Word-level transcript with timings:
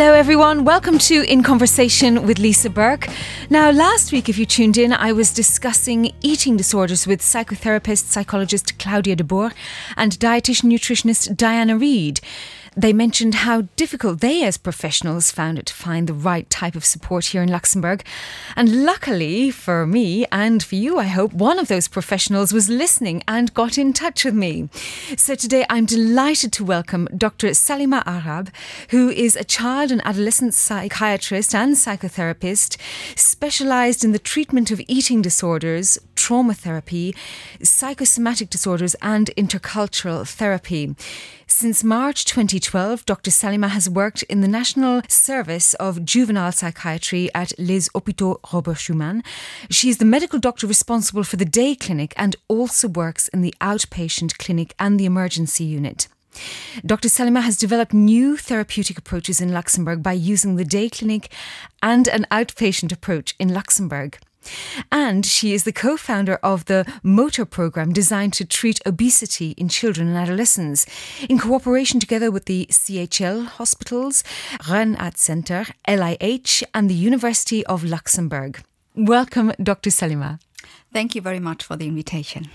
Hello, 0.00 0.14
everyone. 0.14 0.64
Welcome 0.64 0.96
to 0.96 1.30
In 1.30 1.42
Conversation 1.42 2.26
with 2.26 2.38
Lisa 2.38 2.70
Burke. 2.70 3.06
Now, 3.50 3.70
last 3.70 4.12
week, 4.12 4.30
if 4.30 4.38
you 4.38 4.46
tuned 4.46 4.78
in, 4.78 4.94
I 4.94 5.12
was 5.12 5.30
discussing 5.30 6.12
eating 6.22 6.56
disorders 6.56 7.06
with 7.06 7.20
psychotherapist, 7.20 8.04
psychologist 8.04 8.78
Claudia 8.78 9.14
de 9.14 9.24
Boer 9.24 9.52
and 9.98 10.18
dietitian 10.18 10.72
nutritionist 10.72 11.36
Diana 11.36 11.76
Reid. 11.76 12.22
They 12.80 12.94
mentioned 12.94 13.34
how 13.34 13.68
difficult 13.76 14.20
they, 14.20 14.42
as 14.42 14.56
professionals, 14.56 15.30
found 15.30 15.58
it 15.58 15.66
to 15.66 15.74
find 15.74 16.06
the 16.06 16.14
right 16.14 16.48
type 16.48 16.74
of 16.74 16.86
support 16.86 17.26
here 17.26 17.42
in 17.42 17.50
Luxembourg. 17.50 18.02
And 18.56 18.86
luckily 18.86 19.50
for 19.50 19.86
me 19.86 20.24
and 20.32 20.62
for 20.62 20.76
you, 20.76 20.98
I 20.98 21.04
hope, 21.04 21.34
one 21.34 21.58
of 21.58 21.68
those 21.68 21.88
professionals 21.88 22.54
was 22.54 22.70
listening 22.70 23.22
and 23.28 23.52
got 23.52 23.76
in 23.76 23.92
touch 23.92 24.24
with 24.24 24.32
me. 24.32 24.70
So 25.14 25.34
today 25.34 25.66
I'm 25.68 25.84
delighted 25.84 26.54
to 26.54 26.64
welcome 26.64 27.06
Dr. 27.14 27.48
Salima 27.48 28.02
Aarab, 28.04 28.48
who 28.88 29.10
is 29.10 29.36
a 29.36 29.44
child 29.44 29.92
and 29.92 30.00
adolescent 30.06 30.54
psychiatrist 30.54 31.54
and 31.54 31.74
psychotherapist 31.74 32.78
specialized 33.14 34.04
in 34.06 34.12
the 34.12 34.18
treatment 34.18 34.70
of 34.70 34.80
eating 34.88 35.20
disorders, 35.20 35.98
trauma 36.30 36.54
therapy, 36.54 37.12
psychosomatic 37.60 38.48
disorders, 38.48 38.94
and 39.02 39.32
intercultural 39.36 40.24
therapy. 40.24 40.94
Since 41.48 41.82
March 41.82 42.24
2012, 42.24 43.04
Dr. 43.04 43.32
Salima 43.32 43.68
has 43.70 43.90
worked 43.90 44.22
in 44.34 44.40
the 44.40 44.46
National 44.46 45.02
Service 45.08 45.74
of 45.74 46.04
Juvenile 46.04 46.52
Psychiatry 46.52 47.30
at 47.34 47.52
Les 47.58 47.88
Hôpitaux 47.88 48.38
Robert 48.52 48.76
Schuman. 48.76 49.24
She 49.70 49.88
is 49.88 49.98
the 49.98 50.04
medical 50.04 50.38
doctor 50.38 50.68
responsible 50.68 51.24
for 51.24 51.34
the 51.34 51.44
day 51.44 51.74
clinic 51.74 52.14
and 52.16 52.36
also 52.46 52.86
works 52.86 53.26
in 53.26 53.42
the 53.42 53.54
outpatient 53.60 54.38
clinic 54.38 54.72
and 54.78 55.00
the 55.00 55.06
emergency 55.06 55.64
unit. 55.64 56.06
Dr. 56.86 57.08
Salima 57.08 57.42
has 57.42 57.56
developed 57.56 57.92
new 57.92 58.36
therapeutic 58.36 58.96
approaches 58.96 59.40
in 59.40 59.52
Luxembourg 59.52 60.00
by 60.00 60.12
using 60.12 60.54
the 60.54 60.64
day 60.64 60.88
clinic 60.88 61.32
and 61.82 62.06
an 62.06 62.24
outpatient 62.30 62.92
approach 62.92 63.34
in 63.40 63.52
Luxembourg. 63.52 64.16
And 64.90 65.24
she 65.24 65.52
is 65.52 65.64
the 65.64 65.72
co 65.72 65.96
founder 65.96 66.36
of 66.42 66.64
the 66.64 66.84
Motor 67.02 67.44
program 67.44 67.92
designed 67.92 68.32
to 68.34 68.44
treat 68.44 68.80
obesity 68.86 69.50
in 69.56 69.68
children 69.68 70.08
and 70.08 70.16
adolescents, 70.16 70.86
in 71.28 71.38
cooperation 71.38 72.00
together 72.00 72.30
with 72.30 72.46
the 72.46 72.66
CHL 72.70 73.46
hospitals, 73.46 74.22
Rehazenter, 74.62 75.72
LIH, 75.86 76.62
and 76.74 76.88
the 76.88 76.94
University 76.94 77.64
of 77.66 77.84
Luxembourg. 77.84 78.62
Welcome, 78.94 79.52
Dr. 79.62 79.90
Salima. 79.90 80.38
Thank 80.92 81.14
you 81.14 81.22
very 81.22 81.38
much 81.38 81.62
for 81.62 81.76
the 81.76 81.86
invitation. 81.86 82.50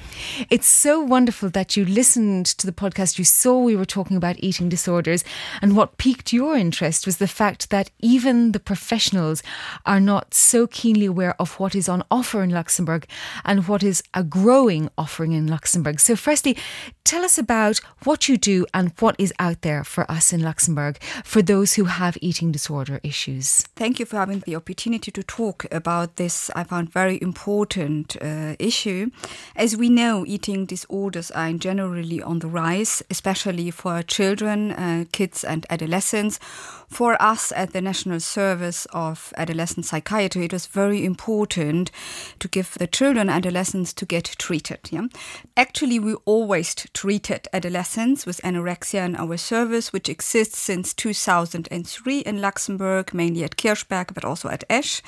It's 0.50 0.68
so 0.68 1.00
wonderful 1.00 1.50
that 1.52 1.78
you 1.78 1.86
listened 1.86 2.46
to 2.48 2.66
the 2.66 2.74
podcast. 2.74 3.18
You 3.18 3.24
saw 3.24 3.58
we 3.58 3.78
were 3.78 3.86
talking 3.86 4.18
about 4.18 4.36
eating 4.40 4.68
disorders. 4.68 5.24
And 5.62 5.74
what 5.78 5.98
piqued 5.98 6.34
your 6.34 6.58
interest 6.58 7.06
was 7.06 7.16
the 7.16 7.30
fact 7.30 7.70
that 7.70 7.92
even 8.00 8.52
the 8.52 8.60
professionals 8.60 9.42
are 9.86 10.02
not 10.02 10.34
so 10.34 10.68
keenly 10.68 11.06
aware 11.06 11.34
of 11.40 11.58
what 11.62 11.76
is 11.76 11.88
on 11.88 12.04
offer 12.12 12.44
in 12.44 12.50
Luxembourg 12.50 13.08
and 13.46 13.70
what 13.70 13.84
is 13.84 14.04
a 14.14 14.22
growing 14.22 14.90
offering 14.98 15.32
in 15.32 15.48
Luxembourg. 15.48 16.02
So, 16.02 16.18
firstly, 16.18 16.58
tell 17.06 17.24
us 17.24 17.38
about 17.38 17.80
what 18.04 18.28
you 18.28 18.36
do 18.36 18.66
and 18.74 18.92
what 19.00 19.16
is 19.18 19.34
out 19.40 19.62
there 19.62 19.86
for 19.86 20.10
us 20.12 20.34
in 20.34 20.42
Luxembourg 20.42 21.02
for 21.24 21.42
those 21.42 21.76
who 21.76 21.86
have 21.86 22.18
eating 22.20 22.52
disorder 22.52 23.00
issues. 23.02 23.62
Thank 23.78 23.98
you 23.98 24.06
for 24.06 24.18
having 24.18 24.40
the 24.40 24.58
opportunity 24.58 25.10
to 25.12 25.24
talk 25.24 25.66
about 25.72 26.18
this, 26.18 26.50
I 26.54 26.66
found 26.66 26.92
very 26.92 27.18
important 27.22 28.18
uh, 28.22 28.25
uh, 28.26 28.56
issue. 28.60 29.10
As 29.56 29.78
we 29.78 29.90
know, 29.90 30.26
eating 30.26 30.66
disorders 30.66 31.32
are 31.32 31.54
generally 31.54 32.22
on 32.22 32.40
the 32.40 32.48
rise, 32.48 33.04
especially 33.10 33.72
for 33.72 34.02
children, 34.02 34.72
uh, 34.72 35.06
kids, 35.12 35.44
and 35.44 35.66
adolescents. 35.70 36.40
For 36.88 37.20
us 37.22 37.52
at 37.56 37.74
the 37.74 37.82
National 37.82 38.20
Service 38.20 38.86
of 38.94 39.34
Adolescent 39.38 39.86
Psychiatry, 39.86 40.46
it 40.46 40.54
was 40.54 40.68
very 40.68 41.04
important 41.04 41.92
to 42.40 42.48
give 42.48 42.76
the 42.76 42.88
children 42.88 43.30
adolescents 43.30 43.92
to 43.94 44.06
get 44.06 44.36
treated. 44.38 44.80
Yeah? 44.92 45.08
Actually, 45.58 46.00
we 46.00 46.14
always 46.26 46.76
treated 46.94 47.48
adolescents 47.54 48.26
with 48.26 48.40
anorexia 48.44 49.06
in 49.06 49.16
our 49.16 49.38
service, 49.38 49.92
which 49.92 50.10
exists 50.10 50.60
since 50.60 50.94
2003 50.94 52.20
in 52.20 52.42
Luxembourg, 52.42 53.14
mainly 53.14 53.44
at 53.44 53.58
Kirchberg, 53.58 54.14
but 54.14 54.24
also 54.24 54.50
at 54.50 54.64
Esch. 54.70 55.02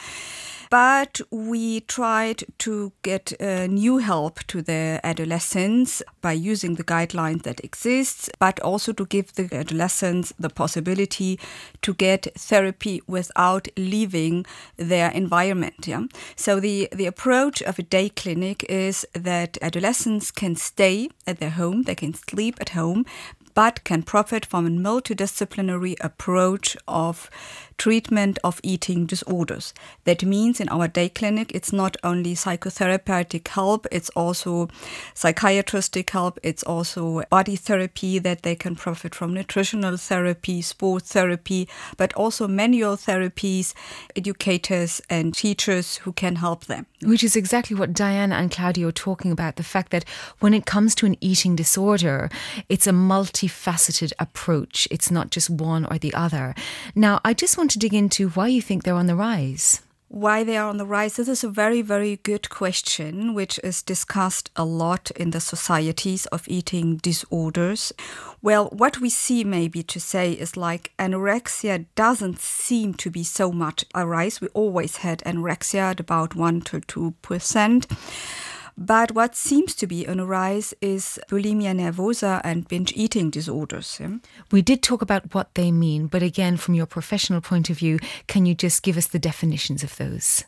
But 0.70 1.22
we 1.32 1.82
tried 1.82 2.44
to 2.60 2.92
get 3.02 3.34
uh, 3.40 3.68
new 3.68 3.98
help 4.00 4.40
to 4.48 4.62
the 4.62 5.00
adolescents 5.04 6.04
by 6.22 6.34
using 6.34 6.76
the 6.76 6.84
guidelines 6.84 7.44
that 7.44 7.64
exist, 7.64 8.30
but 8.40 8.60
also 8.60 8.92
to 8.94 9.06
give 9.06 9.34
the 9.34 9.54
adolescents 9.56 10.34
the 10.38 10.50
possibility 10.50 11.40
to 11.82 11.94
get 11.94 12.28
therapy 12.36 13.02
without 13.08 13.68
leaving 13.78 14.46
their 14.78 15.10
environment. 15.12 15.88
Yeah? 15.88 16.04
So 16.36 16.60
the, 16.60 16.90
the 16.92 17.06
approach 17.06 17.62
of 17.62 17.80
a 17.80 17.84
day 17.84 18.10
clinic 18.10 18.64
is 18.66 19.06
that 19.14 19.58
adolescents 19.62 20.32
can 20.32 20.56
stay 20.56 21.10
at 21.26 21.40
their 21.40 21.52
home, 21.52 21.84
they 21.84 21.96
can 21.96 22.14
sleep 22.14 22.58
at 22.60 22.70
home, 22.70 23.06
but 23.54 23.84
can 23.84 24.04
profit 24.04 24.46
from 24.46 24.68
a 24.68 24.70
multidisciplinary 24.70 25.96
approach 26.00 26.78
of 26.88 27.28
treatment 27.78 28.40
of 28.44 28.60
eating 28.64 29.06
disorders. 29.06 29.74
That 30.06 30.24
means 30.24 30.60
in 30.60 30.70
our 30.70 30.88
day 30.88 31.10
clinic, 31.10 31.52
it's 31.54 31.72
not 31.72 31.96
only 32.04 32.34
psychotherapeutic 32.34 33.48
help, 33.48 33.86
it's 33.92 34.10
also 34.10 34.70
psychiatristic 35.14 36.10
help, 36.10 36.40
it's 36.44 36.64
also 36.64 37.24
body 37.30 37.56
therapy 37.56 38.20
that 38.20 38.44
they 38.44 38.56
can 38.56 38.76
profit 38.76 39.14
from, 39.14 39.34
nutritional 39.34 39.98
therapy, 39.98 40.62
sport 40.62 41.04
therapy, 41.04 41.68
but 41.98 42.14
also 42.14 42.48
manual 42.48 42.98
therapies, 42.98 43.74
educators 44.16 45.02
and 45.10 45.34
teachers 45.34 45.98
who 45.98 46.12
can 46.12 46.38
help 46.38 46.66
them. 46.66 46.86
Which 47.04 47.24
is 47.24 47.36
exactly 47.36 47.76
what 47.76 47.94
Diana 47.94 48.36
and 48.36 48.50
Claudia 48.50 48.88
are 48.88 48.92
talking 48.92 49.32
about 49.32 49.56
the 49.56 49.64
fact 49.64 49.92
that 49.92 50.06
when 50.40 50.54
it 50.54 50.66
comes 50.66 50.96
to 50.96 51.06
an 51.06 51.16
eating 51.22 51.56
disorder, 51.56 52.30
it's 52.70 52.88
a 52.88 52.92
multifaceted 52.92 54.14
approach. 54.18 54.88
It's 54.90 55.12
not 55.12 55.30
just 55.30 55.50
one 55.50 55.86
or 55.86 56.00
the 56.00 56.14
other. 56.16 56.56
Now, 56.96 57.20
I 57.24 57.34
just 57.36 57.58
want 57.58 57.67
want 57.68 57.74
to 57.74 57.80
dig 57.80 57.94
into 57.94 58.30
why 58.30 58.48
you 58.48 58.62
think 58.62 58.84
they're 58.84 58.96
on 58.96 59.08
the 59.08 59.16
rise. 59.16 59.82
Why 60.08 60.46
they 60.46 60.56
are 60.56 60.70
on 60.70 60.78
the 60.78 60.86
rise? 60.86 61.18
This 61.18 61.28
is 61.28 61.44
a 61.44 61.50
very, 61.50 61.82
very 61.82 62.16
good 62.24 62.50
question, 62.50 63.34
which 63.34 63.60
is 63.62 63.82
discussed 63.82 64.50
a 64.56 64.64
lot 64.64 65.12
in 65.18 65.32
the 65.32 65.42
societies 65.42 66.28
of 66.28 66.48
eating 66.48 66.96
disorders. 66.96 67.92
Well, 68.42 68.70
what 68.72 69.02
we 69.02 69.10
see, 69.10 69.44
maybe 69.44 69.84
to 69.84 70.00
say, 70.00 70.32
is 70.32 70.56
like 70.56 70.94
anorexia 70.98 71.88
doesn't 71.96 72.40
seem 72.40 72.94
to 72.94 73.10
be 73.10 73.26
so 73.26 73.52
much 73.52 73.84
a 73.94 74.08
rise. 74.08 74.40
We 74.40 74.48
always 74.54 74.98
had 74.98 75.20
anorexia 75.26 75.92
at 75.92 76.00
about 76.00 76.36
1 76.36 76.62
to 76.62 76.80
2%. 76.80 77.86
But 78.78 79.14
what 79.14 79.36
seems 79.36 79.74
to 79.76 79.88
be 79.88 80.08
on 80.08 80.20
a 80.20 80.26
rise 80.26 80.74
is 80.82 81.20
bulimia 81.30 81.74
nervosa 81.74 82.40
and 82.44 82.68
binge 82.68 82.94
eating 82.96 83.32
disorders. 83.32 83.98
Yeah? 84.00 84.18
We 84.52 84.62
did 84.62 84.84
talk 84.84 85.02
about 85.02 85.34
what 85.34 85.56
they 85.56 85.72
mean, 85.72 86.06
but 86.06 86.22
again, 86.22 86.58
from 86.58 86.76
your 86.76 86.86
professional 86.86 87.42
point 87.42 87.72
of 87.72 87.80
view, 87.80 87.98
can 88.28 88.46
you 88.46 88.54
just 88.54 88.84
give 88.84 88.96
us 88.96 89.08
the 89.08 89.20
definitions 89.20 89.84
of 89.84 89.96
those? 89.98 90.44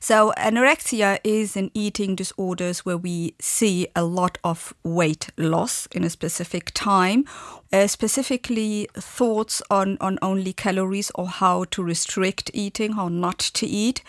So, 0.00 0.32
anorexia 0.38 1.18
is 1.24 1.56
an 1.56 1.70
eating 1.74 2.14
disorders 2.14 2.86
where 2.86 2.96
we 2.96 3.34
see 3.40 3.88
a 3.96 4.04
lot 4.04 4.38
of 4.44 4.72
weight 4.84 5.30
loss 5.36 5.86
in 5.86 6.04
a 6.04 6.10
specific 6.10 6.70
time, 6.74 7.24
uh, 7.72 7.88
specifically 7.88 8.88
thoughts 8.94 9.60
on, 9.70 9.98
on 10.00 10.18
only 10.22 10.52
calories 10.52 11.10
or 11.16 11.26
how 11.26 11.64
to 11.72 11.82
restrict 11.82 12.52
eating, 12.54 12.92
how 12.92 13.08
not 13.08 13.38
to 13.38 13.66
eat 13.66 14.02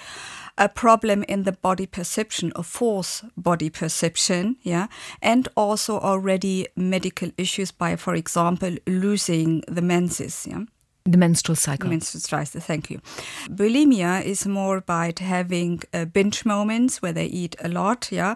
a 0.57 0.69
problem 0.69 1.23
in 1.23 1.43
the 1.43 1.51
body 1.51 1.85
perception, 1.85 2.51
a 2.55 2.63
false 2.63 3.23
body 3.35 3.69
perception, 3.69 4.57
yeah, 4.61 4.87
and 5.21 5.47
also 5.55 5.99
already 5.99 6.67
medical 6.75 7.29
issues 7.37 7.71
by, 7.71 7.95
for 7.95 8.15
example, 8.15 8.75
losing 8.87 9.63
the 9.67 9.81
menses, 9.81 10.47
yeah. 10.49 10.61
The 11.07 11.19
menstrual 11.19 11.55
cycle. 11.55 11.87
menstrual 11.89 12.21
cycle, 12.21 12.61
thank 12.61 12.89
you. 12.89 12.99
Bulimia 13.47 14.23
is 14.23 14.47
more 14.47 14.77
about 14.77 15.19
having 15.19 15.83
uh, 15.93 16.05
binge 16.05 16.45
moments 16.45 16.99
where 16.99 17.13
they 17.13 17.27
eat 17.27 17.55
a 17.63 17.67
lot, 17.67 18.11
yeah, 18.11 18.33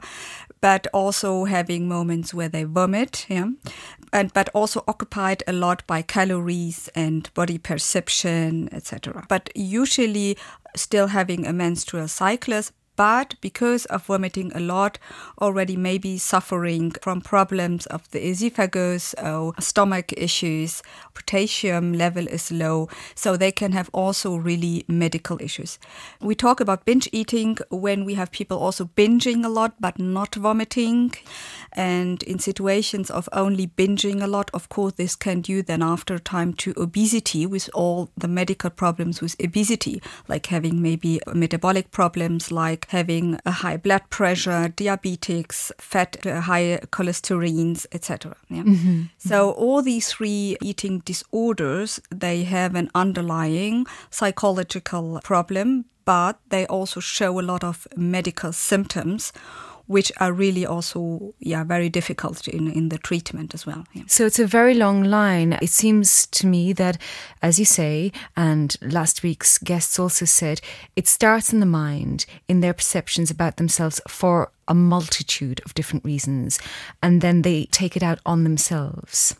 but 0.61 0.87
also 0.93 1.45
having 1.45 1.87
moments 1.87 2.33
where 2.33 2.49
they 2.49 2.63
vomit, 2.63 3.25
yeah, 3.29 3.47
and 4.11 4.33
but 4.33 4.49
also 4.53 4.83
occupied 4.87 5.43
a 5.47 5.53
lot 5.53 5.85
by 5.87 6.01
calories 6.01 6.89
and 6.95 7.33
body 7.33 7.57
perception, 7.57 8.69
etc. 8.71 9.25
But 9.29 9.49
usually 9.55 10.37
still 10.75 11.07
having 11.07 11.45
a 11.45 11.53
menstrual 11.53 12.07
cyclus, 12.07 12.71
but 12.99 13.35
because 13.39 13.85
of 13.85 14.07
vomiting 14.07 14.51
a 14.53 14.59
lot, 14.59 14.99
already 15.41 15.77
maybe 15.77 16.17
suffering 16.17 16.91
from 17.01 17.21
problems 17.21 17.85
of 17.85 18.11
the 18.11 18.19
esophagus 18.27 19.15
or 19.23 19.53
stomach 19.57 20.11
issues, 20.17 20.83
potassium 21.13 21.93
level 21.93 22.27
is 22.27 22.51
low, 22.51 22.89
so 23.15 23.37
they 23.37 23.53
can 23.53 23.71
have 23.71 23.89
also 23.93 24.35
really 24.35 24.83
medical 24.89 25.41
issues. 25.41 25.79
We 26.19 26.35
talk 26.35 26.59
about 26.59 26.83
binge 26.83 27.07
eating 27.13 27.57
when 27.69 28.03
we 28.03 28.15
have 28.15 28.31
people 28.31 28.59
also 28.59 28.89
binging 28.97 29.45
a 29.45 29.49
lot 29.49 29.75
but 29.79 29.97
not 29.97 30.35
vomiting. 30.35 31.13
And 31.71 32.21
in 32.23 32.37
situations 32.37 33.09
of 33.09 33.29
only 33.31 33.67
binging 33.67 34.21
a 34.21 34.27
lot, 34.27 34.51
of 34.53 34.67
course, 34.67 34.95
this 34.97 35.15
can 35.15 35.39
due 35.39 35.63
then 35.63 35.81
after 35.81 36.19
time 36.19 36.51
to 36.55 36.73
obesity 36.75 37.45
with 37.45 37.69
all 37.73 38.09
the 38.17 38.27
medical 38.27 38.69
problems 38.69 39.21
with 39.21 39.37
obesity, 39.41 40.01
like 40.27 40.47
having 40.47 40.81
maybe 40.81 41.21
metabolic 41.33 41.91
problems, 41.91 42.51
like 42.51 42.88
having 42.89 43.39
a 43.45 43.51
high 43.51 43.77
blood 43.77 44.01
pressure, 44.09 44.73
diabetics, 44.75 45.71
fat, 45.77 46.17
uh, 46.25 46.41
high 46.41 46.79
cholesterol, 46.91 47.85
etc. 47.91 48.35
Yeah? 48.49 48.63
Mm-hmm. 48.63 49.01
So 49.19 49.51
all 49.51 49.83
these 49.83 50.11
three 50.11 50.57
eating 50.59 50.99
disorders, 51.05 51.99
they 52.09 52.45
have 52.45 52.73
an 52.73 52.89
underlying 52.95 53.85
psychological 54.09 55.19
problem, 55.23 55.85
but 56.03 56.39
they 56.49 56.65
also 56.65 56.99
show 56.99 57.39
a 57.39 57.43
lot 57.43 57.63
of 57.63 57.87
medical 57.95 58.51
symptoms 58.51 59.33
which 59.89 60.11
are 60.17 60.31
really 60.31 60.67
also 60.67 61.33
yeah 61.39 61.63
very 61.63 61.89
difficult 61.89 62.47
in 62.47 62.71
in 62.71 62.89
the 62.89 62.97
treatment 62.99 63.55
as 63.55 63.65
well. 63.65 63.83
Yeah. 63.93 64.03
So 64.07 64.25
it's 64.27 64.37
a 64.37 64.45
very 64.45 64.75
long 64.75 65.03
line. 65.03 65.57
It 65.61 65.71
seems 65.71 66.27
to 66.27 66.45
me 66.45 66.73
that, 66.73 66.97
as 67.41 67.57
you 67.57 67.65
say, 67.65 68.11
and 68.37 68.77
last 68.81 69.23
week's 69.23 69.57
guests 69.57 69.97
also 69.97 70.25
said, 70.25 70.61
it 70.95 71.07
starts 71.07 71.51
in 71.51 71.59
the 71.59 71.65
mind 71.65 72.27
in 72.47 72.59
their 72.61 72.73
perceptions 72.73 73.31
about 73.31 73.57
themselves 73.57 73.99
for 74.07 74.51
a 74.67 74.75
multitude 74.75 75.59
of 75.65 75.73
different 75.73 76.05
reasons, 76.05 76.59
and 77.01 77.21
then 77.21 77.41
they 77.41 77.65
take 77.71 77.97
it 77.97 78.03
out 78.03 78.19
on 78.27 78.43
themselves. 78.43 79.35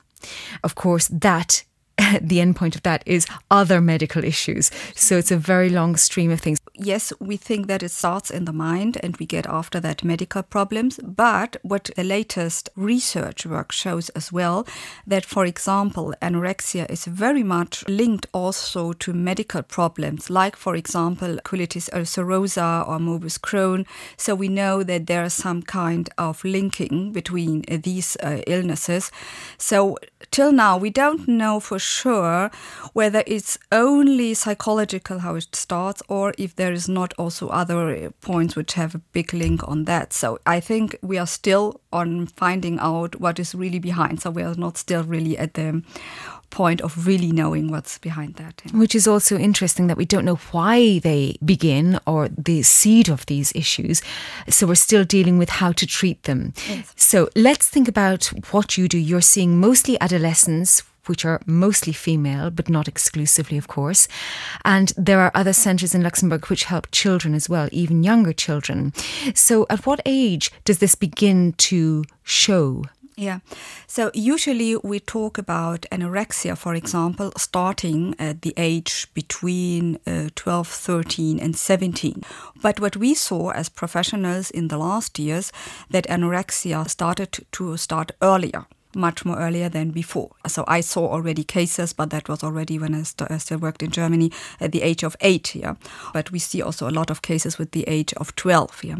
Of 0.63 0.73
course, 0.73 1.07
that 1.09 1.63
the 2.21 2.41
end 2.41 2.55
point 2.55 2.75
of 2.75 2.83
that 2.83 3.03
is 3.05 3.27
other 3.51 3.81
medical 3.81 4.23
issues. 4.23 4.71
So 4.95 5.17
it's 5.17 5.31
a 5.31 5.37
very 5.37 5.69
long 5.69 5.95
stream 5.95 6.31
of 6.31 6.39
things. 6.39 6.58
Yes, 6.81 7.11
we 7.19 7.35
think 7.35 7.67
that 7.67 7.83
it 7.83 7.91
starts 7.91 8.31
in 8.31 8.45
the 8.45 8.53
mind 8.53 8.97
and 9.03 9.17
we 9.17 9.25
get 9.25 9.45
after 9.47 9.81
that 9.81 10.01
medical 10.01 10.41
problems. 10.41 10.97
But 11.03 11.57
what 11.61 11.89
the 11.97 12.05
latest 12.05 12.69
research 12.77 13.45
work 13.45 13.73
shows 13.73 14.07
as 14.11 14.31
well, 14.31 14.65
that 15.05 15.25
for 15.25 15.43
example, 15.43 16.13
anorexia 16.21 16.89
is 16.89 17.03
very 17.03 17.43
much 17.43 17.85
linked 17.89 18.27
also 18.31 18.93
to 18.93 19.11
medical 19.11 19.61
problems, 19.61 20.29
like 20.29 20.55
for 20.55 20.73
example, 20.73 21.37
colitis 21.43 21.89
ulcerosa 21.89 22.87
or 22.87 22.97
morbus 22.97 23.37
Crohn. 23.37 23.85
So 24.15 24.33
we 24.33 24.47
know 24.47 24.81
that 24.81 25.07
there 25.07 25.25
is 25.25 25.33
some 25.33 25.61
kind 25.63 26.09
of 26.17 26.41
linking 26.45 27.11
between 27.11 27.63
these 27.63 28.15
uh, 28.23 28.39
illnesses. 28.47 29.11
So 29.57 29.97
till 30.31 30.53
now, 30.53 30.77
we 30.77 30.91
don't 30.91 31.27
know 31.27 31.59
for 31.59 31.77
sure 31.77 32.51
whether 32.93 33.21
it's 33.27 33.57
only 33.69 34.33
psychological 34.33 35.19
how 35.19 35.35
it 35.35 35.53
starts 35.53 36.01
or 36.07 36.33
if 36.37 36.55
there 36.55 36.69
is 36.71 36.89
not 36.89 37.13
also 37.18 37.48
other 37.50 37.89
uh, 37.89 38.10
points 38.21 38.56
which 38.56 38.74
have 38.74 38.95
a 38.95 39.01
big 39.13 39.33
link 39.33 39.68
on 39.68 39.86
that. 39.86 40.13
So 40.13 40.39
I 40.45 40.60
think 40.60 40.98
we 41.01 41.18
are 41.18 41.27
still 41.27 41.81
on 41.92 42.27
finding 42.27 42.80
out 42.80 43.19
what 43.19 43.39
is 43.39 43.56
really 43.56 43.80
behind. 43.80 44.21
So 44.21 44.30
we 44.30 44.44
are 44.44 44.56
not 44.56 44.77
still 44.77 45.04
really 45.04 45.38
at 45.38 45.54
the 45.54 45.83
point 46.50 46.81
of 46.81 47.06
really 47.06 47.31
knowing 47.31 47.69
what's 47.69 47.98
behind 47.98 48.36
that. 48.36 48.62
Which 48.74 48.95
is 48.95 49.07
also 49.07 49.38
interesting 49.38 49.88
that 49.88 49.98
we 49.98 50.06
don't 50.06 50.25
know 50.25 50.39
why 50.51 51.00
they 51.00 51.38
begin 51.44 52.00
or 52.06 52.30
the 52.30 52.63
seed 52.63 53.10
of 53.10 53.25
these 53.27 53.51
issues. 53.56 54.01
So 54.48 54.68
we're 54.68 54.75
still 54.75 55.04
dealing 55.04 55.38
with 55.38 55.50
how 55.50 55.71
to 55.74 55.86
treat 55.86 56.24
them. 56.24 56.54
Yes. 56.68 56.94
So 56.95 57.30
let's 57.36 57.69
think 57.69 57.88
about 57.88 58.25
what 58.51 58.77
you 58.77 58.88
do. 58.88 58.98
You're 58.98 59.21
seeing 59.21 59.60
mostly 59.60 60.00
adolescents 60.01 60.83
which 61.09 61.25
are 61.25 61.41
mostly 61.45 61.91
female, 61.91 62.50
but 62.51 62.69
not 62.69 62.88
exclusively, 62.88 63.57
of 63.57 63.67
course. 63.67 64.07
And 64.63 64.94
there 64.95 65.19
are 65.19 65.31
other 65.33 65.53
centres 65.53 65.95
in 65.95 66.03
Luxembourg 66.03 66.45
which 66.45 66.65
help 66.65 66.88
children 66.91 67.33
as 67.33 67.50
well, 67.50 67.67
even 67.71 68.03
younger 68.03 68.31
children. 68.33 68.94
So, 69.33 69.65
at 69.69 69.85
what 69.85 70.00
age 70.06 70.51
does 70.63 70.77
this 70.77 70.95
begin 70.95 71.53
to 71.69 72.03
show? 72.23 72.83
Yeah. 73.19 73.39
So 73.85 74.11
usually 74.13 74.77
we 74.77 75.01
talk 75.01 75.38
about 75.38 75.85
anorexia, 75.91 76.57
for 76.57 76.73
example, 76.73 77.33
starting 77.35 78.15
at 78.17 78.44
the 78.44 78.53
age 78.56 79.07
between 79.13 80.00
uh, 80.07 80.29
12, 80.35 80.65
13, 80.65 81.38
and 81.38 81.53
17. 81.53 82.23
But 82.61 82.79
what 82.79 82.95
we 82.95 83.13
saw 83.13 83.50
as 83.50 83.67
professionals 83.67 84.50
in 84.51 84.69
the 84.69 84.77
last 84.77 85.19
years, 85.19 85.51
that 85.89 86.07
anorexia 86.07 86.89
started 86.89 87.45
to 87.51 87.75
start 87.75 88.13
earlier 88.21 88.67
much 88.95 89.25
more 89.25 89.38
earlier 89.38 89.69
than 89.69 89.91
before. 89.91 90.31
So 90.47 90.63
I 90.68 90.81
saw 90.81 91.07
already 91.07 91.44
cases, 91.44 91.94
but 91.94 92.09
that 92.09 92.27
was 92.27 92.44
already 92.44 92.80
when 92.80 92.95
I, 92.95 93.03
st- 93.03 93.30
I, 93.30 93.38
still 93.38 93.59
worked 93.59 93.83
in 93.83 93.91
Germany 93.91 94.31
at 94.59 94.71
the 94.71 94.81
age 94.81 95.03
of 95.03 95.15
eight. 95.21 95.56
Yeah, 95.56 95.75
but 96.13 96.31
we 96.31 96.39
see 96.39 96.62
also 96.62 96.89
a 96.89 96.91
lot 96.91 97.09
of 97.09 97.21
cases 97.21 97.57
with 97.57 97.71
the 97.71 97.83
age 97.88 98.13
of 98.13 98.36
twelve. 98.36 98.83
Yeah, 98.83 98.97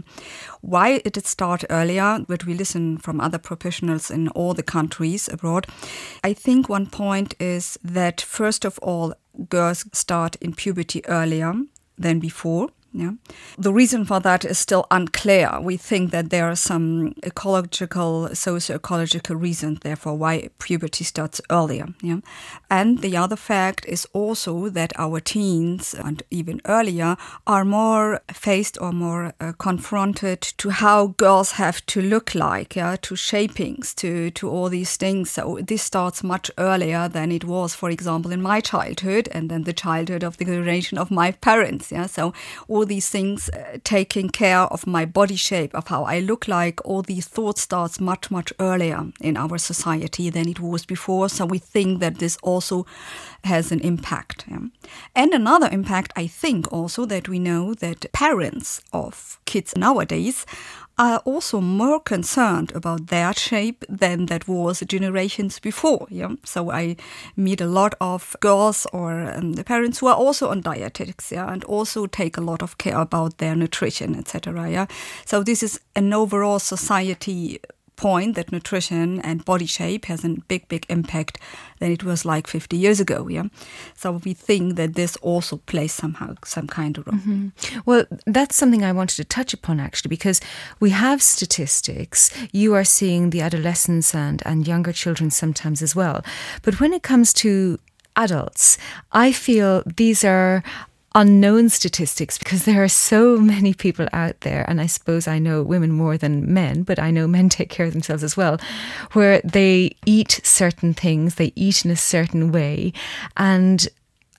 why 0.62 1.00
did 1.00 1.18
it 1.18 1.28
start 1.28 1.64
earlier? 1.70 2.20
But 2.28 2.46
we 2.46 2.54
listen 2.54 2.98
from 2.98 3.20
other 3.20 3.40
professionals 3.40 4.12
in 4.12 4.28
all 4.30 4.54
the 4.54 4.64
countries 4.64 5.28
abroad. 5.28 5.68
I 6.24 6.34
think 6.34 6.70
one 6.70 6.88
point 6.88 7.36
is 7.40 7.80
that 7.84 8.22
first 8.22 8.66
of 8.66 8.80
all, 8.80 9.14
girls 9.50 9.86
start 9.94 10.36
in 10.42 10.54
puberty 10.54 11.06
earlier 11.08 11.54
than 11.98 12.20
before. 12.20 12.70
Yeah. 12.92 13.12
The 13.58 13.72
reason 13.72 14.04
for 14.06 14.20
that 14.22 14.44
is 14.44 14.58
still 14.58 14.88
unclear. 14.90 15.60
We 15.62 15.78
think 15.78 16.10
that 16.12 16.32
there 16.32 16.50
are 16.50 16.56
some 16.56 17.14
ecological, 17.24 18.34
socio-ecological 18.34 19.36
reasons, 19.36 19.80
therefore, 19.82 20.18
why 20.18 20.50
puberty 20.58 21.04
starts 21.04 21.40
earlier. 21.52 21.88
Yeah. 22.02 22.22
And 22.70 23.00
the 23.00 23.16
other 23.16 23.36
fact 23.36 23.86
is 23.86 24.08
also 24.14 24.70
that 24.70 24.92
our 24.98 25.20
teens, 25.20 25.94
and 25.94 26.24
even 26.32 26.62
earlier, 26.66 27.16
are 27.46 27.64
more 27.64 28.22
faced 28.34 28.82
or 28.82 28.92
more 28.92 29.34
uh, 29.40 29.54
confronted 29.60 30.42
to 30.42 30.72
how 30.72 31.08
girls 31.18 31.52
have 31.54 31.86
to 31.88 32.02
look 32.02 32.34
like, 32.34 32.76
yeah, 32.76 32.96
to 33.04 33.16
shapings, 33.16 33.94
to, 33.96 34.32
to 34.32 34.50
all 34.50 34.70
these 34.70 34.98
things. 34.98 35.30
So 35.30 35.60
this 35.62 35.84
starts 35.84 36.24
much 36.24 36.50
earlier 36.58 37.08
than 37.08 37.32
it 37.32 37.46
was, 37.46 37.76
for 37.76 37.92
example, 37.92 38.32
in 38.32 38.42
my 38.42 38.62
childhood 38.62 39.30
and 39.32 39.50
then 39.50 39.64
the 39.64 39.74
childhood 39.74 40.24
of 40.24 40.38
the 40.38 40.46
generation 40.46 40.98
of 40.98 41.12
my 41.12 41.32
parents. 41.34 41.92
Yeah. 41.92 42.08
So 42.08 42.34
all 42.68 42.79
these 42.86 43.10
things, 43.10 43.50
uh, 43.50 43.78
taking 43.84 44.30
care 44.30 44.62
of 44.62 44.88
my 44.88 45.06
body 45.06 45.36
shape, 45.36 45.74
of 45.76 45.88
how 45.88 46.04
I 46.04 46.20
look 46.20 46.48
like, 46.48 46.86
all 46.86 47.02
these 47.02 47.28
thoughts 47.28 47.62
starts 47.62 48.00
much, 48.00 48.32
much 48.32 48.54
earlier 48.60 49.06
in 49.22 49.38
our 49.38 49.58
society 49.58 50.30
than 50.30 50.48
it 50.48 50.60
was 50.60 50.86
before. 50.86 51.30
So 51.30 51.46
we 51.46 51.60
think 51.60 52.00
that 52.00 52.20
this 52.20 52.38
also 52.44 52.86
has 53.44 53.72
an 53.72 53.80
impact. 53.82 54.46
Yeah. 54.48 54.60
And 55.16 55.34
another 55.34 55.70
impact, 55.72 56.14
I 56.16 56.28
think 56.28 56.72
also 56.72 57.06
that 57.06 57.30
we 57.30 57.40
know 57.40 57.74
that 57.76 58.12
parents 58.12 58.82
of 58.92 59.40
kids 59.46 59.76
nowadays 59.76 60.46
are 61.00 61.20
also 61.20 61.62
more 61.62 62.00
concerned 62.00 62.74
about 62.76 63.08
their 63.08 63.34
shape 63.34 63.86
than 63.88 64.26
that 64.26 64.48
was 64.48 64.82
generations 64.82 65.58
before. 65.58 66.06
Yeah, 66.10 66.36
so 66.44 66.72
I 66.72 66.98
meet 67.38 67.62
a 67.62 67.66
lot 67.66 67.96
of 68.02 68.36
girls 68.42 68.86
or 68.92 69.22
um, 69.22 69.54
the 69.54 69.64
parents 69.64 70.00
who 70.00 70.08
are 70.08 70.16
also 70.16 70.50
on 70.50 70.62
dietetics, 70.62 71.32
yeah, 71.32 71.52
and 71.52 71.64
also 71.64 72.06
take 72.06 72.36
a 72.38 72.42
lot 72.42 72.62
of 72.62 72.78
care 72.78 73.00
about 73.00 73.38
their 73.38 73.56
nutrition, 73.56 74.14
etc. 74.16 74.70
Yeah, 74.70 74.88
so 75.26 75.42
this 75.42 75.64
is 75.64 75.80
an 75.96 76.14
overall 76.14 76.60
society 76.60 77.62
point 78.00 78.36
that 78.36 78.52
nutrition 78.52 79.20
and 79.22 79.44
body 79.44 79.66
shape 79.66 80.06
has 80.06 80.24
a 80.24 80.30
big, 80.48 80.66
big 80.70 80.86
impact 80.88 81.38
than 81.80 81.92
it 81.92 82.02
was 82.02 82.24
like 82.24 82.48
50 82.48 82.78
years 82.78 83.02
ago. 83.02 83.28
Yeah. 83.28 83.44
So 83.94 84.22
we 84.24 84.34
think 84.34 84.78
that 84.78 84.96
this 84.96 85.18
also 85.18 85.58
plays 85.58 85.92
somehow 85.92 86.36
some 86.46 86.68
kind 86.68 86.98
of 86.98 87.06
role. 87.06 87.18
Mm-hmm. 87.18 87.80
Well, 87.86 88.06
that's 88.26 88.56
something 88.56 88.86
I 88.86 88.94
wanted 88.94 89.18
to 89.18 89.26
touch 89.26 89.54
upon 89.54 89.82
actually, 89.82 90.10
because 90.10 90.40
we 90.80 90.92
have 90.92 91.22
statistics. 91.22 92.32
You 92.54 92.74
are 92.74 92.86
seeing 92.86 93.32
the 93.32 93.42
adolescents 93.42 94.16
and, 94.16 94.42
and 94.46 94.66
younger 94.66 94.94
children 94.94 95.30
sometimes 95.30 95.82
as 95.82 95.94
well. 95.94 96.24
But 96.62 96.80
when 96.80 96.94
it 96.94 97.04
comes 97.04 97.34
to 97.34 97.80
adults, 98.16 98.78
I 99.12 99.34
feel 99.34 99.84
these 99.98 100.24
are 100.24 100.64
unknown 101.16 101.70
statistics 101.70 102.38
because 102.38 102.66
there 102.66 102.84
are 102.84 102.90
so 102.90 103.38
many 103.38 103.74
people 103.74 104.08
out 104.14 104.42
there, 104.42 104.66
and 104.70 104.80
I 104.80 104.86
suppose 104.86 105.28
I 105.28 105.40
know 105.40 105.64
women 105.64 105.92
more 105.92 106.18
than 106.18 106.54
men, 106.54 106.84
but 106.84 107.00
I 107.00 107.12
know 107.12 107.28
men 107.28 107.50
take 107.58 107.70
care 107.70 107.86
of 107.86 107.94
themselves 107.94 108.24
as 108.24 108.38
well, 108.38 108.60
where 109.14 109.42
they 109.44 109.96
eat 110.06 110.42
certain 110.44 110.94
things, 110.94 111.36
they 111.36 111.54
eat 111.56 111.86
in 111.86 111.92
a 111.92 111.96
certain 111.96 112.52
way, 112.52 112.94
and 113.38 113.88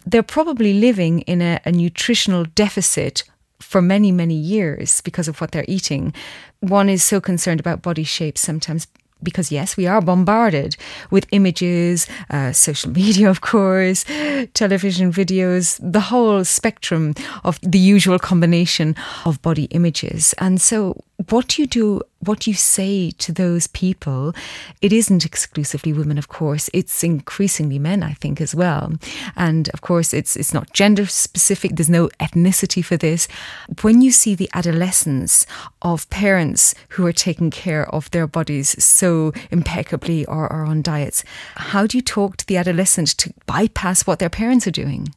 they're 0.06 0.22
probably 0.22 0.74
living 0.74 1.20
in 1.22 1.42
a, 1.42 1.60
a 1.64 1.72
nutritional 1.72 2.44
deficit 2.44 3.22
for 3.60 3.82
many, 3.82 4.10
many 4.10 4.34
years 4.34 5.00
because 5.02 5.28
of 5.28 5.40
what 5.40 5.52
they're 5.52 5.64
eating. 5.68 6.14
One 6.60 6.88
is 6.88 7.02
so 7.02 7.20
concerned 7.20 7.60
about 7.60 7.82
body 7.82 8.04
shape 8.04 8.38
sometimes 8.38 8.86
because 9.22 9.52
yes, 9.52 9.76
we 9.76 9.86
are 9.86 10.00
bombarded 10.00 10.76
with 11.10 11.26
images, 11.32 12.06
uh, 12.30 12.52
social 12.52 12.90
media, 13.02 13.28
of 13.30 13.40
course, 13.40 14.04
television 14.54 15.12
videos, 15.12 15.78
the 15.80 16.00
whole 16.00 16.44
spectrum 16.44 17.14
of 17.44 17.58
the 17.62 17.78
usual 17.78 18.18
combination 18.18 18.94
of 19.24 19.40
body 19.42 19.64
images. 19.64 20.34
And 20.38 20.60
so 20.60 20.96
what 21.28 21.58
you 21.58 21.66
do? 21.66 22.02
What 22.20 22.46
you 22.46 22.54
say 22.54 23.10
to 23.12 23.32
those 23.32 23.66
people? 23.66 24.34
It 24.82 24.92
isn't 24.92 25.24
exclusively 25.24 25.92
women, 25.92 26.18
of 26.18 26.28
course. 26.28 26.68
It's 26.72 27.02
increasingly 27.02 27.78
men, 27.78 28.02
I 28.02 28.12
think, 28.12 28.40
as 28.40 28.54
well. 28.54 28.92
And 29.36 29.68
of 29.70 29.80
course, 29.80 30.12
it's 30.12 30.36
it's 30.36 30.54
not 30.54 30.72
gender 30.72 31.06
specific. 31.06 31.76
There's 31.76 31.90
no 31.90 32.08
ethnicity 32.20 32.84
for 32.84 32.96
this. 32.96 33.28
When 33.82 34.02
you 34.02 34.12
see 34.12 34.34
the 34.34 34.50
adolescence 34.54 35.46
of 35.82 36.08
parents 36.10 36.74
who 36.90 37.06
are 37.06 37.12
taking 37.12 37.50
care 37.50 37.88
of 37.94 38.10
their 38.10 38.26
bodies 38.26 38.82
so 38.82 39.32
impeccably 39.50 40.24
or, 40.26 40.50
are 40.50 40.64
on 40.64 40.82
diets, 40.82 41.24
how 41.56 41.86
do 41.86 41.98
you 41.98 42.02
talk 42.02 42.36
to 42.38 42.46
the 42.46 42.56
adolescent 42.56 43.08
to 43.18 43.32
bypass 43.46 44.06
what 44.06 44.18
their 44.18 44.30
parents 44.30 44.66
are 44.66 44.70
doing? 44.70 45.14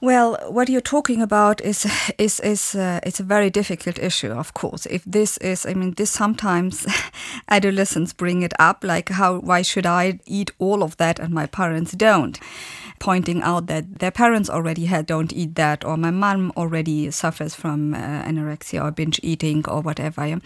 Well, 0.00 0.36
what 0.50 0.68
you're 0.68 0.82
talking 0.82 1.22
about 1.22 1.60
is 1.62 1.86
is 2.18 2.40
is 2.40 2.74
uh, 2.74 3.00
it's 3.02 3.20
a 3.20 3.24
very 3.24 3.48
difficult 3.50 3.98
issue, 3.98 4.30
of 4.30 4.52
course. 4.52 4.84
If 4.86 5.02
this 5.04 5.38
is, 5.38 5.64
I 5.64 5.72
mean, 5.74 5.94
this 5.94 6.10
sometimes 6.10 6.86
adolescents 7.48 8.12
bring 8.12 8.42
it 8.42 8.52
up, 8.58 8.84
like 8.84 9.08
how 9.08 9.38
why 9.38 9.62
should 9.62 9.86
I 9.86 10.18
eat 10.26 10.50
all 10.58 10.82
of 10.82 10.96
that 10.96 11.18
and 11.18 11.32
my 11.32 11.46
parents 11.46 11.92
don't? 11.92 12.38
Pointing 12.98 13.42
out 13.42 13.66
that 13.66 13.98
their 13.98 14.10
parents 14.10 14.50
already 14.50 14.86
had 14.86 15.06
don't 15.06 15.32
eat 15.32 15.54
that, 15.54 15.84
or 15.84 15.96
my 15.96 16.10
mom 16.10 16.52
already 16.56 17.10
suffers 17.10 17.54
from 17.54 17.94
uh, 17.94 17.98
anorexia 17.98 18.82
or 18.82 18.90
binge 18.90 19.20
eating 19.22 19.64
or 19.68 19.80
whatever. 19.80 20.38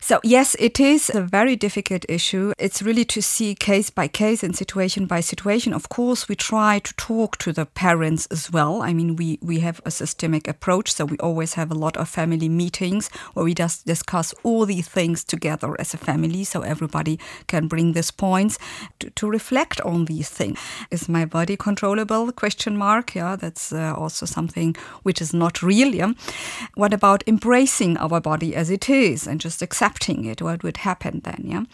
So 0.00 0.20
yes, 0.22 0.56
it 0.58 0.80
is 0.80 1.10
a 1.14 1.20
very 1.20 1.56
difficult 1.56 2.04
issue. 2.08 2.52
It's 2.58 2.82
really 2.82 3.04
to 3.06 3.20
see 3.22 3.54
case 3.54 3.90
by 3.90 4.08
case 4.08 4.42
and 4.42 4.56
situation 4.56 5.06
by 5.06 5.20
situation. 5.20 5.72
Of 5.72 5.88
course, 5.88 6.28
we 6.28 6.36
try 6.36 6.78
to 6.78 6.94
talk 6.94 7.36
to 7.38 7.52
the 7.52 7.66
parents 7.66 8.26
as 8.30 8.50
well. 8.50 8.82
I 8.82 8.92
mean, 8.92 9.16
we 9.16 9.38
we 9.42 9.60
have 9.60 9.80
a 9.84 9.90
systemic 9.90 10.48
approach, 10.48 10.92
so 10.92 11.04
we 11.04 11.16
always 11.18 11.54
have 11.54 11.70
a 11.70 11.74
lot 11.74 11.96
of 11.96 12.08
family 12.08 12.48
meetings 12.48 13.10
where 13.34 13.44
we 13.44 13.54
just 13.54 13.86
discuss 13.86 14.34
all 14.42 14.66
these 14.66 14.88
things 14.88 15.24
together 15.24 15.74
as 15.80 15.94
a 15.94 15.98
family, 15.98 16.44
so 16.44 16.62
everybody 16.62 17.18
can 17.46 17.68
bring 17.68 17.92
these 17.92 18.10
points 18.10 18.58
to, 18.98 19.10
to 19.10 19.28
reflect 19.28 19.80
on 19.80 20.04
these 20.04 20.28
things. 20.28 20.58
Is 20.90 21.08
my 21.08 21.24
body 21.24 21.56
control? 21.56 21.87
Controllable? 21.88 22.32
Question 22.32 22.76
mark. 22.76 23.14
Yeah 23.14 23.36
that's 23.36 23.72
uh, 23.72 23.94
also 23.96 24.26
something 24.26 24.76
which 25.02 25.20
is 25.20 25.32
not 25.32 25.62
real 25.62 25.94
yeah. 25.94 26.12
What 26.74 26.92
about 26.92 27.22
embracing 27.26 27.96
our 27.98 28.20
body 28.20 28.54
as 28.54 28.70
it 28.70 28.88
is 28.88 29.26
and 29.26 29.40
just 29.40 29.62
accepting 29.62 30.24
it? 30.24 30.42
What 30.42 30.62
would 30.62 30.78
happen 30.78 31.20
then 31.24 31.44
yeah? 31.44 31.64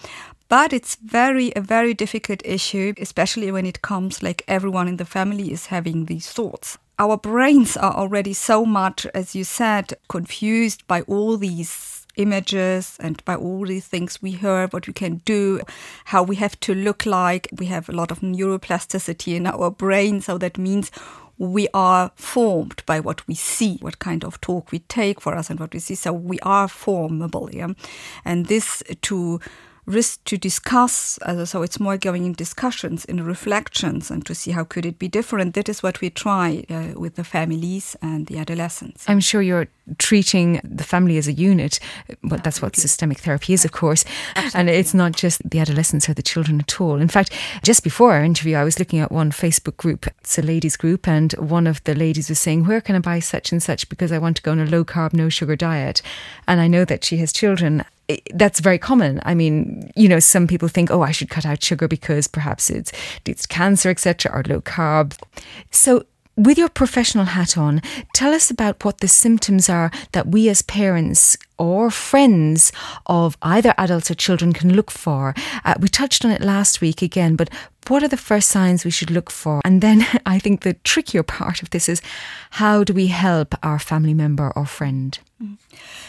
But 0.48 0.72
it's 0.72 0.96
very 0.96 1.52
a 1.56 1.60
very 1.60 1.94
difficult 1.94 2.42
issue 2.44 2.92
especially 2.98 3.50
when 3.50 3.66
it 3.66 3.82
comes 3.82 4.22
like 4.22 4.42
everyone 4.46 4.88
in 4.88 4.96
the 4.96 5.04
family 5.04 5.52
is 5.52 5.66
having 5.66 6.06
these 6.06 6.28
thoughts. 6.32 6.78
Our 6.98 7.16
brains 7.16 7.76
are 7.76 7.94
already 7.94 8.34
so 8.34 8.64
much 8.64 9.06
as 9.14 9.34
you 9.34 9.44
said 9.44 9.94
confused 10.08 10.86
by 10.86 11.02
all 11.02 11.36
these 11.36 11.93
images 12.16 12.96
and 13.00 13.24
by 13.24 13.34
all 13.34 13.66
these 13.66 13.86
things 13.86 14.22
we 14.22 14.32
heard 14.32 14.72
what 14.72 14.86
we 14.86 14.92
can 14.92 15.16
do 15.24 15.60
how 16.06 16.22
we 16.22 16.36
have 16.36 16.58
to 16.60 16.74
look 16.74 17.06
like 17.06 17.48
we 17.58 17.66
have 17.66 17.88
a 17.88 17.92
lot 17.92 18.10
of 18.10 18.20
neuroplasticity 18.20 19.36
in 19.36 19.46
our 19.46 19.70
brain 19.70 20.20
so 20.20 20.38
that 20.38 20.58
means 20.58 20.90
we 21.38 21.66
are 21.74 22.12
formed 22.14 22.82
by 22.86 23.00
what 23.00 23.26
we 23.26 23.34
see 23.34 23.76
what 23.80 23.98
kind 23.98 24.24
of 24.24 24.40
talk 24.40 24.70
we 24.70 24.78
take 24.80 25.20
for 25.20 25.34
us 25.34 25.50
and 25.50 25.58
what 25.58 25.72
we 25.72 25.80
see 25.80 25.94
so 25.94 26.12
we 26.12 26.38
are 26.40 26.68
formable 26.68 27.50
yeah? 27.52 27.68
and 28.24 28.46
this 28.46 28.82
to 29.02 29.40
risk 29.86 30.24
to 30.24 30.36
discuss 30.36 31.18
so 31.44 31.62
it's 31.62 31.78
more 31.78 31.96
going 31.96 32.24
in 32.24 32.32
discussions 32.32 33.04
in 33.04 33.24
reflections 33.24 34.10
and 34.10 34.24
to 34.26 34.34
see 34.34 34.52
how 34.52 34.64
could 34.64 34.86
it 34.86 34.98
be 34.98 35.08
different. 35.08 35.54
That 35.54 35.68
is 35.68 35.82
what 35.82 36.00
we 36.00 36.10
try 36.10 36.64
uh, 36.70 36.98
with 36.98 37.16
the 37.16 37.24
families 37.24 37.96
and 38.00 38.26
the 38.26 38.38
adolescents. 38.38 39.04
I'm 39.08 39.20
sure 39.20 39.42
you're 39.42 39.68
treating 39.98 40.60
the 40.64 40.84
family 40.84 41.18
as 41.18 41.28
a 41.28 41.32
unit. 41.32 41.78
But 42.22 42.42
that's 42.42 42.62
what 42.62 42.76
systemic 42.76 43.18
therapy 43.18 43.52
is 43.52 43.64
of 43.64 43.72
course. 43.72 44.04
Absolutely. 44.36 44.60
and 44.60 44.70
it's 44.70 44.94
not 44.94 45.12
just 45.12 45.48
the 45.48 45.58
adolescents 45.58 46.08
or 46.08 46.14
the 46.14 46.22
children 46.22 46.60
at 46.60 46.80
all. 46.80 47.00
In 47.00 47.08
fact 47.08 47.32
just 47.62 47.84
before 47.84 48.12
our 48.12 48.24
interview 48.24 48.56
I 48.56 48.64
was 48.64 48.78
looking 48.78 49.00
at 49.00 49.12
one 49.12 49.30
Facebook 49.30 49.76
group. 49.76 50.06
It's 50.20 50.38
a 50.38 50.42
ladies 50.42 50.76
group 50.76 51.06
and 51.06 51.32
one 51.34 51.66
of 51.66 51.84
the 51.84 51.94
ladies 51.94 52.28
was 52.28 52.38
saying 52.38 52.66
where 52.66 52.80
can 52.80 52.96
I 52.96 53.00
buy 53.00 53.20
such 53.20 53.52
and 53.52 53.62
such? 53.62 53.88
Because 53.88 54.12
I 54.12 54.18
want 54.18 54.36
to 54.36 54.42
go 54.42 54.52
on 54.52 54.60
a 54.60 54.66
low 54.66 54.84
carb 54.84 55.12
no 55.12 55.28
sugar 55.28 55.56
diet. 55.56 56.00
And 56.48 56.60
I 56.60 56.68
know 56.68 56.84
that 56.84 57.04
she 57.04 57.18
has 57.18 57.32
children 57.32 57.84
that's 58.34 58.60
very 58.60 58.78
common. 58.78 59.20
I 59.24 59.34
mean, 59.34 59.90
you 59.96 60.08
know, 60.08 60.18
some 60.18 60.46
people 60.46 60.68
think, 60.68 60.90
oh, 60.90 61.02
I 61.02 61.10
should 61.10 61.30
cut 61.30 61.46
out 61.46 61.62
sugar 61.62 61.88
because 61.88 62.26
perhaps 62.28 62.70
it's 62.70 62.92
it's 63.24 63.46
cancer, 63.46 63.90
etc., 63.90 64.32
or 64.32 64.42
low 64.46 64.60
carb. 64.60 65.18
So 65.70 66.04
with 66.36 66.58
your 66.58 66.68
professional 66.68 67.26
hat 67.26 67.56
on, 67.56 67.80
tell 68.12 68.32
us 68.32 68.50
about 68.50 68.84
what 68.84 68.98
the 68.98 69.08
symptoms 69.08 69.68
are 69.68 69.90
that 70.12 70.28
we 70.28 70.48
as 70.48 70.62
parents 70.62 71.36
or 71.58 71.90
friends 71.90 72.72
of 73.06 73.36
either 73.42 73.72
adults 73.78 74.10
or 74.10 74.14
children 74.14 74.52
can 74.52 74.74
look 74.74 74.90
for. 74.90 75.34
Uh, 75.64 75.74
we 75.78 75.88
touched 75.88 76.24
on 76.24 76.30
it 76.30 76.40
last 76.40 76.80
week 76.80 77.02
again, 77.02 77.36
but 77.36 77.48
what 77.88 78.02
are 78.02 78.08
the 78.08 78.16
first 78.16 78.48
signs 78.48 78.84
we 78.84 78.90
should 78.90 79.10
look 79.10 79.30
for? 79.30 79.60
And 79.64 79.80
then 79.80 80.06
I 80.26 80.38
think 80.38 80.62
the 80.62 80.74
trickier 80.74 81.22
part 81.22 81.62
of 81.62 81.70
this 81.70 81.88
is 81.88 82.02
how 82.50 82.82
do 82.82 82.92
we 82.92 83.08
help 83.08 83.54
our 83.62 83.78
family 83.78 84.14
member 84.14 84.52
or 84.56 84.66
friend? 84.66 85.18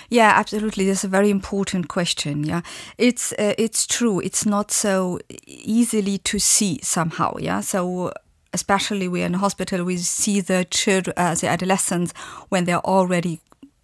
Yeah, 0.09 0.31
absolutely. 0.35 0.87
That's 0.87 1.03
a 1.03 1.09
very 1.09 1.29
important 1.29 1.87
question. 1.87 2.43
Yeah, 2.43 2.61
it's 2.97 3.33
uh, 3.33 3.53
it's 3.57 3.85
true. 3.85 4.19
It's 4.19 4.45
not 4.45 4.71
so 4.71 5.19
easily 5.45 6.19
to 6.19 6.39
see 6.39 6.79
somehow. 6.83 7.35
Yeah, 7.39 7.61
so 7.61 8.13
especially 8.55 9.07
we 9.07 9.21
in 9.21 9.33
hospital 9.33 9.83
we 9.83 9.97
see 9.97 10.41
the 10.41 10.65
children 10.71 11.13
uh, 11.17 11.35
the 11.35 11.47
adolescents 11.47 12.13
when 12.49 12.65
they're 12.65 12.87
already 12.97 13.39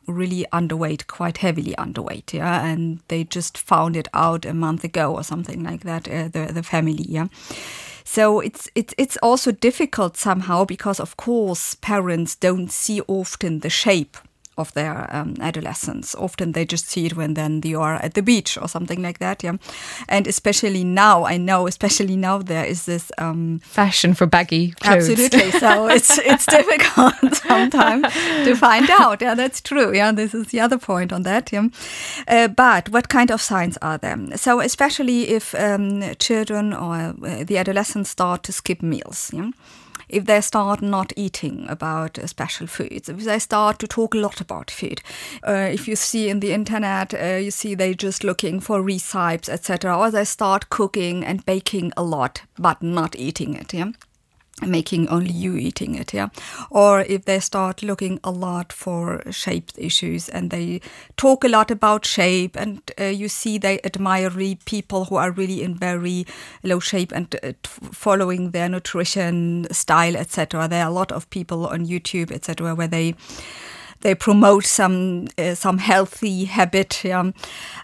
really 0.08 0.46
underweight 0.52 1.06
quite 1.08 1.38
heavily 1.38 1.76
underweight 1.78 2.34
yeah 2.34 2.66
and 2.66 3.00
they 3.08 3.24
just 3.24 3.58
found 3.58 3.96
it 3.96 4.08
out 4.14 4.46
a 4.46 4.54
month 4.54 4.84
ago 4.84 5.14
or 5.14 5.24
something 5.24 5.64
like 5.64 5.82
that 5.82 6.08
uh, 6.08 6.28
the 6.28 6.52
the 6.54 6.64
family 6.64 7.06
yeah. 7.08 7.28
So 8.04 8.42
it's 8.42 8.68
it's 8.76 8.94
it's 8.98 9.18
also 9.22 9.52
difficult 9.52 10.18
somehow 10.18 10.66
because 10.66 11.00
of 11.00 11.16
course 11.16 11.76
parents 11.76 12.36
don't 12.36 12.72
see 12.72 13.02
often 13.08 13.60
the 13.60 13.70
shape 13.70 14.18
of 14.58 14.74
their 14.74 15.08
um, 15.16 15.36
adolescence. 15.40 16.16
Often 16.16 16.52
they 16.52 16.66
just 16.66 16.88
see 16.88 17.06
it 17.06 17.16
when 17.16 17.34
then 17.34 17.62
you 17.64 17.82
are 17.82 17.96
at 17.96 18.14
the 18.14 18.22
beach 18.22 18.58
or 18.58 18.68
something 18.68 19.02
like 19.02 19.20
that. 19.20 19.44
Yeah, 19.44 19.58
and 20.10 20.28
especially 20.28 20.84
now, 20.84 21.26
I 21.26 21.38
know, 21.38 21.68
especially 21.68 22.16
now 22.16 22.40
there 22.40 22.66
is 22.66 22.86
this 22.86 23.12
um, 23.18 23.60
fashion 23.64 24.14
for 24.14 24.26
baggy 24.28 24.72
clothes. 24.72 25.10
Absolutely. 25.10 25.52
So 25.52 25.88
it's 25.88 26.18
it's 26.20 26.46
difficult 26.58 27.36
sometimes 27.48 28.14
to 28.46 28.56
find 28.56 28.90
out. 28.90 29.22
Yeah, 29.22 29.36
that's 29.36 29.62
true. 29.62 29.94
Yeah, 29.94 30.12
this 30.12 30.34
is 30.34 30.48
the 30.48 30.60
other 30.60 30.78
point 30.78 31.14
on 31.14 31.24
that. 31.24 31.52
Yeah, 31.52 31.68
uh, 32.28 32.48
but 32.50 32.90
what 32.90 33.10
kind 33.10 33.32
of 33.32 33.42
signs 33.42 33.78
are 33.82 33.98
there? 33.98 34.38
So 34.38 34.60
especially 34.60 35.30
if 35.30 35.56
um, 35.56 36.04
children 36.20 36.74
or 36.74 37.16
uh, 37.24 37.44
the 37.44 37.58
adolescents 37.58 38.10
start 38.10 38.44
to 38.44 38.52
skip 38.52 38.82
meals. 38.82 39.32
Yeah 39.34 39.52
if 40.12 40.26
they 40.26 40.42
start 40.42 40.82
not 40.82 41.14
eating 41.16 41.66
about 41.70 42.20
uh, 42.20 42.28
special 42.28 42.68
foods, 42.68 43.10
if 43.10 43.24
they 43.24 43.40
start 43.40 43.80
to 43.80 43.88
talk 43.88 44.14
a 44.14 44.18
lot 44.18 44.42
about 44.42 44.72
food. 44.72 45.02
Uh, 45.48 45.70
if 45.72 45.88
you 45.88 45.96
see 45.96 46.30
in 46.30 46.40
the 46.40 46.54
internet, 46.54 47.14
uh, 47.14 47.38
you 47.38 47.52
see 47.52 47.76
they 47.76 47.94
just 47.94 48.24
looking 48.24 48.60
for 48.60 48.82
recipes, 48.82 49.50
etc., 49.50 49.98
or 49.98 50.12
they 50.12 50.26
start 50.26 50.70
cooking 50.70 51.26
and 51.26 51.46
baking 51.46 51.92
a 51.98 52.04
lot, 52.04 52.44
but 52.58 52.82
not 52.82 53.16
eating 53.16 53.56
it. 53.56 53.74
Yeah 53.74 53.92
making 54.66 55.08
only 55.10 55.32
you 55.32 55.56
eating 55.56 55.96
it 55.96 56.14
yeah? 56.14 56.30
Or 56.70 57.02
if 57.02 57.26
they 57.26 57.40
start 57.40 57.84
looking 57.84 58.20
a 58.24 58.32
lot 58.32 58.72
for 58.74 59.22
shape 59.32 59.72
issues 59.78 60.30
and 60.30 60.52
they 60.52 60.82
talk 61.18 61.44
a 61.44 61.48
lot 61.48 61.72
about 61.72 62.06
shape 62.06 62.56
and 62.56 62.82
uh, 63.00 63.06
you 63.06 63.28
see 63.30 63.58
they 63.58 63.80
admire 63.84 64.32
people 64.66 65.06
who 65.06 65.16
are 65.16 65.32
really 65.32 65.62
in 65.62 65.76
very 65.76 66.26
low 66.64 66.80
shape 66.80 67.12
and 67.12 67.36
uh, 67.44 67.54
following 67.92 68.52
their 68.52 68.70
nutrition 68.70 69.68
style 69.72 70.16
etc 70.16 70.68
there 70.68 70.84
are 70.84 70.90
a 70.90 70.94
lot 70.94 71.12
of 71.12 71.30
people 71.30 71.68
on 71.68 71.86
youtube 71.86 72.32
etc 72.32 72.74
where 72.76 72.88
they 72.88 73.16
they 74.02 74.16
promote 74.16 74.66
some 74.66 75.28
uh, 75.38 75.56
some 75.56 75.78
healthy 75.78 76.46
habit 76.46 77.04
yeah? 77.04 77.32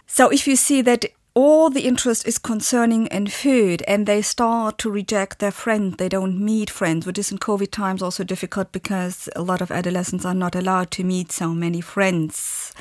So 0.06 0.28
if 0.30 0.46
you 0.46 0.56
see 0.56 0.82
that 0.82 1.04
all 1.38 1.70
the 1.70 1.86
interest 1.86 2.26
is 2.26 2.36
concerning 2.36 3.06
in 3.06 3.28
food 3.28 3.80
and 3.86 4.06
they 4.06 4.20
start 4.20 4.76
to 4.76 4.90
reject 4.90 5.38
their 5.38 5.52
friends. 5.52 5.96
They 5.96 6.08
don't 6.08 6.36
meet 6.36 6.68
friends 6.68 7.06
which 7.06 7.16
is 7.16 7.30
in 7.30 7.38
covid 7.38 7.70
times 7.70 8.02
also 8.02 8.24
difficult 8.24 8.72
because 8.72 9.28
a 9.36 9.42
lot 9.42 9.60
of 9.60 9.70
adolescents 9.70 10.24
are 10.24 10.34
not 10.34 10.56
allowed 10.56 10.90
to 10.90 11.04
meet 11.04 11.30
so 11.30 11.54
many 11.54 11.80
friends 11.80 12.72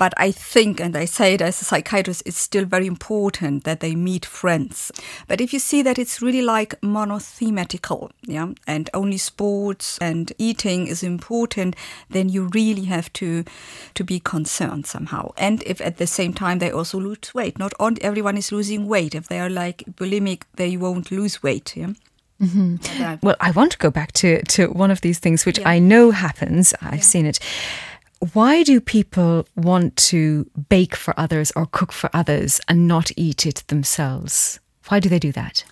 But 0.00 0.14
I 0.16 0.32
think, 0.32 0.80
and 0.80 0.96
I 0.96 1.04
say 1.04 1.34
it 1.34 1.42
as 1.42 1.60
a 1.60 1.64
psychiatrist, 1.66 2.22
it's 2.24 2.38
still 2.38 2.64
very 2.64 2.86
important 2.86 3.64
that 3.64 3.80
they 3.80 3.94
meet 3.94 4.24
friends. 4.24 4.90
But 5.28 5.42
if 5.42 5.52
you 5.52 5.58
see 5.58 5.82
that 5.82 5.98
it's 5.98 6.22
really 6.22 6.40
like 6.40 6.82
monothematical, 6.82 8.10
yeah, 8.22 8.48
and 8.66 8.88
only 8.94 9.18
sports 9.18 9.98
and 9.98 10.32
eating 10.38 10.86
is 10.86 11.02
important, 11.02 11.76
then 12.08 12.30
you 12.30 12.48
really 12.54 12.86
have 12.86 13.12
to 13.12 13.44
to 13.92 14.02
be 14.02 14.20
concerned 14.20 14.86
somehow. 14.86 15.32
And 15.36 15.62
if 15.64 15.82
at 15.82 15.98
the 15.98 16.06
same 16.06 16.32
time 16.32 16.60
they 16.60 16.72
also 16.72 16.98
lose 16.98 17.34
weight, 17.34 17.58
not 17.58 17.74
all, 17.78 17.92
everyone 18.00 18.38
is 18.38 18.50
losing 18.50 18.88
weight. 18.88 19.14
If 19.14 19.28
they 19.28 19.38
are 19.38 19.50
like 19.50 19.84
bulimic, 19.96 20.44
they 20.56 20.78
won't 20.78 21.10
lose 21.10 21.42
weight. 21.42 21.76
Yeah. 21.76 21.92
Mm-hmm. 22.40 23.26
Well, 23.26 23.36
I 23.38 23.50
want 23.50 23.72
to 23.72 23.78
go 23.78 23.90
back 23.90 24.12
to, 24.12 24.42
to 24.42 24.68
one 24.68 24.90
of 24.90 25.02
these 25.02 25.18
things, 25.18 25.44
which 25.44 25.58
yeah. 25.58 25.68
I 25.68 25.78
know 25.78 26.10
happens. 26.10 26.72
I've 26.80 26.94
yeah. 26.94 27.00
seen 27.00 27.26
it. 27.26 27.38
Why 28.34 28.62
do 28.64 28.82
people 28.82 29.46
want 29.56 29.96
to 30.10 30.44
bake 30.68 30.94
for 30.94 31.18
others 31.18 31.52
or 31.56 31.64
cook 31.64 31.90
for 31.90 32.10
others 32.12 32.60
and 32.68 32.86
not 32.86 33.10
eat 33.16 33.46
it 33.46 33.64
themselves? 33.68 34.60
Why 34.88 35.00
do 35.00 35.08
they 35.08 35.18
do 35.18 35.32
that? 35.32 35.64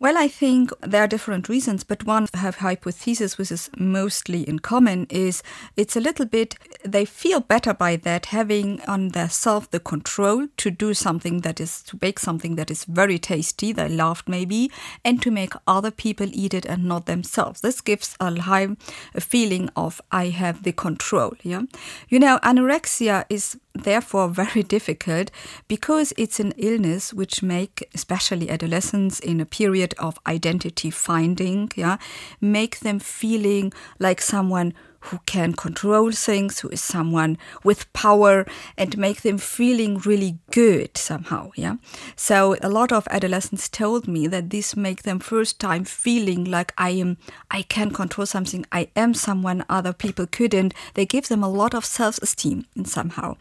Well, 0.00 0.16
I 0.16 0.28
think 0.28 0.70
there 0.80 1.02
are 1.02 1.08
different 1.08 1.48
reasons, 1.48 1.82
but 1.82 2.06
one 2.06 2.28
have 2.34 2.56
hypothesis 2.56 3.36
which 3.36 3.50
is 3.50 3.68
mostly 3.76 4.48
in 4.48 4.60
common 4.60 5.08
is 5.10 5.42
it's 5.76 5.96
a 5.96 6.00
little 6.00 6.24
bit 6.24 6.54
they 6.84 7.04
feel 7.04 7.40
better 7.40 7.74
by 7.74 7.96
that 7.96 8.26
having 8.26 8.80
on 8.82 9.08
their 9.08 9.28
self 9.28 9.68
the 9.72 9.80
control 9.80 10.46
to 10.58 10.70
do 10.70 10.94
something 10.94 11.40
that 11.40 11.58
is 11.58 11.82
to 11.82 11.96
bake 11.96 12.20
something 12.20 12.54
that 12.54 12.70
is 12.70 12.84
very 12.84 13.18
tasty, 13.18 13.72
they 13.72 13.88
loved 13.88 14.28
maybe, 14.28 14.70
and 15.04 15.20
to 15.20 15.32
make 15.32 15.54
other 15.66 15.90
people 15.90 16.28
eat 16.32 16.54
it 16.54 16.64
and 16.64 16.84
not 16.84 17.06
themselves. 17.06 17.60
This 17.60 17.80
gives 17.80 18.16
a 18.20 18.40
high 18.42 18.68
a 19.16 19.20
feeling 19.20 19.68
of 19.74 20.00
I 20.12 20.26
have 20.28 20.62
the 20.62 20.72
control. 20.72 21.34
Yeah, 21.42 21.62
you 22.08 22.20
know, 22.20 22.38
anorexia 22.44 23.24
is 23.28 23.56
therefore 23.84 24.28
very 24.28 24.62
difficult 24.62 25.30
because 25.68 26.12
it's 26.16 26.40
an 26.40 26.52
illness 26.56 27.12
which 27.12 27.42
make 27.42 27.88
especially 27.94 28.50
adolescents 28.50 29.20
in 29.20 29.40
a 29.40 29.46
period 29.46 29.94
of 29.98 30.18
identity 30.26 30.90
finding 30.90 31.70
yeah 31.76 31.96
make 32.40 32.80
them 32.80 32.98
feeling 32.98 33.72
like 33.98 34.20
someone 34.20 34.72
who 35.00 35.18
can 35.26 35.52
control 35.52 36.12
things, 36.12 36.60
who 36.60 36.68
is 36.68 36.82
someone 36.82 37.38
with 37.64 37.90
power 37.92 38.46
and 38.76 38.98
make 38.98 39.22
them 39.22 39.38
feeling 39.38 39.98
really 39.98 40.38
good 40.50 40.96
somehow. 40.96 41.50
Yeah. 41.54 41.76
So 42.16 42.56
a 42.62 42.68
lot 42.68 42.92
of 42.92 43.06
adolescents 43.10 43.68
told 43.68 44.08
me 44.08 44.26
that 44.26 44.50
this 44.50 44.76
make 44.76 45.02
them 45.02 45.18
first 45.18 45.58
time 45.58 45.84
feeling 45.84 46.44
like 46.44 46.72
I 46.76 46.90
am, 46.90 47.16
I 47.50 47.62
can 47.62 47.90
control 47.90 48.26
something. 48.26 48.64
I 48.72 48.88
am 48.96 49.14
someone 49.14 49.64
other 49.68 49.92
people 49.92 50.26
couldn't. 50.26 50.74
They 50.94 51.06
give 51.06 51.28
them 51.28 51.42
a 51.42 51.48
lot 51.48 51.74
of 51.74 51.84
self 51.84 52.18
esteem 52.18 52.66
in 52.76 52.84
somehow. 52.84 53.36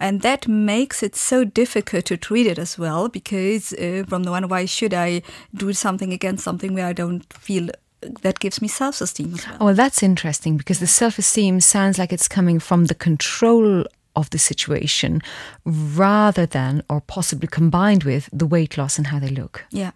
And 0.00 0.22
that 0.22 0.48
makes 0.48 1.02
it 1.02 1.16
so 1.16 1.44
difficult 1.44 2.06
to 2.06 2.16
treat 2.16 2.46
it 2.46 2.58
as 2.58 2.78
well 2.78 3.08
because 3.08 3.72
uh, 3.72 4.04
from 4.08 4.24
the 4.24 4.30
one, 4.30 4.48
why 4.48 4.64
should 4.64 4.94
I 4.94 5.22
do 5.54 5.72
something 5.72 6.12
against 6.12 6.44
something 6.44 6.74
where 6.74 6.86
I 6.86 6.92
don't 6.92 7.30
feel 7.32 7.70
that 8.00 8.38
gives 8.38 8.62
me 8.62 8.68
self 8.68 9.00
esteem 9.00 9.34
as 9.34 9.46
well. 9.46 9.56
Oh, 9.60 9.64
well, 9.66 9.74
that's 9.74 10.02
interesting 10.02 10.56
because 10.56 10.80
the 10.80 10.86
self 10.86 11.18
esteem 11.18 11.60
sounds 11.60 11.98
like 11.98 12.12
it's 12.12 12.28
coming 12.28 12.58
from 12.58 12.86
the 12.86 12.94
control 12.94 13.84
of 14.16 14.30
the 14.30 14.38
situation 14.38 15.22
rather 15.64 16.46
than 16.46 16.82
or 16.88 17.00
possibly 17.00 17.48
combined 17.48 18.04
with 18.04 18.28
the 18.32 18.46
weight 18.46 18.76
loss 18.76 18.98
and 18.98 19.08
how 19.08 19.18
they 19.18 19.28
look. 19.28 19.64
Yeah. 19.70 19.92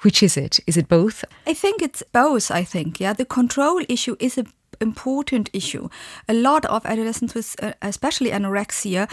Which 0.00 0.22
is 0.22 0.36
it? 0.36 0.60
Is 0.66 0.76
it 0.76 0.88
both? 0.88 1.24
I 1.46 1.54
think 1.54 1.80
it's 1.80 2.02
both, 2.12 2.50
I 2.50 2.64
think. 2.64 3.00
Yeah. 3.00 3.12
The 3.12 3.24
control 3.24 3.82
issue 3.88 4.16
is 4.18 4.36
a 4.36 4.44
important 4.80 5.50
issue. 5.52 5.88
A 6.28 6.34
lot 6.34 6.64
of 6.66 6.84
adolescents 6.86 7.34
with 7.34 7.56
uh, 7.62 7.72
especially 7.82 8.30
anorexia 8.30 9.08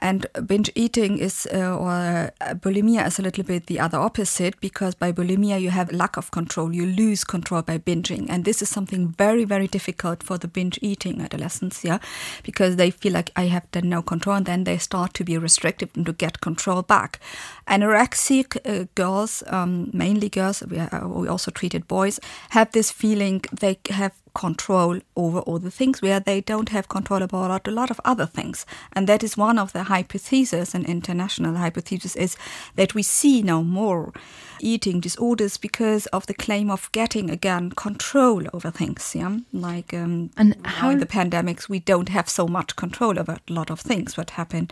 and 0.00 0.26
binge 0.46 0.70
eating 0.74 1.18
is 1.18 1.46
uh, 1.52 1.76
or 1.76 2.32
uh, 2.40 2.54
bulimia 2.54 3.06
is 3.06 3.18
a 3.18 3.22
little 3.22 3.44
bit 3.44 3.66
the 3.66 3.78
other 3.78 3.98
opposite 3.98 4.58
because 4.60 4.94
by 4.94 5.12
bulimia 5.12 5.60
you 5.60 5.70
have 5.70 5.92
lack 5.92 6.16
of 6.16 6.30
control, 6.30 6.74
you 6.74 6.86
lose 6.86 7.24
control 7.24 7.62
by 7.62 7.78
binging, 7.78 8.26
and 8.30 8.44
this 8.44 8.62
is 8.62 8.68
something 8.68 9.08
very 9.08 9.44
very 9.44 9.66
difficult 9.66 10.22
for 10.22 10.38
the 10.38 10.48
binge 10.48 10.78
eating 10.82 11.20
adolescents, 11.20 11.84
yeah, 11.84 11.98
because 12.42 12.76
they 12.76 12.90
feel 12.90 13.12
like 13.12 13.30
I 13.36 13.46
have 13.46 13.70
done 13.72 13.88
no 13.88 14.02
control, 14.02 14.36
and 14.36 14.46
then 14.46 14.64
they 14.64 14.78
start 14.78 15.14
to 15.14 15.24
be 15.24 15.36
restrictive 15.38 15.90
and 15.94 16.06
to 16.06 16.12
get 16.12 16.40
control 16.40 16.82
back. 16.82 17.20
Anorexic 17.68 18.56
uh, 18.64 18.86
girls, 18.94 19.42
um, 19.48 19.90
mainly 19.92 20.28
girls, 20.28 20.62
we, 20.68 20.78
uh, 20.78 21.06
we 21.06 21.28
also 21.28 21.50
treated 21.50 21.86
boys, 21.88 22.18
have 22.50 22.72
this 22.72 22.90
feeling 22.90 23.42
they 23.52 23.78
have 23.90 24.12
control 24.34 25.00
over 25.16 25.40
all 25.40 25.58
the 25.58 25.70
things 25.70 26.02
where 26.02 26.20
they 26.20 26.40
don't 26.40 26.70
have 26.70 26.88
control 26.88 27.22
about 27.22 27.66
a 27.66 27.70
lot 27.70 27.90
of 27.90 28.00
other 28.04 28.26
things. 28.26 28.66
And 28.92 29.06
that 29.06 29.22
is 29.22 29.36
one 29.36 29.58
of 29.58 29.72
the 29.72 29.84
hypotheses, 29.84 30.74
an 30.74 30.84
international 30.84 31.56
hypothesis, 31.56 32.16
is 32.16 32.36
that 32.76 32.94
we 32.94 33.02
see 33.02 33.42
now 33.42 33.62
more 33.62 34.12
eating 34.60 35.00
disorders 35.00 35.56
because 35.56 36.06
of 36.06 36.26
the 36.26 36.34
claim 36.34 36.70
of 36.70 36.90
getting 36.92 37.30
again 37.30 37.70
control 37.70 38.44
over 38.52 38.70
things. 38.70 39.14
Yeah, 39.14 39.38
like 39.52 39.94
um, 39.94 40.30
and 40.36 40.56
how 40.64 40.90
in 40.90 40.98
the 40.98 41.06
pandemics 41.06 41.68
we 41.68 41.80
don't 41.80 42.08
have 42.08 42.28
so 42.28 42.46
much 42.46 42.76
control 42.76 43.18
over 43.18 43.38
a 43.48 43.52
lot 43.52 43.70
of 43.70 43.80
things 43.80 44.16
what 44.16 44.30
happen 44.30 44.70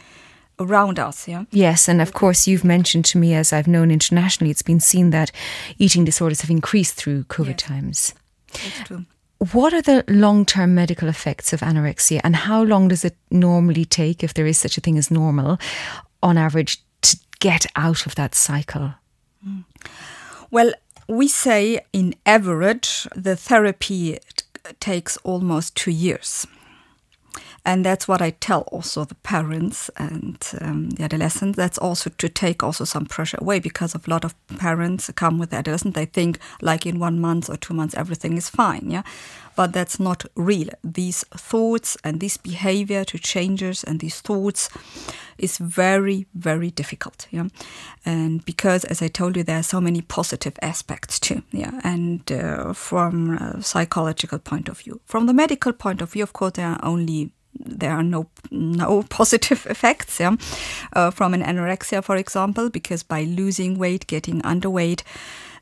around 0.60 0.98
us 0.98 1.28
yeah 1.28 1.44
yes 1.50 1.88
and 1.88 2.02
of 2.02 2.12
course 2.12 2.46
you've 2.48 2.64
mentioned 2.64 3.04
to 3.04 3.18
me 3.18 3.34
as 3.34 3.52
i've 3.52 3.68
known 3.68 3.90
internationally 3.90 4.50
it's 4.50 4.62
been 4.62 4.80
seen 4.80 5.10
that 5.10 5.30
eating 5.78 6.04
disorders 6.04 6.40
have 6.40 6.50
increased 6.50 6.94
through 6.94 7.22
covid 7.24 7.60
yes. 7.60 7.62
times 7.62 8.14
that's 8.52 8.80
true 8.80 9.04
what 9.38 9.72
are 9.72 9.82
the 9.82 10.04
long 10.08 10.44
term 10.44 10.74
medical 10.74 11.08
effects 11.08 11.52
of 11.52 11.60
anorexia, 11.60 12.20
and 12.24 12.34
how 12.34 12.62
long 12.62 12.88
does 12.88 13.04
it 13.04 13.16
normally 13.30 13.84
take, 13.84 14.24
if 14.24 14.34
there 14.34 14.46
is 14.46 14.58
such 14.58 14.76
a 14.76 14.80
thing 14.80 14.98
as 14.98 15.10
normal, 15.10 15.58
on 16.22 16.36
average, 16.36 16.82
to 17.02 17.16
get 17.38 17.66
out 17.76 18.06
of 18.06 18.14
that 18.16 18.34
cycle? 18.34 18.94
Mm. 19.46 19.64
Well, 20.50 20.72
we 21.08 21.28
say 21.28 21.80
in 21.92 22.14
average, 22.26 23.06
the 23.14 23.36
therapy 23.36 24.18
takes 24.80 25.16
almost 25.18 25.76
two 25.76 25.90
years. 25.90 26.46
And 27.68 27.84
that's 27.84 28.08
what 28.08 28.22
I 28.22 28.30
tell 28.30 28.62
also 28.72 29.04
the 29.04 29.14
parents 29.16 29.90
and 29.98 30.38
um, 30.62 30.88
the 30.88 31.04
adolescents. 31.04 31.54
That's 31.58 31.76
also 31.76 32.08
to 32.16 32.28
take 32.30 32.62
also 32.62 32.86
some 32.86 33.04
pressure 33.04 33.36
away 33.42 33.58
because 33.60 33.94
a 33.94 34.00
lot 34.06 34.24
of 34.24 34.34
parents 34.56 35.10
come 35.14 35.36
with 35.38 35.50
the 35.50 35.56
adolescent. 35.56 35.94
They 35.94 36.06
think 36.06 36.38
like 36.62 36.86
in 36.86 36.98
one 36.98 37.20
month 37.20 37.50
or 37.50 37.58
two 37.58 37.74
months 37.74 37.94
everything 37.94 38.38
is 38.38 38.48
fine. 38.48 38.90
Yeah, 38.90 39.02
but 39.54 39.74
that's 39.74 40.00
not 40.00 40.24
real. 40.34 40.70
These 40.82 41.24
thoughts 41.36 41.98
and 42.02 42.20
this 42.20 42.38
behavior 42.38 43.04
to 43.04 43.18
changes 43.18 43.84
and 43.84 44.00
these 44.00 44.22
thoughts 44.22 44.70
is 45.36 45.58
very 45.58 46.26
very 46.32 46.70
difficult. 46.70 47.26
Yeah, 47.30 47.48
and 48.06 48.42
because 48.46 48.84
as 48.84 49.02
I 49.02 49.08
told 49.08 49.36
you, 49.36 49.44
there 49.44 49.58
are 49.58 49.62
so 49.62 49.78
many 49.78 50.00
positive 50.00 50.54
aspects 50.62 51.20
too. 51.20 51.42
Yeah, 51.52 51.78
and 51.84 52.32
uh, 52.32 52.72
from 52.72 53.36
a 53.36 53.62
psychological 53.62 54.38
point 54.38 54.70
of 54.70 54.78
view, 54.78 55.02
from 55.04 55.26
the 55.26 55.34
medical 55.34 55.74
point 55.74 56.00
of 56.00 56.12
view, 56.12 56.22
of 56.22 56.32
course, 56.32 56.52
there 56.52 56.68
are 56.68 56.80
only 56.82 57.32
there 57.58 57.92
are 57.92 58.02
no 58.02 58.28
no 58.50 59.02
positive 59.08 59.66
effects 59.66 60.20
yeah, 60.20 60.36
uh, 60.92 61.10
from 61.10 61.34
an 61.34 61.42
anorexia, 61.42 62.02
for 62.02 62.16
example, 62.16 62.70
because 62.70 63.02
by 63.02 63.24
losing 63.24 63.78
weight, 63.78 64.06
getting 64.06 64.40
underweight, 64.42 65.02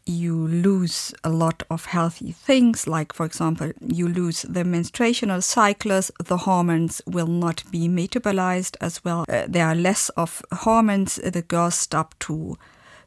you 0.07 0.47
lose 0.47 1.13
a 1.25 1.29
lot 1.29 1.65
of 1.69 1.87
healthy 1.87 2.31
things, 2.31 2.87
like, 2.87 3.13
for 3.13 3.27
example, 3.27 3.73
you 3.81 4.09
lose 4.09 4.43
the 4.43 4.65
menstruational 4.65 5.43
cycles, 5.43 6.13
the 6.25 6.37
hormones 6.39 7.03
will 7.07 7.27
not 7.27 7.65
be 7.73 7.89
metabolized 7.89 8.77
as 8.81 9.05
well. 9.05 9.25
Uh, 9.29 9.45
there 9.49 9.67
are 9.67 9.75
less 9.75 10.09
of 10.11 10.43
hormones, 10.53 11.17
the 11.17 11.43
girls 11.43 11.75
stop 11.75 12.15
to 12.21 12.57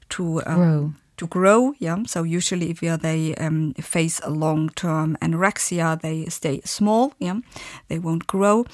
to 0.10 0.42
um, 0.48 0.56
grow 0.56 0.94
to 1.20 1.28
grow. 1.28 1.74
Yeah. 1.80 2.04
So 2.08 2.24
usually, 2.24 2.72
if 2.72 2.80
they 2.80 3.36
um, 3.36 3.74
face 3.76 4.20
a 4.24 4.30
long-term 4.30 5.18
anorexia, 5.22 6.00
they 6.02 6.26
stay 6.26 6.62
small. 6.66 7.14
Yeah. 7.20 7.40
They 7.88 8.00
won't 8.00 8.28
grow. 8.28 8.66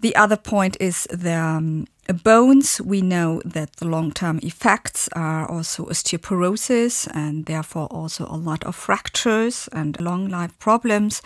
The 0.00 0.14
other 0.14 0.36
point 0.36 0.76
is 0.80 1.08
the 1.10 1.34
um, 1.34 1.86
bones. 2.22 2.80
We 2.80 3.02
know 3.02 3.42
that 3.44 3.72
the 3.76 3.86
long-term 3.86 4.38
effects 4.42 5.08
are 5.12 5.50
also 5.50 5.86
osteoporosis 5.86 7.08
and 7.14 7.46
therefore 7.46 7.86
also 7.86 8.26
a 8.26 8.36
lot 8.36 8.64
of 8.64 8.76
fractures 8.76 9.68
and 9.72 10.00
long 10.00 10.28
life 10.28 10.56
problems 10.60 11.20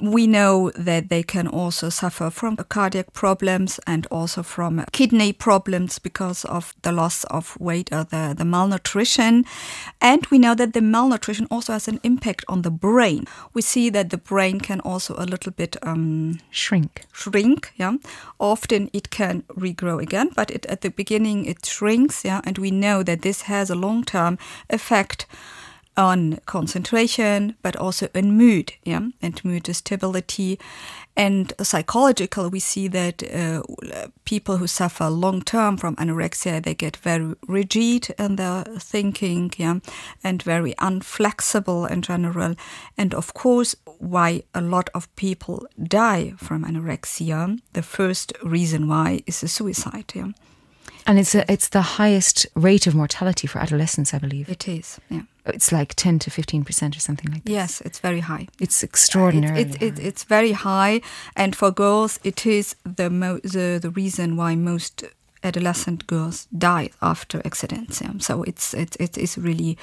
we 0.00 0.26
know 0.26 0.70
that 0.74 1.08
they 1.08 1.22
can 1.22 1.46
also 1.46 1.88
suffer 1.88 2.30
from 2.30 2.56
cardiac 2.56 3.12
problems 3.12 3.78
and 3.86 4.06
also 4.10 4.42
from 4.42 4.84
kidney 4.92 5.32
problems 5.32 5.98
because 5.98 6.44
of 6.46 6.74
the 6.82 6.92
loss 6.92 7.24
of 7.24 7.58
weight 7.60 7.92
or 7.92 8.04
the, 8.04 8.34
the 8.36 8.44
malnutrition. 8.44 9.44
And 10.00 10.26
we 10.26 10.38
know 10.38 10.54
that 10.54 10.72
the 10.72 10.80
malnutrition 10.80 11.46
also 11.50 11.72
has 11.72 11.88
an 11.88 12.00
impact 12.02 12.44
on 12.48 12.62
the 12.62 12.70
brain. 12.70 13.26
We 13.54 13.62
see 13.62 13.90
that 13.90 14.10
the 14.10 14.18
brain 14.18 14.60
can 14.60 14.80
also 14.80 15.14
a 15.18 15.26
little 15.26 15.52
bit 15.52 15.76
um, 15.82 16.40
shrink. 16.50 17.04
Shrink, 17.12 17.72
yeah. 17.76 17.96
Often 18.38 18.90
it 18.92 19.10
can 19.10 19.42
regrow 19.56 20.02
again, 20.02 20.30
but 20.34 20.50
it, 20.50 20.66
at 20.66 20.80
the 20.80 20.90
beginning 20.90 21.44
it 21.44 21.66
shrinks, 21.66 22.24
yeah. 22.24 22.40
And 22.44 22.58
we 22.58 22.70
know 22.70 23.02
that 23.02 23.22
this 23.22 23.42
has 23.42 23.70
a 23.70 23.74
long 23.74 24.04
term 24.04 24.38
effect 24.68 25.26
on 26.00 26.38
concentration, 26.46 27.54
but 27.62 27.76
also 27.76 28.08
on 28.14 28.32
mood, 28.32 28.72
yeah, 28.84 29.02
and 29.20 29.44
mood 29.44 29.66
stability. 29.76 30.58
And 31.16 31.52
psychological, 31.60 32.48
we 32.48 32.60
see 32.60 32.88
that 32.88 33.22
uh, 33.22 33.62
people 34.24 34.56
who 34.56 34.66
suffer 34.66 35.10
long 35.10 35.42
term 35.42 35.76
from 35.76 35.96
anorexia, 35.96 36.62
they 36.62 36.74
get 36.74 36.96
very 36.96 37.34
rigid 37.46 38.14
in 38.18 38.36
their 38.36 38.64
thinking, 38.78 39.52
yeah, 39.58 39.80
and 40.24 40.42
very 40.42 40.72
unflexible 40.78 41.90
in 41.90 42.00
general. 42.00 42.54
And 42.96 43.12
of 43.14 43.34
course, 43.34 43.76
why 43.98 44.44
a 44.54 44.62
lot 44.62 44.88
of 44.94 45.14
people 45.16 45.66
die 45.82 46.32
from 46.38 46.64
anorexia, 46.64 47.60
the 47.74 47.82
first 47.82 48.32
reason 48.42 48.88
why 48.88 49.20
is 49.26 49.40
the 49.42 49.48
suicide, 49.48 50.12
yeah. 50.14 50.28
And 51.06 51.18
it's 51.18 51.34
a, 51.34 51.50
it's 51.50 51.68
the 51.68 51.82
highest 51.82 52.46
rate 52.54 52.86
of 52.86 52.94
mortality 52.94 53.46
for 53.46 53.58
adolescents, 53.58 54.14
I 54.14 54.18
believe. 54.18 54.48
It 54.48 54.68
is, 54.68 55.00
yeah. 55.08 55.22
It's 55.46 55.72
like 55.72 55.94
10 55.94 56.18
to 56.20 56.30
15% 56.30 56.96
or 56.96 57.00
something 57.00 57.32
like 57.32 57.44
that. 57.44 57.50
Yes, 57.50 57.80
it's 57.80 57.98
very 57.98 58.20
high. 58.20 58.46
It's 58.60 58.82
extraordinary. 58.82 59.62
It, 59.62 59.74
it, 59.76 59.82
it, 59.82 59.98
it's 59.98 60.24
very 60.24 60.52
high. 60.52 61.00
And 61.34 61.56
for 61.56 61.70
girls, 61.70 62.20
it 62.22 62.46
is 62.46 62.76
the, 62.84 63.10
mo- 63.10 63.40
the, 63.42 63.78
the 63.80 63.90
reason 63.90 64.36
why 64.36 64.54
most 64.54 65.04
adolescent 65.42 66.06
girls 66.06 66.46
die 66.56 66.90
after 67.00 67.40
accidents. 67.44 68.00
Yeah. 68.00 68.12
So 68.18 68.42
it's 68.42 68.74
it, 68.74 68.96
it 69.00 69.16
is 69.16 69.38
really, 69.38 69.78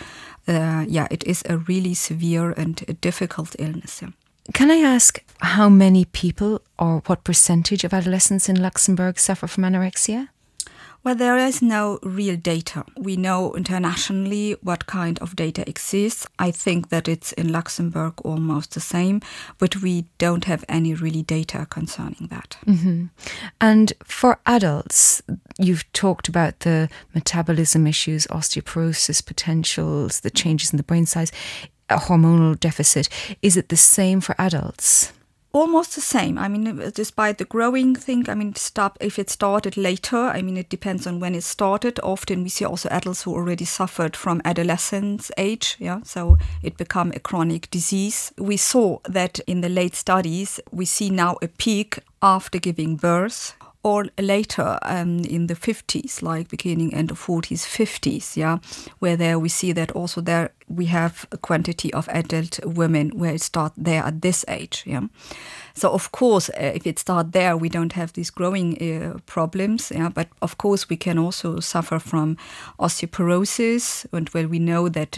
uh, 0.48 0.86
yeah, 0.88 1.08
it 1.10 1.24
is 1.24 1.44
a 1.50 1.58
really 1.58 1.94
severe 1.94 2.52
and 2.52 3.00
difficult 3.02 3.56
illness. 3.60 4.02
Yeah. 4.02 4.10
Can 4.54 4.72
I 4.72 4.78
ask 4.78 5.24
how 5.42 5.70
many 5.70 6.06
people 6.06 6.62
or 6.80 7.02
what 7.08 7.24
percentage 7.24 7.84
of 7.84 7.94
adolescents 7.94 8.48
in 8.48 8.62
Luxembourg 8.62 9.20
suffer 9.20 9.48
from 9.48 9.64
anorexia? 9.64 10.30
Well, 11.08 11.15
there 11.15 11.38
is 11.38 11.62
no 11.62 12.00
real 12.04 12.36
data. 12.36 12.84
We 12.98 13.15
know 13.15 13.54
internationally 13.56 14.58
what 14.62 14.88
kind 14.88 15.17
of 15.20 15.38
data 15.38 15.63
exists. 15.65 16.28
I 16.38 16.52
think 16.52 16.89
that 16.89 17.08
it's 17.08 17.32
in 17.32 17.50
Luxembourg 17.50 18.15
almost 18.26 18.74
the 18.74 18.82
same, 18.82 19.22
but 19.58 19.78
we 19.78 20.08
don't 20.17 20.43
have 20.43 20.65
any 20.67 20.93
really 20.93 21.22
data 21.22 21.65
concerning 21.70 22.28
that. 22.28 22.58
Mm-hmm. 22.65 23.06
And 23.62 23.93
for 24.04 24.39
adults, 24.46 25.22
you've 25.58 25.89
talked 25.93 26.28
about 26.28 26.60
the 26.60 26.89
metabolism 27.15 27.88
issues, 27.88 28.28
osteoporosis 28.28 29.26
potentials, 29.26 30.20
the 30.20 30.30
changes 30.30 30.74
in 30.74 30.78
the 30.78 30.84
brain 30.84 31.06
size, 31.06 31.32
a 31.89 31.96
hormonal 31.96 32.60
deficit. 32.60 33.08
Is 33.41 33.56
it 33.56 33.70
the 33.70 33.78
same 33.78 34.20
for 34.20 34.36
adults? 34.38 35.13
Almost 35.54 35.96
the 35.96 36.02
same. 36.02 36.38
I 36.38 36.48
mean, 36.48 36.68
uh, 36.68 36.92
despite 36.94 37.38
the 37.38 37.46
growing 37.46 37.96
thing, 37.96 38.30
I 38.30 38.36
mean, 38.36 38.56
stop 38.56 38.98
if 39.02 39.18
it 39.20 39.30
started 39.30 39.78
later. 39.78 40.18
I 40.18 40.42
mean, 40.42 40.58
it 40.58 40.70
depends 40.70 41.08
on 41.08 41.20
when 41.20 41.36
it 41.36 41.44
started. 41.44 42.00
Often 42.04 42.44
we 42.44 42.50
see 42.50 42.66
also 42.66 42.90
adults 42.90 43.24
who 43.24 43.34
already 43.34 43.66
suffered 43.66 44.16
from 44.16 44.42
adolescence 44.46 45.32
age. 45.38 45.76
Yeah, 45.80 46.02
so 46.04 46.38
it 46.62 46.78
become 46.78 47.12
a 47.16 47.20
chronic 47.20 47.70
disease. 47.72 48.34
We 48.38 48.58
saw 48.58 49.00
that 49.06 49.40
in 49.48 49.62
the 49.62 49.70
late 49.70 49.96
studies, 49.96 50.60
we 50.72 50.86
see 50.86 51.10
now 51.10 51.38
a 51.42 51.48
peak 51.48 52.00
after 52.22 52.60
giving 52.60 52.96
birth 52.96 53.56
or 53.88 54.06
later 54.19 54.78
um, 54.82 55.19
in 55.19 55.47
the 55.47 55.56
50s, 55.56 56.21
like 56.21 56.50
beginning 56.50 56.93
end 56.93 57.10
of 57.10 57.26
40s, 57.26 57.63
50s, 57.65 58.36
yeah, 58.36 58.58
where 59.00 59.15
there 59.15 59.39
we 59.39 59.47
see 59.47 59.71
that 59.71 59.91
also 59.91 60.19
there 60.19 60.52
we 60.67 60.88
have 60.88 61.26
a 61.32 61.38
quantity 61.38 61.93
of 61.93 62.10
adult 62.10 62.60
women 62.65 63.12
where 63.17 63.34
it 63.36 63.41
start 63.41 63.71
there 63.78 64.04
at 64.04 64.21
this 64.21 64.43
age, 64.50 64.84
yeah. 64.86 65.04
So 65.73 65.91
of 65.91 66.12
course, 66.12 66.50
uh, 66.50 66.73
if 66.76 66.86
it 66.86 67.00
start 67.00 67.32
there, 67.32 67.56
we 67.56 67.69
don't 67.69 67.93
have 67.93 68.12
these 68.12 68.30
growing 68.30 68.76
uh, 68.82 69.19
problems, 69.26 69.91
yeah. 69.95 70.10
But 70.10 70.28
of 70.41 70.58
course, 70.58 70.89
we 70.89 70.97
can 70.97 71.17
also 71.17 71.62
suffer 71.62 72.00
from 72.00 72.36
osteoporosis, 72.80 74.06
and 74.12 74.28
where 74.30 74.50
we 74.50 74.60
know 74.60 74.89
that 74.89 75.17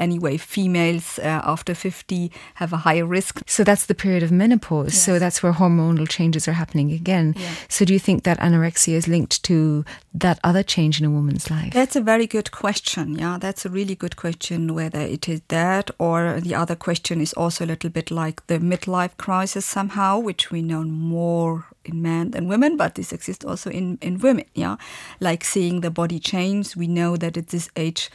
anyway, 0.00 0.36
females 0.36 1.18
uh, 1.18 1.42
after 1.44 1.74
50 1.74 2.32
have 2.54 2.72
a 2.72 2.78
higher 2.78 3.06
risk. 3.06 3.42
So 3.46 3.62
that's 3.62 3.86
the 3.86 3.94
period 3.94 4.22
of 4.22 4.32
menopause. 4.32 4.94
Yes. 4.94 5.04
So 5.04 5.18
that's 5.18 5.42
where 5.42 5.52
hormonal 5.52 6.08
changes 6.08 6.48
are 6.48 6.52
happening 6.52 6.90
again. 6.92 7.34
Yeah. 7.36 7.54
So 7.68 7.84
do 7.84 7.92
you 7.92 8.00
think 8.00 8.24
that 8.24 8.38
anorexia 8.40 8.94
is 8.94 9.06
linked 9.06 9.42
to 9.44 9.84
that 10.14 10.40
other 10.42 10.62
change 10.62 11.00
in 11.00 11.06
a 11.06 11.10
woman's 11.10 11.50
life? 11.50 11.72
That's 11.72 11.96
a 11.96 12.00
very 12.00 12.26
good 12.26 12.50
question. 12.50 13.16
Yeah, 13.16 13.38
that's 13.38 13.64
a 13.64 13.68
really 13.68 13.94
good 13.94 14.16
question 14.16 14.74
whether 14.74 15.00
it 15.00 15.28
is 15.28 15.42
that 15.48 15.90
or 15.98 16.40
the 16.40 16.54
other 16.54 16.74
question 16.74 17.20
is 17.20 17.32
also 17.34 17.64
a 17.64 17.66
little 17.66 17.90
bit 17.90 18.10
like 18.10 18.46
the 18.46 18.58
midlife 18.58 19.16
crisis 19.16 19.66
somehow, 19.66 20.18
which 20.18 20.50
we 20.50 20.62
know 20.62 20.82
more 20.84 21.66
in 21.84 22.02
men 22.02 22.30
than 22.30 22.48
women, 22.48 22.76
but 22.76 22.94
this 22.94 23.12
exists 23.12 23.44
also 23.44 23.70
in, 23.70 23.98
in 24.00 24.18
women. 24.18 24.44
Yeah, 24.54 24.76
like 25.20 25.44
seeing 25.44 25.80
the 25.80 25.90
body 25.90 26.18
change. 26.18 26.76
We 26.76 26.86
know 26.86 27.16
that 27.16 27.36
at 27.36 27.48
this 27.48 27.68
age, 27.76 28.10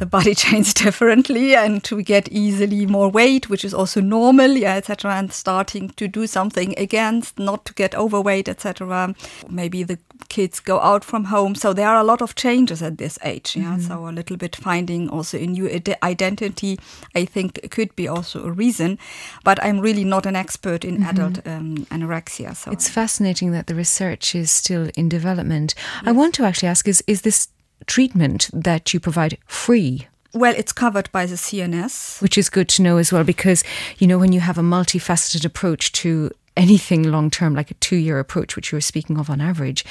the 0.00 0.06
body 0.06 0.34
changes 0.46 0.74
differently 0.74 1.54
and 1.54 1.86
we 1.92 2.02
get 2.02 2.28
easily 2.32 2.86
more 2.86 3.08
weight, 3.08 3.48
which 3.48 3.64
is 3.64 3.74
also 3.74 4.00
normal, 4.00 4.50
yeah, 4.50 4.74
etc. 4.76 5.14
And 5.14 5.32
starting 5.32 5.90
to 5.90 6.08
do 6.08 6.26
something 6.26 6.74
against, 6.76 7.38
not 7.38 7.64
to 7.66 7.74
get 7.74 7.94
overweight, 7.94 8.48
etc. 8.48 9.14
Maybe 9.48 9.82
the 9.84 9.98
kids 10.28 10.58
go 10.58 10.80
out 10.80 11.04
from 11.04 11.24
home. 11.24 11.54
So 11.54 11.72
there 11.72 11.86
are 11.86 12.00
a 12.00 12.04
lot 12.04 12.22
of 12.22 12.34
changes 12.34 12.82
at 12.82 12.96
this 12.96 13.18
age. 13.22 13.54
Yeah, 13.54 13.74
mm-hmm. 13.74 13.80
so 13.80 14.08
a 14.08 14.10
little 14.10 14.36
bit 14.36 14.56
finding 14.56 15.10
also 15.10 15.38
a 15.38 15.46
new 15.46 15.68
identity, 16.02 16.80
I 17.14 17.26
think, 17.26 17.70
could 17.70 17.94
be 17.94 18.08
also 18.08 18.44
a 18.44 18.50
reason. 18.50 18.98
But 19.44 19.62
I'm 19.62 19.80
really 19.80 20.04
not 20.04 20.24
an 20.24 20.34
expert 20.34 20.84
in 20.84 20.98
mm-hmm. 20.98 21.10
adult 21.10 21.46
um, 21.46 21.86
anorexia. 21.90 22.56
So 22.56 22.70
it's 22.70 22.88
fascinating 22.88 23.52
that 23.52 23.66
the 23.66 23.74
research 23.74 24.34
is 24.34 24.50
still 24.50 24.90
in 24.96 25.10
development. 25.10 25.74
Yes. 25.76 26.02
I 26.06 26.12
want 26.12 26.34
to 26.36 26.44
actually 26.44 26.68
ask: 26.68 26.88
Is 26.88 27.04
is 27.06 27.20
this 27.20 27.48
treatment 27.86 28.50
that 28.52 28.92
you 28.92 29.00
provide 29.00 29.38
free? 29.46 30.06
Well, 30.32 30.54
it's 30.56 30.72
covered 30.72 31.10
by 31.10 31.26
the 31.26 31.34
CNS. 31.34 32.22
Which 32.22 32.38
is 32.38 32.48
good 32.48 32.68
to 32.70 32.82
know 32.82 32.98
as 32.98 33.12
well, 33.12 33.24
because, 33.24 33.64
you 33.98 34.06
know, 34.06 34.18
when 34.18 34.32
you 34.32 34.40
have 34.40 34.58
a 34.58 34.62
multifaceted 34.62 35.44
approach 35.44 35.90
to 35.92 36.30
anything 36.56 37.04
long 37.04 37.30
term, 37.30 37.54
like 37.54 37.70
a 37.70 37.74
two 37.74 37.96
year 37.96 38.18
approach, 38.18 38.56
which 38.56 38.72
you 38.72 38.76
were 38.76 38.80
speaking 38.80 39.18
of 39.18 39.30
on 39.30 39.40
average, 39.40 39.84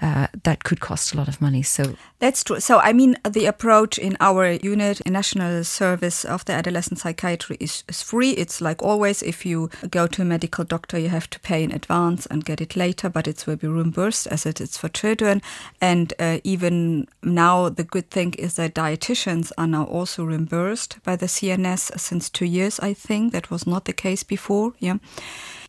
uh, 0.00 0.28
that 0.44 0.64
could 0.64 0.80
cost 0.80 1.12
a 1.12 1.16
lot 1.16 1.28
of 1.28 1.40
money. 1.40 1.62
So 1.62 1.96
that's 2.18 2.44
true. 2.44 2.60
So, 2.60 2.78
I 2.78 2.92
mean, 2.92 3.16
the 3.28 3.46
approach 3.46 3.98
in 3.98 4.16
our 4.20 4.52
unit, 4.52 5.00
in 5.00 5.14
National 5.14 5.64
Service 5.64 6.24
of 6.24 6.44
the 6.44 6.52
Adolescent 6.52 7.00
Psychiatry, 7.00 7.56
is, 7.58 7.82
is 7.88 8.02
free. 8.02 8.30
It's 8.30 8.60
like 8.60 8.82
always 8.82 9.22
if 9.22 9.44
you 9.44 9.70
go 9.90 10.06
to 10.06 10.22
a 10.22 10.24
medical 10.24 10.64
doctor, 10.64 10.98
you 10.98 11.08
have 11.08 11.28
to 11.30 11.40
pay 11.40 11.64
in 11.64 11.72
advance 11.72 12.26
and 12.26 12.44
get 12.44 12.60
it 12.60 12.76
later, 12.76 13.08
but 13.08 13.26
it 13.26 13.44
will 13.46 13.56
be 13.56 13.66
reimbursed 13.66 14.26
as 14.28 14.46
it 14.46 14.60
is 14.60 14.76
for 14.76 14.88
children. 14.88 15.42
And 15.80 16.12
uh, 16.18 16.38
even 16.44 17.08
now, 17.22 17.68
the 17.68 17.84
good 17.84 18.10
thing 18.10 18.34
is 18.34 18.54
that 18.54 18.74
dietitians 18.74 19.50
are 19.58 19.66
now 19.66 19.84
also 19.84 20.24
reimbursed 20.24 21.02
by 21.02 21.16
the 21.16 21.26
CNS 21.26 21.98
since 21.98 22.30
two 22.30 22.46
years, 22.46 22.78
I 22.80 22.94
think. 22.94 23.32
That 23.32 23.50
was 23.50 23.66
not 23.66 23.86
the 23.86 23.92
case 23.92 24.22
before. 24.22 24.74
Yeah 24.78 24.98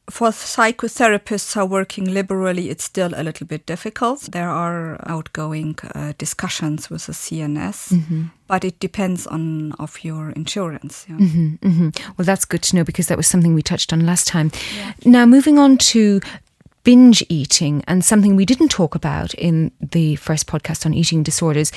for 0.10 0.30
psychotherapists 0.30 1.54
who 1.54 1.62
are 1.62 1.66
working 1.66 2.14
liberally, 2.14 2.70
it's 2.70 2.84
still 2.84 3.12
a 3.16 3.24
little 3.24 3.48
bit 3.48 3.66
difficult. 3.66 4.22
There 4.32 4.50
are 4.50 5.00
outgoing 5.10 5.78
uh, 5.96 6.14
discussions 6.18 6.90
with 6.90 7.06
the 7.06 7.14
CNS, 7.14 7.94
mm-hmm. 7.94 8.24
but 8.48 8.66
it 8.66 8.80
depends 8.80 9.26
on 9.28 9.72
of 9.74 10.04
your 10.04 10.32
insurance. 10.32 11.06
Yeah. 11.08 11.16
Mm-hmm, 11.16 11.68
mm-hmm. 11.68 12.12
Well, 12.18 12.26
that's 12.26 12.44
good 12.44 12.64
to 12.64 12.76
know 12.76 12.84
because 12.84 13.08
that 13.08 13.18
was 13.18 13.28
something 13.28 13.54
we 13.54 13.62
touched 13.62 13.94
on 13.94 14.06
last 14.06 14.28
time. 14.28 14.52
Yeah. 14.76 14.94
Now, 15.06 15.26
moving 15.26 15.58
on 15.58 15.78
to 15.78 16.20
binge 16.84 17.24
eating 17.30 17.82
and 17.88 18.04
something 18.04 18.36
we 18.36 18.46
didn't 18.46 18.70
talk 18.70 18.96
about 18.96 19.34
in 19.36 19.72
the 19.80 20.18
first 20.18 20.48
podcast 20.48 20.86
on 20.86 20.94
eating 20.94 21.24
disorders 21.24 21.72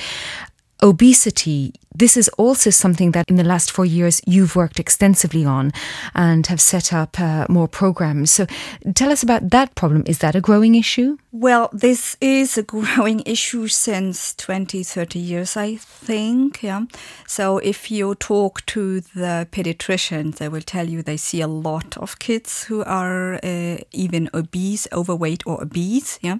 obesity, 0.81 1.73
this 1.97 2.15
is 2.15 2.29
also 2.37 2.69
something 2.69 3.11
that 3.11 3.27
in 3.27 3.37
the 3.37 3.43
last 3.43 3.71
four 3.71 3.85
years 3.85 4.21
you've 4.27 4.55
worked 4.55 4.79
extensively 4.79 5.43
on 5.43 5.71
and 6.13 6.45
have 6.45 6.61
set 6.61 6.93
up 6.93 7.19
uh, 7.19 7.47
more 7.49 7.67
programs. 7.67 8.29
So 8.29 8.45
tell 8.93 9.11
us 9.11 9.23
about 9.23 9.49
that 9.49 9.73
problem. 9.73 10.03
Is 10.05 10.19
that 10.19 10.35
a 10.35 10.41
growing 10.41 10.75
issue? 10.75 11.17
Well, 11.31 11.69
this 11.73 12.15
is 12.21 12.55
a 12.57 12.63
growing 12.63 13.21
issue 13.25 13.67
since 13.67 14.35
20, 14.35 14.83
30 14.83 15.17
years, 15.17 15.57
I 15.57 15.77
think. 15.77 16.61
Yeah. 16.61 16.85
So 17.25 17.57
if 17.57 17.89
you 17.89 18.13
talk 18.13 18.63
to 18.67 19.01
the 19.01 19.47
pediatricians, 19.51 20.37
they 20.37 20.49
will 20.49 20.61
tell 20.61 20.87
you 20.87 21.01
they 21.01 21.17
see 21.17 21.41
a 21.41 21.47
lot 21.47 21.97
of 21.97 22.19
kids 22.19 22.65
who 22.65 22.83
are 22.83 23.39
uh, 23.43 23.77
even 23.91 24.29
obese, 24.35 24.87
overweight, 24.93 25.47
or 25.47 25.63
obese. 25.63 26.19
Yeah 26.21 26.37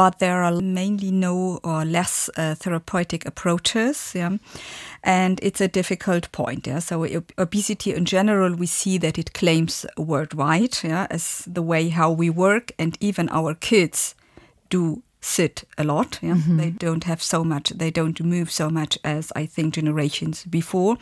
but 0.00 0.18
there 0.18 0.42
are 0.42 0.62
mainly 0.62 1.10
no 1.10 1.60
or 1.62 1.84
less 1.84 2.30
uh, 2.38 2.54
therapeutic 2.54 3.26
approaches. 3.26 3.49
Yeah. 4.14 4.36
And 5.02 5.40
it's 5.42 5.60
a 5.60 5.68
difficult 5.68 6.30
point. 6.32 6.66
Yeah. 6.66 6.80
So 6.80 7.06
obesity 7.38 7.94
in 7.94 8.04
general, 8.04 8.54
we 8.54 8.66
see 8.66 8.98
that 8.98 9.18
it 9.18 9.32
claims 9.32 9.86
worldwide 9.96 10.78
yeah, 10.82 11.06
as 11.10 11.44
the 11.46 11.62
way 11.62 11.88
how 11.88 12.10
we 12.10 12.30
work 12.30 12.72
and 12.78 12.96
even 13.00 13.28
our 13.30 13.54
kids 13.54 14.14
do 14.68 15.02
sit 15.20 15.64
a 15.76 15.84
lot. 15.84 16.18
Yeah? 16.22 16.34
Mm-hmm. 16.34 16.56
They 16.56 16.70
don't 16.70 17.04
have 17.04 17.22
so 17.22 17.44
much, 17.44 17.70
they 17.70 17.90
don't 17.90 18.20
move 18.22 18.50
so 18.50 18.70
much 18.70 18.98
as 19.04 19.32
I 19.36 19.46
think 19.46 19.74
generations 19.74 20.44
before. 20.44 20.96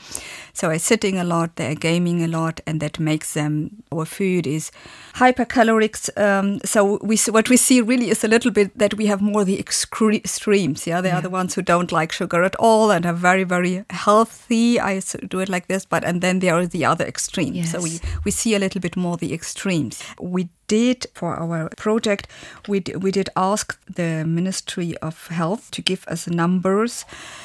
So 0.52 0.68
they're 0.68 0.78
sitting 0.78 1.18
a 1.18 1.24
lot, 1.24 1.56
they're 1.56 1.74
gaming 1.74 2.22
a 2.22 2.28
lot, 2.28 2.60
and 2.66 2.80
that 2.80 2.98
makes 2.98 3.34
them, 3.34 3.82
our 3.92 4.04
food 4.04 4.46
is 4.46 4.70
hypercaloric. 5.14 6.16
Um, 6.18 6.60
so 6.64 6.98
we 7.02 7.16
what 7.30 7.48
we 7.48 7.56
see 7.56 7.80
really 7.80 8.10
is 8.10 8.24
a 8.24 8.28
little 8.28 8.50
bit 8.50 8.76
that 8.78 8.94
we 8.94 9.06
have 9.06 9.20
more 9.20 9.44
the 9.44 9.58
extremes. 9.58 10.86
Yeah, 10.86 11.00
they 11.00 11.08
yeah. 11.08 11.18
are 11.18 11.22
the 11.22 11.30
ones 11.30 11.54
who 11.54 11.62
don't 11.62 11.92
like 11.92 12.12
sugar 12.12 12.42
at 12.42 12.56
all 12.56 12.90
and 12.90 13.06
are 13.06 13.12
very, 13.12 13.44
very 13.44 13.84
healthy. 13.90 14.80
I 14.80 15.00
do 15.28 15.40
it 15.40 15.48
like 15.48 15.68
this, 15.68 15.84
but 15.84 16.04
and 16.04 16.20
then 16.20 16.40
there 16.40 16.54
are 16.54 16.66
the 16.66 16.84
other 16.84 17.04
extremes. 17.04 17.56
Yes. 17.56 17.72
So 17.72 17.80
we, 17.80 18.00
we 18.24 18.30
see 18.30 18.54
a 18.54 18.58
little 18.58 18.80
bit 18.80 18.96
more 18.96 19.16
the 19.16 19.32
extremes. 19.32 20.02
We 20.20 20.48
did 20.68 21.06
for 21.14 21.34
our 21.36 21.68
project, 21.76 22.28
we, 22.68 22.82
we 23.00 23.10
did 23.10 23.28
ask 23.34 23.78
the 23.92 24.24
Ministry 24.24 24.96
of 24.98 25.26
Health 25.28 25.70
to 25.72 25.82
give 25.82 26.06
us 26.06 26.28
numbers 26.28 27.04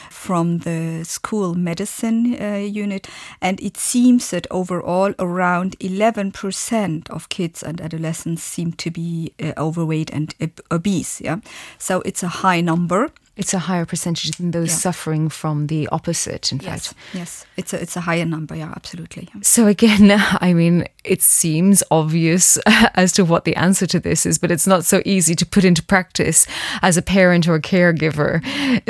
from 0.09 0.59
the 0.59 1.03
school 1.03 1.53
medicine 1.55 2.37
uh, 2.39 2.55
unit, 2.55 3.07
and 3.41 3.59
it 3.61 3.77
seems 3.77 4.29
that 4.29 4.47
overall 4.51 5.13
around 5.19 5.77
11% 5.79 7.09
of 7.09 7.29
kids 7.29 7.63
and 7.63 7.81
adolescents 7.81 8.43
seem 8.43 8.71
to 8.73 8.91
be 8.91 9.33
uh, 9.41 9.51
overweight 9.57 10.11
and 10.11 10.33
obese. 10.71 11.19
Yeah, 11.19 11.39
so 11.77 12.01
it's 12.05 12.23
a 12.23 12.43
high 12.43 12.61
number. 12.61 13.09
It's 13.35 13.53
a 13.53 13.59
higher 13.59 13.85
percentage 13.85 14.37
than 14.37 14.51
those 14.51 14.69
yeah. 14.69 14.75
suffering 14.75 15.27
from 15.27 15.67
the 15.67 15.87
opposite, 15.87 16.51
in 16.51 16.59
yes. 16.59 16.87
fact. 16.87 16.99
Yes, 17.13 17.45
it's 17.57 17.73
a, 17.73 17.81
it's 17.81 17.95
a 17.95 18.01
higher 18.01 18.25
number, 18.25 18.55
yeah, 18.55 18.71
absolutely. 18.75 19.27
So, 19.41 19.65
again, 19.65 20.11
I 20.39 20.53
mean, 20.53 20.85
it 21.03 21.21
seems 21.21 21.83
obvious 21.89 22.57
as 22.67 23.11
to 23.13 23.25
what 23.25 23.45
the 23.45 23.55
answer 23.55 23.87
to 23.87 23.99
this 23.99 24.25
is, 24.27 24.37
but 24.37 24.51
it's 24.51 24.67
not 24.67 24.85
so 24.85 25.01
easy 25.03 25.33
to 25.35 25.45
put 25.45 25.65
into 25.65 25.81
practice 25.81 26.45
as 26.83 26.95
a 26.95 27.01
parent 27.01 27.47
or 27.47 27.55
a 27.55 27.61
caregiver. 27.61 28.41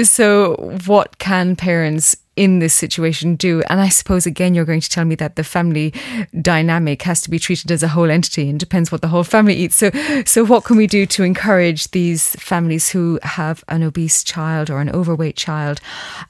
So, 0.06 0.56
what 0.86 1.20
can 1.20 1.56
parents 1.56 2.18
in 2.36 2.60
this 2.60 2.74
situation 2.74 3.36
do? 3.36 3.62
And 3.70 3.80
I 3.80 3.90
suppose 3.90 4.26
again 4.26 4.54
you're 4.54 4.66
going 4.66 4.82
to 4.82 4.90
tell 4.90 5.06
me 5.06 5.16
that 5.16 5.36
the 5.36 5.44
family 5.44 5.94
dynamic 6.42 7.02
has 7.04 7.22
to 7.22 7.30
be 7.30 7.40
treated 7.40 7.72
as 7.72 7.84
a 7.84 7.90
whole 7.90 8.10
entity 8.10 8.50
and 8.50 8.60
depends 8.60 8.92
what 8.92 9.02
the 9.02 9.08
whole 9.08 9.24
family 9.24 9.56
eats. 9.56 9.76
So 9.76 9.92
so 10.26 10.46
what 10.46 10.64
can 10.64 10.78
we 10.78 10.88
do 10.88 11.06
to 11.06 11.24
encourage 11.24 11.92
these 11.92 12.36
families 12.36 12.90
who 12.90 13.20
have 13.24 13.64
an 13.68 13.84
obese 13.84 14.24
child 14.24 14.70
or 14.70 14.80
an 14.80 14.90
overweight 14.90 15.36
child 15.36 15.80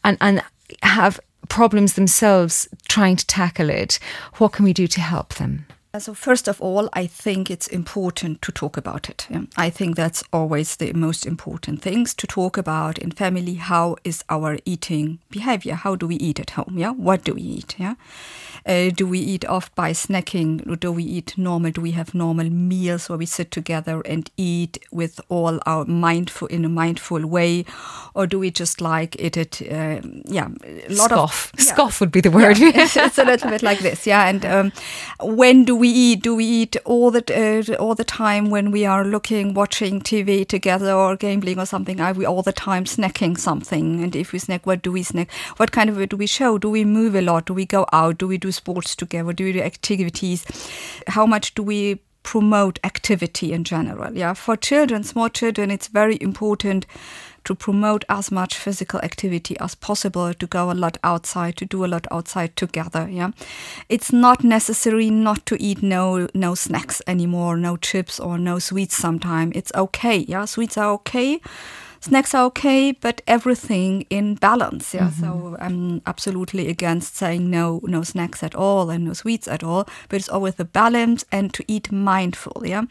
and 0.04 0.18
and 0.22 0.44
have 0.82 1.20
problems 1.50 1.94
themselves 1.94 2.68
trying 2.88 3.16
to 3.18 3.26
tackle 3.28 3.70
it? 3.70 4.00
What 4.36 4.54
can 4.54 4.66
we 4.66 4.74
do 4.74 4.88
to 4.88 5.02
help 5.02 5.36
them? 5.36 5.66
So, 6.00 6.16
first 6.16 6.48
of 6.48 6.60
all, 6.60 6.90
I 6.94 7.06
think 7.06 7.52
it's 7.52 7.68
important 7.68 8.42
to 8.42 8.52
talk 8.52 8.78
about 8.78 9.12
it. 9.12 9.28
I 9.56 9.70
think 9.70 9.96
that's 9.96 10.24
always 10.34 10.78
the 10.78 10.92
most 10.94 11.24
important 11.24 11.84
things 11.84 12.16
to 12.16 12.26
talk 12.26 12.58
about 12.58 12.98
in 12.98 13.12
family. 13.12 13.54
How 13.54 13.98
is 14.04 14.24
our 14.28 14.58
eating 14.66 15.20
behavior? 15.30 15.76
How 15.76 15.96
do 15.96 16.08
we 16.08 16.16
eat 16.16 16.40
at 16.40 16.50
home? 16.50 16.80
Yeah, 16.80 16.94
what 16.94 17.24
do 17.24 17.36
we 17.36 17.44
eat? 17.44 17.76
Yeah, 17.78 17.94
uh, 18.66 18.90
do 18.90 19.06
we 19.06 19.20
eat 19.20 19.46
off 19.46 19.70
by 19.76 19.92
snacking? 19.92 20.68
Or 20.68 20.76
do 20.76 20.92
we 20.92 21.04
eat 21.04 21.38
normal? 21.38 21.70
Do 21.70 21.82
we 21.82 21.92
have 21.92 22.16
normal 22.16 22.50
meals 22.50 23.08
where 23.08 23.20
we 23.20 23.28
sit 23.28 23.52
together 23.52 24.02
and 24.02 24.32
eat 24.36 24.80
with 24.92 25.22
all 25.30 25.60
our 25.68 25.86
mindful 25.86 26.48
in 26.48 26.66
a 26.66 26.70
mindful 26.70 27.24
way, 27.28 27.66
or 28.16 28.26
do 28.26 28.40
we 28.40 28.50
just 28.50 28.82
like 28.82 29.16
it? 29.18 29.38
At 29.38 29.62
uh, 29.62 30.02
yeah, 30.26 30.50
a 30.66 30.96
lot 30.96 31.12
scoff. 31.12 31.54
of 31.54 31.60
yeah. 31.60 31.66
scoff 31.72 32.00
would 32.00 32.12
be 32.12 32.22
the 32.22 32.32
word. 32.32 32.58
Yeah, 32.58 32.72
it's, 32.74 32.98
it's, 32.98 33.20
a 33.20 33.26
little 33.26 33.52
bit 33.52 33.62
like 33.62 33.82
this. 33.82 34.08
Yeah, 34.08 34.28
and 34.28 34.44
um, 34.44 34.72
when 35.22 35.66
do 35.66 35.76
we 35.76 35.83
eat? 35.90 36.22
Do 36.22 36.36
we 36.36 36.46
eat 36.46 36.78
all 36.86 37.12
the 37.12 37.24
uh, 37.34 37.76
all 37.76 37.96
the 37.96 38.04
time 38.04 38.50
when 38.50 38.72
we 38.72 38.86
are 38.86 39.06
looking, 39.06 39.54
watching 39.54 40.02
TV 40.02 40.48
together 40.48 40.92
or 40.92 41.16
gambling 41.16 41.60
or 41.60 41.66
something? 41.66 42.00
Are 42.00 42.14
we 42.14 42.26
all 42.26 42.42
the 42.42 42.52
time 42.54 42.86
snacking 42.86 43.38
something? 43.38 44.04
And 44.04 44.16
if 44.16 44.32
we 44.32 44.40
snack, 44.40 44.66
what 44.66 44.82
do 44.82 44.92
we 44.92 45.04
snack? 45.04 45.32
What 45.58 45.72
kind 45.72 45.90
of 45.90 46.10
do 46.10 46.18
we 46.18 46.28
show? 46.28 46.58
Do 46.58 46.70
we 46.70 46.86
move 46.86 47.16
a 47.16 47.22
lot? 47.22 47.46
Do 47.46 47.54
we 47.54 47.66
go 47.66 47.86
out? 47.92 48.18
Do 48.18 48.28
we 48.28 48.38
do 48.38 48.52
sports 48.52 48.96
together? 48.96 49.34
Do 49.34 49.46
we 49.46 49.54
do 49.54 49.62
activities? 49.62 50.46
How 51.08 51.26
much 51.26 51.56
do 51.56 51.64
we 51.64 52.02
promote 52.24 52.80
activity 52.84 53.52
in 53.52 53.64
general? 53.64 54.16
Yeah, 54.16 54.34
for 54.34 54.56
children, 54.56 55.04
small 55.04 55.30
children, 55.30 55.72
it's 55.72 55.88
very 55.88 56.18
important 56.22 56.86
to 57.46 57.56
promote 57.56 58.06
as 58.10 58.32
much 58.32 58.56
physical 58.56 59.00
activity 59.02 59.58
as 59.60 59.76
possible, 59.76 60.34
to 60.34 60.48
go 60.48 60.72
a 60.72 60.74
lot 60.74 60.98
outside, 61.04 61.58
to 61.58 61.66
do 61.66 61.86
a 61.86 61.88
lot 61.88 62.08
outside 62.12 62.56
together. 62.56 63.08
Yeah, 63.10 63.32
it's 63.90 64.12
not 64.12 64.44
necessary 64.44 65.10
not 65.10 65.46
to 65.48 65.62
eat 65.62 65.84
no 65.84 66.28
no 66.34 66.56
snacks 66.56 67.02
anymore, 67.08 67.58
no 67.58 67.78
chips 67.78 68.20
or 68.20 68.38
no 68.38 68.60
sweets. 68.60 68.96
Sometime 68.98 69.52
it's 69.56 69.72
okay. 69.76 70.18
Yeah, 70.18 70.46
sweets 70.46 70.78
are 70.78 70.92
okay 70.92 71.42
snacks 72.04 72.34
are 72.34 72.46
okay, 72.46 72.92
but 72.92 73.22
everything 73.28 74.02
in 74.10 74.36
balance. 74.36 74.94
Yeah, 74.94 75.10
mm-hmm. 75.10 75.22
so 75.22 75.58
I'm 75.60 76.02
absolutely 76.06 76.68
against 76.68 77.16
saying 77.16 77.50
no, 77.50 77.80
no 77.84 78.04
snacks 78.04 78.44
at 78.44 78.56
all 78.56 78.90
and 78.90 79.06
no 79.06 79.14
sweets 79.14 79.48
at 79.48 79.64
all. 79.64 79.88
But 80.10 80.18
it's 80.18 80.30
always 80.30 80.56
the 80.56 80.66
balance 80.66 81.24
and 81.32 81.54
to 81.54 81.64
eat 81.68 81.92
mindful. 81.92 82.64
Yeah, 82.66 82.84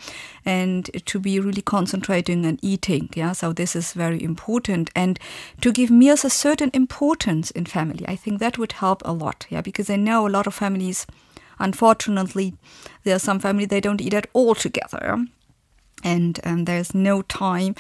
and 0.46 0.90
to 1.06 1.18
be 1.18 1.38
really 1.38 1.62
concentrating 1.62 2.46
and 2.46 2.58
eating. 2.62 3.10
Yeah, 3.14 3.32
so 3.32 3.52
this 3.52 3.76
is 3.76 3.92
very 3.92 4.22
important 4.22 4.90
and 4.96 5.18
to 5.60 5.72
give 5.72 5.90
meals 5.90 6.24
a 6.24 6.30
certain 6.30 6.70
importance 6.72 7.50
in 7.50 7.66
family. 7.66 8.04
I 8.08 8.16
think 8.16 8.38
that 8.40 8.58
would 8.58 8.72
help 8.72 9.02
a 9.04 9.12
lot. 9.12 9.46
Yeah, 9.50 9.60
because 9.60 9.90
I 9.90 9.96
know 9.96 10.26
a 10.26 10.30
lot 10.30 10.46
of 10.46 10.54
families. 10.54 11.06
Unfortunately, 11.58 12.54
there 13.04 13.14
are 13.14 13.20
some 13.20 13.38
families 13.38 13.68
they 13.68 13.80
don't 13.80 14.00
eat 14.00 14.14
at 14.14 14.26
all 14.32 14.54
together 14.54 15.26
and 16.02 16.40
um, 16.44 16.64
there's 16.64 16.94
no 16.94 17.22
time 17.22 17.74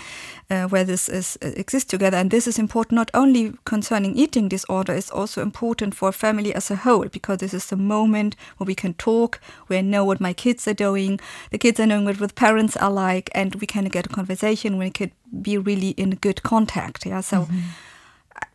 uh, 0.50 0.64
where 0.68 0.84
this 0.84 1.08
is 1.08 1.38
uh, 1.42 1.48
exists 1.56 1.90
together 1.90 2.16
and 2.16 2.30
this 2.30 2.46
is 2.46 2.58
important 2.58 2.96
not 2.96 3.10
only 3.14 3.52
concerning 3.64 4.16
eating 4.16 4.48
disorder 4.48 4.92
it's 4.92 5.10
also 5.10 5.42
important 5.42 5.94
for 5.94 6.12
family 6.12 6.54
as 6.54 6.70
a 6.70 6.76
whole 6.76 7.06
because 7.08 7.38
this 7.38 7.54
is 7.54 7.66
the 7.66 7.76
moment 7.76 8.36
where 8.56 8.66
we 8.66 8.74
can 8.74 8.94
talk 8.94 9.40
we 9.68 9.80
know 9.82 10.04
what 10.04 10.20
my 10.20 10.32
kids 10.32 10.66
are 10.68 10.74
doing 10.74 11.18
the 11.50 11.58
kids 11.58 11.80
are 11.80 11.86
knowing 11.86 12.04
what 12.04 12.18
the 12.18 12.28
parents 12.28 12.76
are 12.76 12.90
like 12.90 13.30
and 13.34 13.54
we 13.56 13.66
can 13.66 13.84
get 13.86 14.06
a 14.06 14.08
conversation 14.08 14.78
we 14.78 14.90
could 14.90 15.12
be 15.40 15.58
really 15.58 15.90
in 15.90 16.10
good 16.10 16.42
contact 16.42 17.06
yeah 17.06 17.20
so 17.20 17.42
mm-hmm 17.42 17.58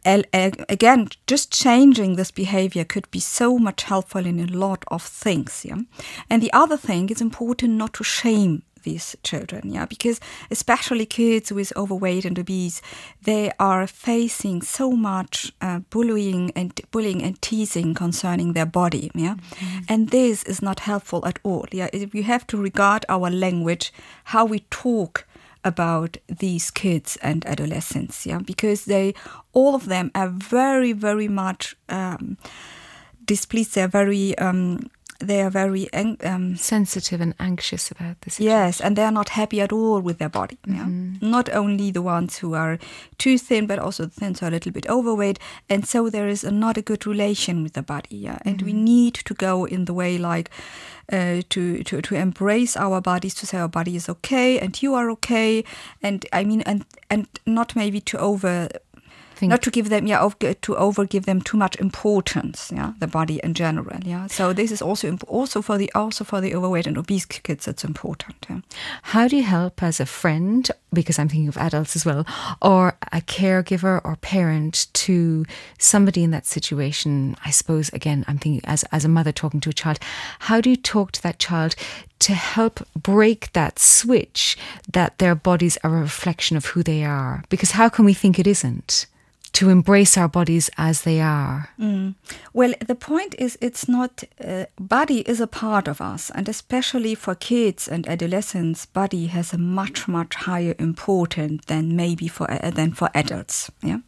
again, 0.05 1.09
just 1.27 1.51
changing 1.51 2.15
this 2.15 2.31
behavior 2.31 2.85
could 2.85 3.09
be 3.11 3.19
so 3.19 3.57
much 3.57 3.83
helpful 3.83 4.25
in 4.25 4.39
a 4.39 4.45
lot 4.45 4.83
of 4.87 5.01
things. 5.03 5.65
Yeah? 5.65 5.79
And 6.29 6.41
the 6.41 6.53
other 6.53 6.77
thing 6.77 7.09
is 7.09 7.21
important 7.21 7.73
not 7.73 7.93
to 7.95 8.03
shame 8.03 8.63
these 8.87 9.17
children, 9.29 9.61
yeah, 9.75 9.85
because 9.85 10.17
especially 10.49 11.05
kids 11.05 11.51
with 11.51 11.75
overweight 11.75 12.25
and 12.25 12.39
obese, 12.39 12.81
they 13.29 13.51
are 13.59 13.87
facing 13.87 14.63
so 14.63 14.91
much 14.91 15.51
uh, 15.61 15.79
bullying 15.89 16.51
and 16.55 16.69
bullying 16.91 17.21
and 17.23 17.35
teasing 17.41 17.93
concerning 17.93 18.53
their 18.53 18.69
body, 18.81 19.11
yeah, 19.15 19.35
mm-hmm. 19.35 19.79
and 19.91 20.09
this 20.09 20.43
is 20.43 20.61
not 20.61 20.79
helpful 20.79 21.21
at 21.25 21.39
all. 21.43 21.65
Yeah, 21.71 21.89
we 22.13 22.23
have 22.23 22.45
to 22.47 22.57
regard 22.57 23.05
our 23.09 23.29
language, 23.29 23.91
how 24.23 24.45
we 24.53 24.59
talk 24.69 25.25
about 25.63 26.17
these 26.39 26.71
kids 26.71 27.17
and 27.21 27.45
adolescents, 27.45 28.25
yeah, 28.25 28.39
because 28.39 28.85
they 28.85 29.13
all 29.53 29.75
of 29.75 29.85
them 29.85 30.11
are 30.13 30.29
very, 30.29 30.93
very 30.93 31.27
much 31.27 31.75
um, 31.89 32.37
displeased. 33.25 33.75
They're 33.75 33.87
very 34.01 34.37
um, 34.37 34.89
they 35.19 35.41
are 35.41 35.49
very 35.49 35.91
um, 35.93 36.55
sensitive 36.55 37.21
and 37.21 37.33
anxious 37.39 37.91
about 37.91 38.21
this. 38.21 38.39
Yes, 38.39 38.79
and 38.81 38.95
they 38.95 39.03
are 39.03 39.11
not 39.11 39.29
happy 39.29 39.61
at 39.61 39.71
all 39.71 39.99
with 39.99 40.17
their 40.17 40.29
body. 40.29 40.57
Mm-hmm. 40.67 41.29
Not 41.29 41.49
only 41.49 41.91
the 41.91 42.01
ones 42.01 42.37
who 42.37 42.53
are 42.53 42.77
too 43.17 43.37
thin, 43.37 43.67
but 43.67 43.79
also 43.79 44.05
the 44.05 44.11
thins 44.11 44.41
are 44.41 44.47
a 44.47 44.51
little 44.51 44.71
bit 44.71 44.87
overweight, 44.89 45.39
and 45.69 45.87
so 45.87 46.09
there 46.09 46.27
is 46.27 46.43
a, 46.43 46.51
not 46.51 46.77
a 46.77 46.81
good 46.81 47.05
relation 47.07 47.63
with 47.63 47.73
the 47.73 47.83
body. 47.83 48.15
Yeah, 48.15 48.39
and 48.43 48.57
mm-hmm. 48.57 48.65
we 48.65 48.73
need 48.73 49.13
to 49.15 49.33
go 49.33 49.65
in 49.65 49.85
the 49.85 49.93
way 49.93 50.17
like. 50.17 50.49
Uh, 51.09 51.41
to, 51.47 51.81
to 51.85 52.01
to 52.01 52.15
embrace 52.15 52.75
our 52.75 52.99
bodies 52.99 53.33
to 53.33 53.47
say 53.47 53.57
our 53.57 53.69
body 53.69 53.95
is 53.95 54.09
okay 54.09 54.59
and 54.59 54.83
you 54.83 54.93
are 54.93 55.09
okay 55.09 55.63
and 56.03 56.25
I 56.33 56.43
mean 56.43 56.63
and 56.63 56.83
and 57.09 57.27
not 57.45 57.77
maybe 57.77 58.01
to 58.01 58.19
over 58.19 58.67
think 59.37 59.49
not 59.49 59.61
to 59.61 59.71
give 59.71 59.89
them 59.89 60.07
yeah 60.07 60.27
to 60.61 60.75
over 60.75 61.05
give 61.05 61.25
them 61.25 61.41
too 61.41 61.57
much 61.57 61.75
importance 61.77 62.71
yeah 62.73 62.93
the 62.99 63.07
body 63.07 63.39
in 63.43 63.53
general 63.53 63.99
yeah. 64.03 64.27
So 64.27 64.53
this 64.53 64.71
is 64.71 64.81
also 64.81 65.17
also 65.27 65.61
for 65.61 65.77
the 65.77 65.91
also 65.93 66.23
for 66.23 66.41
the 66.41 66.55
overweight 66.55 66.87
and 66.87 66.97
obese 66.97 67.25
kids 67.25 67.67
it's 67.67 67.83
important 67.83 68.45
yeah. 68.49 68.59
how 69.03 69.27
do 69.27 69.35
you 69.35 69.43
help 69.43 69.81
as 69.83 69.99
a 69.99 70.05
friend 70.05 70.69
because 70.91 71.19
i'm 71.19 71.29
thinking 71.29 71.47
of 71.47 71.57
adults 71.57 71.95
as 71.95 72.05
well 72.05 72.25
or 72.61 72.97
a 73.11 73.21
caregiver 73.21 74.01
or 74.03 74.15
parent 74.17 74.87
to 74.93 75.45
somebody 75.77 76.23
in 76.23 76.31
that 76.31 76.45
situation? 76.45 77.35
I 77.45 77.51
suppose 77.51 77.89
again 77.89 78.25
i'm 78.27 78.37
thinking 78.37 78.61
as 78.65 78.83
as 78.91 79.05
a 79.05 79.09
mother 79.09 79.31
talking 79.31 79.59
to 79.61 79.69
a 79.69 79.73
child 79.73 79.99
how 80.39 80.61
do 80.61 80.69
you 80.69 80.75
talk 80.75 81.11
to 81.13 81.23
that 81.23 81.39
child 81.39 81.75
to 82.19 82.33
help 82.33 82.85
break 82.95 83.51
that 83.53 83.79
switch 83.79 84.57
that 84.91 85.17
their 85.19 85.35
bodies 85.35 85.77
are 85.83 85.97
a 85.97 86.01
reflection 86.01 86.57
of 86.57 86.67
who 86.67 86.83
they 86.83 87.03
are? 87.03 87.43
Because 87.49 87.71
how 87.71 87.89
can 87.89 88.05
we 88.05 88.13
think 88.13 88.39
it 88.39 88.47
isn't 88.47 89.05
to 89.53 89.69
embrace 89.69 90.17
our 90.17 90.27
bodies 90.27 90.69
as 90.77 91.01
they 91.01 91.19
are. 91.19 91.69
Mm. 91.79 92.15
Well, 92.53 92.73
the 92.85 92.95
point 92.95 93.35
is, 93.39 93.57
it's 93.61 93.87
not, 93.87 94.23
uh, 94.43 94.65
body 94.79 95.21
is 95.21 95.41
a 95.41 95.47
part 95.47 95.87
of 95.87 96.01
us, 96.01 96.29
and 96.31 96.49
especially 96.49 97.15
for 97.15 97.35
kids 97.35 97.87
and 97.87 98.07
adolescents, 98.07 98.85
body 98.85 99.27
has 99.27 99.53
a 99.53 99.57
much, 99.57 100.07
much 100.07 100.35
higher 100.35 100.75
importance 100.79 101.65
than 101.65 101.95
maybe 101.95 102.27
for, 102.27 102.49
uh, 102.51 102.71
than 102.71 102.93
for 102.93 103.09
adults, 103.13 103.71
yeah? 103.81 103.99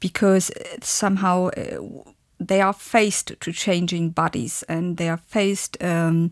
Because 0.00 0.50
somehow 0.82 1.48
uh, 1.48 2.12
they 2.38 2.60
are 2.60 2.72
faced 2.72 3.40
to 3.40 3.52
changing 3.52 4.10
bodies 4.10 4.64
and 4.68 4.96
they 4.96 5.08
are 5.08 5.16
faced 5.16 5.82
um, 5.82 6.30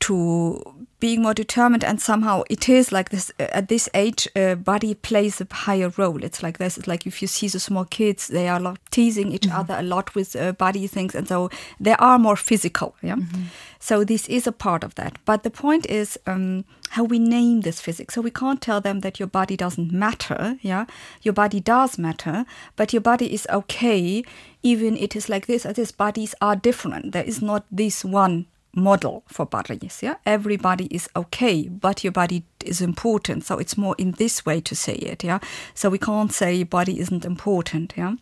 to 0.00 0.86
being 0.98 1.22
more 1.22 1.34
determined 1.34 1.84
and 1.84 2.00
somehow 2.00 2.42
it 2.48 2.68
is 2.68 2.90
like 2.90 3.10
this 3.10 3.30
uh, 3.38 3.46
at 3.52 3.68
this 3.68 3.88
age 3.92 4.26
uh, 4.34 4.54
body 4.54 4.94
plays 4.94 5.40
a 5.40 5.46
higher 5.50 5.92
role. 5.96 6.24
It's 6.24 6.42
like 6.42 6.58
this 6.58 6.78
it's 6.78 6.86
like 6.86 7.06
if 7.06 7.20
you 7.20 7.28
see 7.28 7.48
the 7.48 7.60
small 7.60 7.84
kids 7.84 8.28
they 8.28 8.48
are 8.48 8.60
like 8.60 8.78
teasing 8.90 9.32
each 9.32 9.42
mm-hmm. 9.42 9.58
other 9.58 9.76
a 9.78 9.82
lot 9.82 10.14
with 10.14 10.34
uh, 10.34 10.52
body 10.52 10.86
things 10.86 11.14
and 11.14 11.28
so 11.28 11.50
they 11.78 11.94
are 11.94 12.18
more 12.18 12.36
physical 12.36 12.96
yeah? 13.02 13.16
Mm-hmm. 13.16 13.42
so 13.78 14.04
this 14.04 14.26
is 14.28 14.46
a 14.46 14.52
part 14.52 14.84
of 14.84 14.94
that. 14.94 15.18
But 15.24 15.42
the 15.42 15.50
point 15.50 15.86
is 15.86 16.18
um, 16.26 16.64
how 16.90 17.04
we 17.04 17.18
name 17.18 17.60
this 17.60 17.80
physics. 17.80 18.14
So 18.14 18.22
we 18.22 18.30
can't 18.30 18.62
tell 18.62 18.80
them 18.80 19.00
that 19.00 19.20
your 19.20 19.28
body 19.28 19.56
doesn't 19.56 19.92
matter 19.92 20.58
yeah? 20.62 20.86
Your 21.22 21.34
body 21.34 21.60
does 21.60 21.98
matter 21.98 22.46
but 22.76 22.92
your 22.92 23.02
body 23.02 23.32
is 23.34 23.46
okay 23.50 24.24
even 24.62 24.96
it 24.96 25.14
is 25.14 25.28
like 25.28 25.46
this 25.46 25.66
as 25.66 25.92
bodies 25.92 26.34
are 26.40 26.56
different. 26.56 27.12
There 27.12 27.24
is 27.24 27.42
not 27.42 27.64
this 27.70 28.02
one 28.04 28.46
model 28.76 29.24
for 29.26 29.46
bodies. 29.46 30.00
Yeah, 30.02 30.16
everybody 30.24 30.86
is 30.86 31.08
okay, 31.16 31.68
but 31.68 32.04
your 32.04 32.12
body 32.12 32.44
is 32.64 32.80
important. 32.80 33.44
So 33.44 33.58
it's 33.58 33.76
more 33.76 33.94
in 33.98 34.12
this 34.12 34.46
way 34.46 34.60
to 34.60 34.76
say 34.76 34.94
it. 34.94 35.24
Yeah, 35.24 35.38
so 35.74 35.90
we 35.90 35.98
can't 35.98 36.32
say 36.32 36.62
body 36.62 37.00
isn't 37.00 37.24
important. 37.24 37.94
Yeah, 37.96 38.14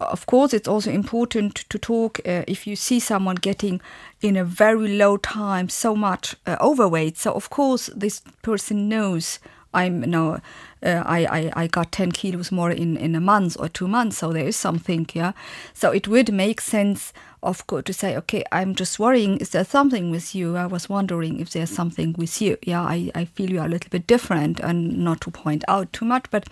of 0.00 0.26
course, 0.26 0.54
it's 0.54 0.68
also 0.68 0.90
important 0.90 1.56
to 1.68 1.78
talk 1.78 2.20
uh, 2.24 2.44
if 2.46 2.66
you 2.66 2.76
see 2.76 3.00
someone 3.00 3.36
getting 3.36 3.80
in 4.22 4.36
a 4.36 4.44
very 4.44 4.96
low 4.96 5.16
time 5.16 5.68
so 5.68 5.94
much 5.96 6.36
uh, 6.46 6.56
overweight. 6.60 7.18
So 7.18 7.32
of 7.32 7.50
course, 7.50 7.90
this 7.94 8.22
person 8.42 8.88
knows 8.88 9.40
I'm 9.74 10.02
you 10.02 10.06
know 10.06 10.40
uh, 10.82 11.02
I, 11.06 11.24
I 11.26 11.52
I 11.64 11.66
got 11.66 11.92
10 11.92 12.12
kilos 12.12 12.52
more 12.52 12.70
in 12.70 12.96
in 12.96 13.14
a 13.14 13.20
month 13.20 13.56
or 13.58 13.68
two 13.68 13.88
months 13.88 14.18
so 14.18 14.32
there 14.32 14.46
is 14.46 14.56
something 14.56 15.08
yeah 15.14 15.32
so 15.72 15.90
it 15.90 16.08
would 16.08 16.32
make 16.32 16.60
sense 16.60 17.12
of 17.42 17.66
course 17.66 17.84
to 17.84 17.92
say 17.92 18.16
okay 18.16 18.44
I'm 18.52 18.74
just 18.74 18.98
worrying 18.98 19.38
is 19.38 19.50
there 19.50 19.64
something 19.64 20.10
with 20.10 20.34
you? 20.34 20.56
I 20.56 20.66
was 20.66 20.88
wondering 20.88 21.40
if 21.40 21.50
there's 21.50 21.70
something 21.70 22.14
with 22.16 22.40
you. 22.40 22.56
Yeah 22.62 22.82
I, 22.82 23.10
I 23.14 23.24
feel 23.24 23.50
you 23.50 23.60
are 23.60 23.66
a 23.66 23.70
little 23.70 23.90
bit 23.90 24.06
different 24.06 24.60
and 24.60 24.98
not 24.98 25.20
to 25.22 25.30
point 25.30 25.64
out 25.68 25.92
too 25.92 26.04
much 26.04 26.26
but 26.30 26.48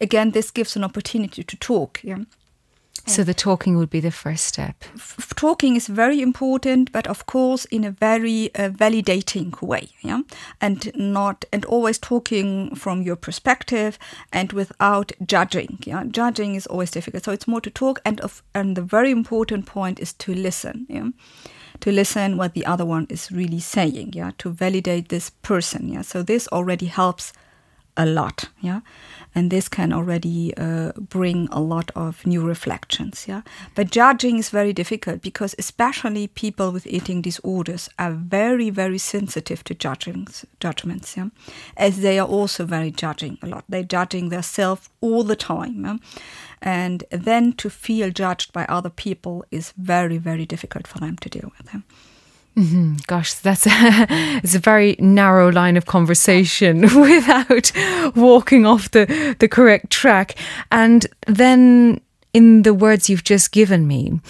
again 0.00 0.32
this 0.32 0.50
gives 0.50 0.76
an 0.76 0.84
opportunity 0.84 1.42
to 1.42 1.56
talk 1.56 2.00
yeah 2.02 2.18
so 3.06 3.22
the 3.22 3.34
talking 3.34 3.76
would 3.76 3.90
be 3.90 4.00
the 4.00 4.10
first 4.10 4.44
step. 4.44 4.82
F 4.94 5.34
talking 5.36 5.76
is 5.76 5.88
very 5.88 6.22
important, 6.22 6.90
but 6.90 7.06
of 7.06 7.26
course 7.26 7.66
in 7.66 7.84
a 7.84 7.90
very 7.90 8.54
uh, 8.54 8.70
validating 8.70 9.60
way, 9.60 9.88
yeah, 10.00 10.22
and 10.60 10.90
not 10.94 11.44
and 11.52 11.64
always 11.66 11.98
talking 11.98 12.74
from 12.74 13.02
your 13.02 13.16
perspective 13.16 13.98
and 14.32 14.52
without 14.52 15.12
judging. 15.26 15.78
Yeah, 15.84 16.04
judging 16.04 16.54
is 16.54 16.66
always 16.66 16.90
difficult. 16.90 17.24
So 17.24 17.32
it's 17.32 17.48
more 17.48 17.60
to 17.60 17.70
talk, 17.70 18.00
and 18.04 18.20
of 18.20 18.42
and 18.54 18.76
the 18.76 18.82
very 18.82 19.10
important 19.10 19.66
point 19.66 20.00
is 20.00 20.12
to 20.14 20.34
listen. 20.34 20.86
Yeah 20.88 21.08
to 21.80 21.90
listen 21.90 22.36
what 22.36 22.54
the 22.54 22.64
other 22.64 22.84
one 22.84 23.04
is 23.10 23.32
really 23.32 23.58
saying 23.58 24.12
yeah 24.12 24.30
to 24.38 24.48
validate 24.48 25.08
this 25.08 25.30
person 25.42 25.88
yeah 25.88 26.02
so 26.02 26.22
this 26.22 26.46
already 26.48 26.86
helps 26.86 27.32
a 27.96 28.04
lot 28.04 28.48
yeah 28.60 28.80
and 29.34 29.50
this 29.50 29.68
can 29.68 29.92
already 29.92 30.52
uh, 30.56 30.92
bring 30.98 31.48
a 31.52 31.60
lot 31.60 31.90
of 31.94 32.26
new 32.26 32.44
reflections 32.44 33.26
yeah 33.28 33.42
but 33.74 33.90
judging 33.90 34.38
is 34.38 34.50
very 34.50 34.72
difficult 34.72 35.20
because 35.22 35.54
especially 35.58 36.26
people 36.26 36.72
with 36.72 36.86
eating 36.86 37.22
disorders 37.22 37.88
are 37.98 38.12
very 38.12 38.70
very 38.70 38.98
sensitive 38.98 39.62
to 39.62 39.74
judgings 39.74 40.44
judgments 40.60 41.16
yeah 41.16 41.28
as 41.76 42.00
they 42.00 42.18
are 42.18 42.28
also 42.28 42.64
very 42.64 42.90
judging 42.90 43.38
a 43.42 43.46
lot 43.46 43.64
they're 43.68 43.82
judging 43.82 44.28
themselves 44.28 44.88
all 45.00 45.22
the 45.22 45.36
time 45.36 45.84
yeah? 45.84 45.96
and 46.62 47.04
then 47.10 47.52
to 47.52 47.70
feel 47.70 48.10
judged 48.10 48.52
by 48.52 48.64
other 48.66 48.90
people 48.90 49.44
is 49.50 49.72
very 49.76 50.18
very 50.18 50.46
difficult 50.46 50.86
for 50.86 50.98
them 50.98 51.16
to 51.16 51.28
deal 51.28 51.52
with 51.56 51.70
them 51.70 51.84
yeah? 51.88 52.13
Mm-hmm. 52.56 52.96
Gosh, 53.06 53.34
that's 53.34 53.66
a, 53.66 53.70
it's 54.42 54.54
a 54.54 54.60
very 54.60 54.96
narrow 54.98 55.50
line 55.50 55.76
of 55.76 55.86
conversation 55.86 56.82
without 57.00 57.72
walking 58.14 58.64
off 58.64 58.90
the, 58.92 59.36
the 59.38 59.48
correct 59.48 59.90
track. 59.90 60.36
And 60.70 61.06
then, 61.26 62.00
in 62.32 62.62
the 62.62 62.74
words 62.74 63.08
you've 63.08 63.24
just 63.24 63.52
given 63.52 63.86
me 63.86 64.20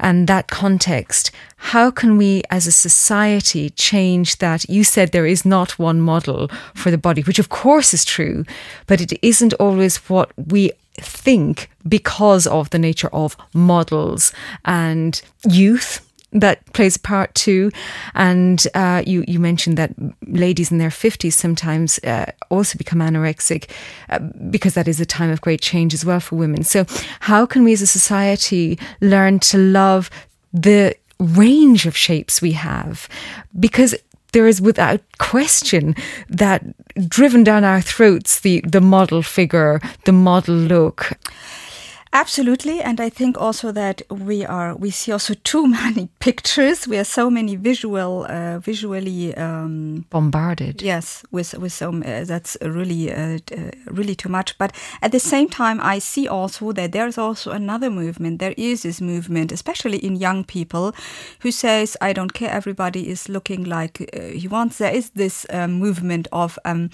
and 0.00 0.26
that 0.28 0.48
context, 0.48 1.30
how 1.56 1.90
can 1.90 2.16
we 2.16 2.42
as 2.50 2.66
a 2.66 2.72
society 2.72 3.70
change 3.70 4.38
that? 4.38 4.68
You 4.68 4.84
said 4.84 5.12
there 5.12 5.26
is 5.26 5.44
not 5.44 5.78
one 5.78 6.00
model 6.00 6.50
for 6.74 6.90
the 6.90 6.98
body, 6.98 7.22
which 7.22 7.38
of 7.38 7.48
course 7.48 7.94
is 7.94 8.04
true, 8.04 8.44
but 8.86 9.00
it 9.00 9.18
isn't 9.22 9.54
always 9.54 9.96
what 10.08 10.32
we 10.36 10.72
think 10.94 11.70
because 11.88 12.46
of 12.46 12.70
the 12.70 12.78
nature 12.78 13.08
of 13.12 13.36
models 13.52 14.32
and 14.64 15.22
youth 15.48 16.08
that 16.34 16.70
plays 16.72 16.96
a 16.96 17.00
part 17.00 17.34
too. 17.34 17.70
And 18.14 18.66
uh, 18.74 19.02
you 19.06 19.24
you 19.26 19.40
mentioned 19.40 19.78
that 19.78 19.92
ladies 20.26 20.70
in 20.70 20.78
their 20.78 20.90
fifties 20.90 21.36
sometimes 21.36 21.98
uh, 22.00 22.26
also 22.50 22.76
become 22.76 22.98
anorexic 22.98 23.70
uh, 24.10 24.18
because 24.50 24.74
that 24.74 24.88
is 24.88 25.00
a 25.00 25.06
time 25.06 25.30
of 25.30 25.40
great 25.40 25.60
change 25.60 25.94
as 25.94 26.04
well 26.04 26.20
for 26.20 26.36
women. 26.36 26.64
So 26.64 26.84
how 27.20 27.46
can 27.46 27.64
we 27.64 27.72
as 27.72 27.82
a 27.82 27.86
society 27.86 28.78
learn 29.00 29.38
to 29.38 29.58
love 29.58 30.10
the 30.52 30.96
range 31.18 31.86
of 31.86 31.96
shapes 31.96 32.42
we 32.42 32.52
have? 32.52 33.08
Because 33.58 33.94
there 34.32 34.48
is 34.48 34.60
without 34.60 35.00
question 35.18 35.94
that 36.28 36.62
driven 37.08 37.44
down 37.44 37.64
our 37.64 37.80
throats 37.80 38.40
the 38.40 38.60
the 38.66 38.80
model 38.80 39.22
figure, 39.22 39.80
the 40.04 40.12
model 40.12 40.56
look. 40.56 41.12
Absolutely, 42.16 42.80
and 42.80 43.00
I 43.00 43.10
think 43.10 43.36
also 43.40 43.72
that 43.72 44.02
we 44.08 44.46
are 44.46 44.76
we 44.76 44.90
see 44.90 45.10
also 45.10 45.34
too 45.42 45.66
many 45.66 46.08
pictures. 46.20 46.86
We 46.86 46.96
are 46.96 47.04
so 47.04 47.28
many 47.28 47.56
visual, 47.56 48.24
uh, 48.28 48.60
visually 48.60 49.34
um, 49.36 50.04
bombarded. 50.10 50.80
Yes, 50.80 51.24
with 51.32 51.54
with 51.58 51.72
some 51.72 52.04
uh, 52.06 52.22
that's 52.24 52.56
really 52.62 53.12
uh, 53.12 53.38
uh, 53.50 53.70
really 53.86 54.14
too 54.14 54.28
much. 54.28 54.56
But 54.58 54.72
at 55.02 55.10
the 55.10 55.18
same 55.18 55.48
time, 55.48 55.80
I 55.82 55.98
see 55.98 56.28
also 56.28 56.72
that 56.72 56.92
there 56.92 57.08
is 57.08 57.18
also 57.18 57.50
another 57.50 57.90
movement. 57.90 58.38
There 58.38 58.54
is 58.56 58.82
this 58.82 59.00
movement, 59.00 59.50
especially 59.50 59.98
in 59.98 60.14
young 60.14 60.44
people, 60.44 60.94
who 61.40 61.50
says, 61.50 61.96
"I 62.00 62.12
don't 62.12 62.32
care. 62.32 62.50
Everybody 62.52 63.08
is 63.08 63.28
looking 63.28 63.64
like 63.64 64.08
uh, 64.16 64.38
he 64.38 64.46
wants." 64.46 64.78
There 64.78 64.94
is 64.94 65.10
this 65.10 65.46
uh, 65.50 65.66
movement 65.66 66.28
of. 66.30 66.58
Um, 66.64 66.90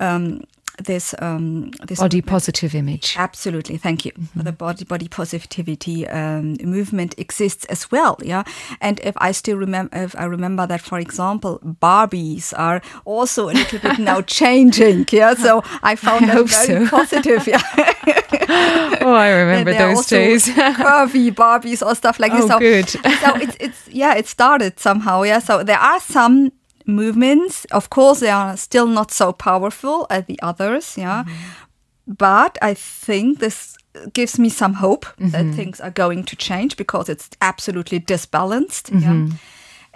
um, 0.00 0.42
this 0.82 1.14
um, 1.20 1.70
this 1.86 2.00
body 2.00 2.20
positive 2.20 2.74
image. 2.74 3.14
Absolutely, 3.18 3.76
thank 3.76 4.04
you. 4.04 4.12
Mm-hmm. 4.12 4.40
The 4.40 4.52
body 4.52 4.84
body 4.84 5.08
positivity 5.08 6.06
um, 6.08 6.56
movement 6.62 7.14
exists 7.18 7.64
as 7.66 7.90
well. 7.90 8.18
Yeah, 8.22 8.44
and 8.80 9.00
if 9.00 9.14
I 9.18 9.32
still 9.32 9.56
remember, 9.56 9.96
if 9.96 10.16
I 10.16 10.24
remember 10.24 10.66
that, 10.66 10.80
for 10.80 10.98
example, 10.98 11.60
Barbies 11.64 12.52
are 12.56 12.82
also 13.04 13.50
a 13.50 13.54
little 13.54 13.78
bit 13.78 13.98
now 13.98 14.20
changing. 14.40 15.06
Yeah, 15.10 15.34
so 15.34 15.62
I 15.82 15.96
found 15.96 16.26
I 16.26 16.34
that 16.42 16.48
very 16.48 16.86
so. 16.86 16.90
positive. 16.90 17.46
Yeah. 17.46 17.62
oh, 19.00 19.14
I 19.14 19.30
remember 19.30 19.72
those 19.72 20.06
days. 20.06 20.48
curvy 20.48 21.30
Barbies 21.32 21.86
or 21.86 21.94
stuff 21.94 22.18
like 22.18 22.32
oh, 22.32 22.36
this. 22.36 22.48
So, 22.48 22.58
good. 22.58 22.88
so 22.88 23.36
it's 23.36 23.56
it's 23.60 23.88
yeah, 23.88 24.14
it 24.14 24.26
started 24.26 24.80
somehow. 24.80 25.22
Yeah, 25.22 25.38
so 25.38 25.62
there 25.62 25.78
are 25.78 26.00
some 26.00 26.52
movements. 26.86 27.64
Of 27.66 27.90
course, 27.90 28.20
they 28.20 28.30
are 28.30 28.56
still 28.56 28.86
not 28.86 29.10
so 29.10 29.32
powerful 29.32 30.06
as 30.10 30.24
the 30.26 30.38
others, 30.42 30.96
yeah. 30.98 31.24
Mm-hmm. 31.24 32.14
But 32.14 32.58
I 32.60 32.74
think 32.74 33.38
this 33.38 33.76
gives 34.12 34.38
me 34.38 34.48
some 34.48 34.74
hope 34.74 35.06
mm-hmm. 35.06 35.28
that 35.30 35.54
things 35.54 35.80
are 35.80 35.90
going 35.90 36.24
to 36.24 36.36
change 36.36 36.76
because 36.76 37.08
it's 37.08 37.30
absolutely 37.40 37.98
disbalanced. 37.98 38.92
Mm-hmm. 38.92 39.26
Yeah 39.26 39.36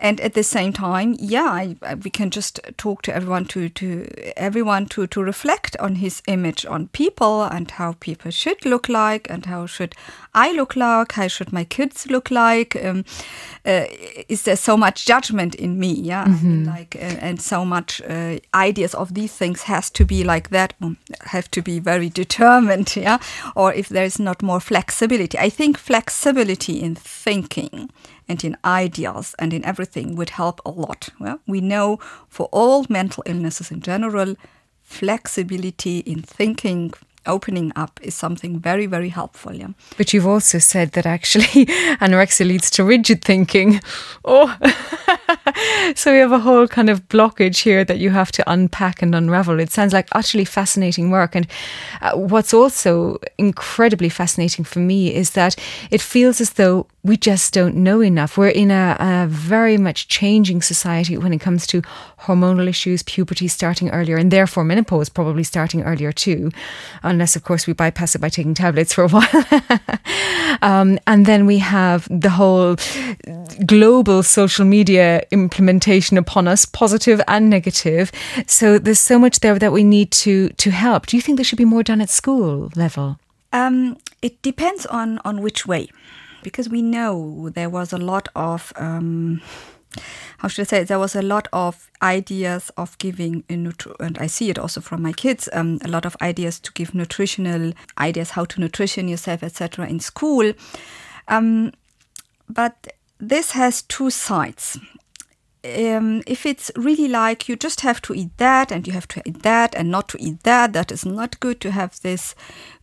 and 0.00 0.20
at 0.20 0.34
the 0.34 0.42
same 0.42 0.72
time 0.72 1.16
yeah 1.18 1.50
I, 1.82 1.94
we 2.04 2.10
can 2.10 2.30
just 2.30 2.60
talk 2.76 3.02
to 3.02 3.14
everyone 3.14 3.44
to 3.46 3.68
to 3.68 4.06
everyone 4.36 4.86
to 4.86 5.06
to 5.06 5.22
reflect 5.22 5.76
on 5.78 5.96
his 5.96 6.22
image 6.26 6.66
on 6.66 6.88
people 6.88 7.42
and 7.42 7.70
how 7.70 7.94
people 8.00 8.30
should 8.30 8.64
look 8.64 8.88
like 8.88 9.30
and 9.30 9.46
how 9.46 9.66
should 9.66 9.94
i 10.34 10.52
look 10.52 10.76
like 10.76 11.12
how 11.12 11.28
should 11.28 11.52
my 11.52 11.64
kids 11.64 12.06
look 12.10 12.30
like. 12.30 12.76
Um, 12.84 13.04
uh, 13.64 13.84
is 14.28 14.42
there 14.42 14.56
so 14.56 14.76
much 14.76 15.06
judgment 15.06 15.54
in 15.54 15.78
me? 15.78 15.92
Yeah. 15.92 16.26
Mm-hmm. 16.26 16.64
like 16.64 16.96
uh, 16.96 17.16
and 17.20 17.40
so 17.40 17.64
much 17.64 18.02
uh, 18.02 18.38
ideas 18.54 18.94
of 18.94 19.14
these 19.14 19.32
things 19.32 19.62
has 19.62 19.90
to 19.90 20.04
be 20.04 20.24
like 20.24 20.50
that 20.50 20.74
um, 20.82 20.96
have 21.20 21.50
to 21.50 21.62
be 21.62 21.78
very 21.80 22.08
determined 22.08 22.96
yeah. 22.96 23.18
Or 23.54 23.72
if 23.72 23.88
there 23.88 24.04
is 24.04 24.18
not 24.18 24.42
more 24.42 24.60
flexibility. 24.60 25.38
I 25.38 25.50
think 25.50 25.78
flexibility 25.78 26.80
in 26.80 26.94
thinking 26.94 27.90
and 28.28 28.44
in 28.44 28.56
ideas 28.64 29.34
and 29.38 29.52
in 29.52 29.64
everything 29.64 30.16
would 30.16 30.30
help 30.30 30.60
a 30.64 30.70
lot. 30.70 31.08
Well, 31.18 31.40
we 31.46 31.60
know 31.60 31.98
for 32.28 32.48
all 32.52 32.86
mental 32.88 33.22
illnesses 33.26 33.70
in 33.70 33.80
general, 33.80 34.36
flexibility 34.82 35.98
in 36.00 36.22
thinking 36.22 36.92
opening 37.28 37.72
up 37.76 38.00
is 38.02 38.14
something 38.14 38.58
very, 38.58 38.86
very 38.86 39.10
helpful. 39.10 39.54
Yeah. 39.54 39.68
But 39.96 40.12
you've 40.12 40.26
also 40.26 40.58
said 40.58 40.92
that 40.92 41.06
actually 41.06 41.66
anorexia 42.00 42.46
leads 42.46 42.70
to 42.70 42.84
rigid 42.84 43.22
thinking. 43.24 43.80
Oh, 44.24 44.56
so 45.94 46.12
we 46.12 46.18
have 46.18 46.32
a 46.32 46.38
whole 46.38 46.66
kind 46.66 46.90
of 46.90 47.08
blockage 47.08 47.62
here 47.62 47.84
that 47.84 47.98
you 47.98 48.10
have 48.10 48.32
to 48.32 48.50
unpack 48.50 49.02
and 49.02 49.14
unravel. 49.14 49.60
It 49.60 49.70
sounds 49.70 49.92
like 49.92 50.08
utterly 50.12 50.44
fascinating 50.44 51.10
work. 51.10 51.34
And 51.34 51.46
uh, 52.00 52.16
what's 52.16 52.54
also 52.54 53.18
incredibly 53.36 54.08
fascinating 54.08 54.64
for 54.64 54.80
me 54.80 55.14
is 55.14 55.30
that 55.30 55.56
it 55.90 56.00
feels 56.00 56.40
as 56.40 56.54
though 56.54 56.86
we 57.04 57.16
just 57.16 57.54
don't 57.54 57.76
know 57.76 58.02
enough. 58.02 58.36
We're 58.36 58.48
in 58.48 58.70
a, 58.70 58.96
a, 58.98 59.26
very 59.28 59.78
much 59.78 60.08
changing 60.08 60.62
society 60.62 61.16
when 61.16 61.32
it 61.32 61.40
comes 61.40 61.66
to 61.68 61.82
hormonal 62.20 62.68
issues, 62.68 63.02
puberty 63.02 63.48
starting 63.48 63.88
earlier, 63.90 64.16
and 64.16 64.30
therefore 64.30 64.64
menopause 64.64 65.08
probably 65.08 65.44
starting 65.44 65.82
earlier 65.82 66.12
too, 66.12 66.50
unless, 67.18 67.34
of 67.34 67.42
course, 67.42 67.66
we 67.66 67.72
bypass 67.72 68.14
it 68.14 68.20
by 68.20 68.28
taking 68.28 68.54
tablets 68.54 68.92
for 68.92 69.02
a 69.02 69.08
while. 69.16 69.44
um, 70.62 71.00
and 71.08 71.26
then 71.26 71.46
we 71.46 71.58
have 71.58 72.06
the 72.08 72.30
whole 72.30 72.76
global 73.66 74.22
social 74.22 74.64
media 74.64 75.26
implementation 75.32 76.16
upon 76.16 76.46
us, 76.46 76.64
positive 76.64 77.20
and 77.26 77.50
negative. 77.50 78.12
So 78.46 78.78
there's 78.78 79.00
so 79.00 79.18
much 79.18 79.40
there 79.40 79.58
that 79.58 79.72
we 79.72 79.82
need 79.82 80.12
to 80.22 80.50
to 80.50 80.70
help. 80.70 81.06
Do 81.06 81.16
you 81.16 81.22
think 81.22 81.38
there 81.38 81.44
should 81.44 81.58
be 81.58 81.64
more 81.64 81.82
done 81.82 82.00
at 82.00 82.08
school 82.08 82.70
level? 82.76 83.18
Um, 83.52 83.96
it 84.22 84.40
depends 84.42 84.86
on 84.86 85.18
on 85.24 85.42
which 85.42 85.66
way 85.66 85.88
because 86.44 86.68
we 86.68 86.82
know 86.82 87.50
there 87.50 87.68
was 87.68 87.92
a 87.92 87.98
lot 87.98 88.28
of 88.36 88.72
um, 88.76 89.40
how 90.38 90.48
should 90.48 90.62
I 90.62 90.66
say? 90.66 90.84
There 90.84 90.98
was 90.98 91.16
a 91.16 91.22
lot 91.22 91.48
of 91.52 91.90
ideas 92.02 92.70
of 92.76 92.96
giving 92.98 93.44
and 93.48 94.18
I 94.18 94.26
see 94.26 94.50
it 94.50 94.58
also 94.58 94.80
from 94.80 95.02
my 95.02 95.12
kids. 95.12 95.48
Um, 95.52 95.78
a 95.84 95.88
lot 95.88 96.06
of 96.06 96.16
ideas 96.20 96.60
to 96.60 96.72
give 96.72 96.94
nutritional 96.94 97.72
ideas, 97.98 98.30
how 98.30 98.44
to 98.46 98.60
nutrition 98.60 99.08
yourself, 99.08 99.42
etc. 99.42 99.86
in 99.86 100.00
school. 100.00 100.52
Um, 101.26 101.72
but 102.48 102.88
this 103.18 103.52
has 103.52 103.82
two 103.82 104.10
sides. 104.10 104.78
Um, 105.64 106.22
if 106.26 106.46
it's 106.46 106.70
really 106.76 107.08
like 107.08 107.48
you 107.48 107.56
just 107.56 107.80
have 107.80 108.00
to 108.02 108.14
eat 108.14 108.36
that 108.36 108.70
and 108.70 108.86
you 108.86 108.92
have 108.92 109.08
to 109.08 109.22
eat 109.26 109.42
that 109.42 109.74
and 109.74 109.90
not 109.90 110.08
to 110.10 110.22
eat 110.22 110.44
that, 110.44 110.72
that 110.72 110.92
is 110.92 111.04
not 111.04 111.40
good 111.40 111.60
to 111.62 111.72
have 111.72 112.00
this 112.00 112.34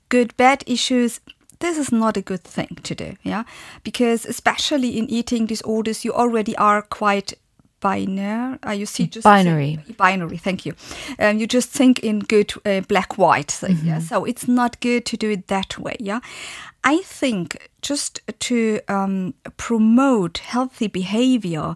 good 0.10 0.36
bad 0.38 0.64
issues 0.68 1.20
this 1.60 1.78
is 1.78 1.92
not 1.92 2.18
a 2.18 2.22
good 2.22 2.44
thing 2.44 2.78
to 2.84 2.96
do, 2.96 3.16
yeah, 3.24 3.44
because 3.84 4.26
especially 4.26 4.98
in 4.98 5.10
eating 5.10 5.46
disorders, 5.46 6.06
you 6.06 6.14
already 6.14 6.56
are 6.58 6.82
quite 6.82 7.34
binary. 7.80 8.58
Uh, 8.66 8.72
you 8.72 8.86
see, 8.86 9.08
just 9.08 9.24
binary. 9.24 9.76
Think, 9.76 9.98
binary. 9.98 10.38
Thank 10.38 10.66
you. 10.66 10.74
Um, 11.20 11.38
you 11.38 11.48
just 11.48 11.70
think 11.70 12.00
in 12.00 12.20
good 12.20 12.54
uh, 12.66 12.82
black 12.82 13.18
white. 13.18 13.52
So, 13.52 13.68
mm-hmm. 13.68 13.88
yeah, 13.88 14.00
so 14.00 14.26
it's 14.26 14.48
not 14.48 14.80
good 14.80 15.06
to 15.06 15.18
do 15.18 15.30
it 15.30 15.48
that 15.48 15.78
way. 15.78 15.96
Yeah, 16.00 16.20
I 16.84 16.98
think 17.04 17.70
just 17.82 18.22
to 18.40 18.80
um, 18.88 19.34
promote 19.58 20.40
healthy 20.40 20.88
behavior 20.88 21.76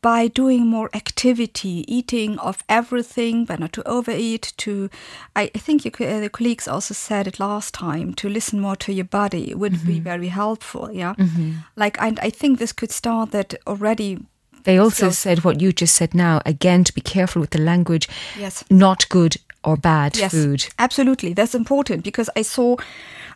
by 0.00 0.28
doing 0.28 0.66
more 0.66 0.90
activity, 0.94 1.84
eating 1.88 2.38
of 2.38 2.62
everything, 2.68 3.44
but 3.44 3.58
not 3.58 3.72
to 3.72 3.86
overeat. 3.88 4.52
To, 4.58 4.90
I 5.34 5.48
think 5.48 5.84
you, 5.84 5.90
uh, 6.06 6.20
the 6.20 6.30
colleagues 6.30 6.68
also 6.68 6.94
said 6.94 7.26
it 7.26 7.40
last 7.40 7.74
time. 7.74 8.14
To 8.14 8.28
listen 8.28 8.60
more 8.60 8.76
to 8.76 8.92
your 8.92 9.04
body 9.04 9.54
would 9.54 9.72
mm-hmm. 9.72 9.86
be 9.86 10.00
very 10.00 10.28
helpful. 10.28 10.90
Yeah, 10.92 11.14
mm-hmm. 11.14 11.52
like 11.76 12.00
and 12.00 12.18
I 12.20 12.30
think 12.30 12.58
this 12.58 12.72
could 12.72 12.92
start 12.92 13.32
that 13.32 13.54
already. 13.66 14.18
They 14.64 14.78
also 14.78 15.08
so, 15.08 15.12
said 15.12 15.44
what 15.44 15.60
you 15.60 15.72
just 15.72 15.94
said 15.94 16.14
now. 16.14 16.40
Again, 16.44 16.84
to 16.84 16.92
be 16.92 17.00
careful 17.00 17.40
with 17.40 17.50
the 17.50 17.60
language. 17.60 18.08
Yes. 18.38 18.64
Not 18.70 19.08
good 19.08 19.36
or 19.68 19.76
bad 19.76 20.16
yes, 20.16 20.32
food. 20.32 20.66
Absolutely, 20.78 21.34
that's 21.34 21.54
important 21.54 22.02
because 22.02 22.30
I 22.36 22.42
saw 22.42 22.76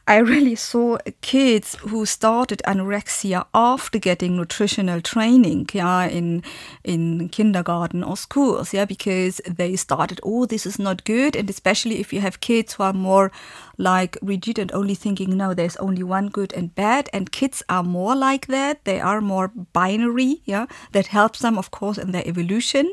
I 0.09 0.17
really 0.17 0.57
saw 0.57 0.99
kids 1.21 1.77
who 1.77 2.07
started 2.07 2.61
anorexia 2.67 3.45
after 3.55 4.01
getting 4.01 4.37
nutritional 4.37 5.01
training, 5.01 5.69
yeah, 5.73 6.07
in 6.07 6.43
in 6.83 7.29
kindergarten 7.29 8.03
or 8.03 8.17
schools, 8.17 8.73
yeah, 8.75 8.85
because 8.85 9.41
they 9.47 9.77
started, 9.77 10.21
oh, 10.25 10.47
this 10.47 10.67
is 10.67 10.79
not 10.79 11.05
good, 11.05 11.37
and 11.37 11.49
especially 11.49 12.01
if 12.01 12.13
you 12.13 12.21
have 12.21 12.41
kids 12.41 12.75
who 12.75 12.83
are 12.83 12.93
more 12.93 13.31
like 13.79 14.19
rigid 14.23 14.59
and 14.59 14.73
only 14.73 14.97
thinking, 14.97 15.37
no, 15.37 15.55
there's 15.55 15.77
only 15.77 16.03
one 16.03 16.29
good 16.29 16.53
and 16.53 16.75
bad, 16.75 17.09
and 17.13 17.31
kids 17.31 17.63
are 17.69 17.85
more 17.85 18.17
like 18.17 18.47
that. 18.47 18.85
They 18.85 19.01
are 19.01 19.21
more 19.21 19.53
binary, 19.73 20.41
yeah. 20.45 20.67
That 20.93 21.07
helps 21.07 21.39
them, 21.39 21.59
of 21.59 21.71
course, 21.71 21.99
in 21.99 22.11
their 22.13 22.27
evolution 22.27 22.93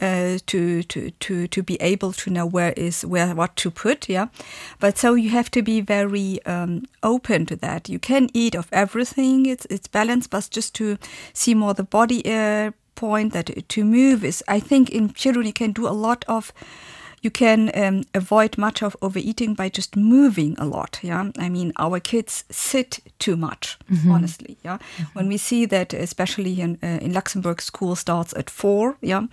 uh, 0.00 0.38
to 0.46 0.82
to 0.84 1.10
to 1.10 1.46
to 1.46 1.62
be 1.62 1.76
able 1.80 2.12
to 2.12 2.30
know 2.30 2.46
where 2.46 2.72
is 2.76 3.04
where 3.04 3.34
what 3.34 3.56
to 3.56 3.70
put 3.70 4.08
yeah? 4.08 4.26
But 4.80 4.98
so 4.98 5.14
you 5.14 5.30
have 5.30 5.50
to 5.50 5.62
be 5.62 5.80
very 5.80 6.44
um, 6.46 6.84
open 7.02 7.46
to 7.46 7.56
that. 7.56 7.88
You 7.88 7.98
can 7.98 8.28
eat 8.34 8.54
of 8.54 8.68
everything. 8.72 9.46
It's 9.46 9.66
it's 9.70 9.88
balanced 9.88 10.30
but 10.30 10.48
just 10.50 10.74
to 10.74 10.98
see 11.32 11.54
more 11.54 11.74
the 11.74 11.84
body 11.84 12.22
uh, 12.24 12.72
point 12.94 13.32
that 13.32 13.68
to 13.68 13.84
move 13.84 14.24
is 14.24 14.42
i 14.46 14.60
think 14.60 14.88
in 14.90 15.12
children 15.12 15.46
you 15.46 15.52
can 15.52 15.72
do 15.72 15.86
a 15.86 15.90
lot 15.90 16.24
of 16.28 16.52
you 17.24 17.30
can 17.30 17.70
um, 17.74 18.04
avoid 18.14 18.58
much 18.58 18.82
of 18.82 18.96
overeating 19.00 19.54
by 19.54 19.70
just 19.70 19.96
moving 19.96 20.54
a 20.58 20.66
lot. 20.66 21.00
Yeah, 21.02 21.30
I 21.38 21.48
mean 21.48 21.72
our 21.78 21.98
kids 22.00 22.44
sit 22.50 23.00
too 23.18 23.36
much. 23.36 23.78
Mm-hmm. 23.90 24.10
Honestly, 24.10 24.56
yeah. 24.62 24.76
Mm-hmm. 24.76 25.04
When 25.14 25.28
we 25.28 25.38
see 25.38 25.66
that, 25.66 25.94
especially 25.94 26.60
in 26.60 26.78
uh, 26.82 26.98
in 27.00 27.12
Luxembourg, 27.12 27.62
school 27.62 27.96
starts 27.96 28.34
at 28.36 28.50
four. 28.50 28.96
Yeah, 29.00 29.26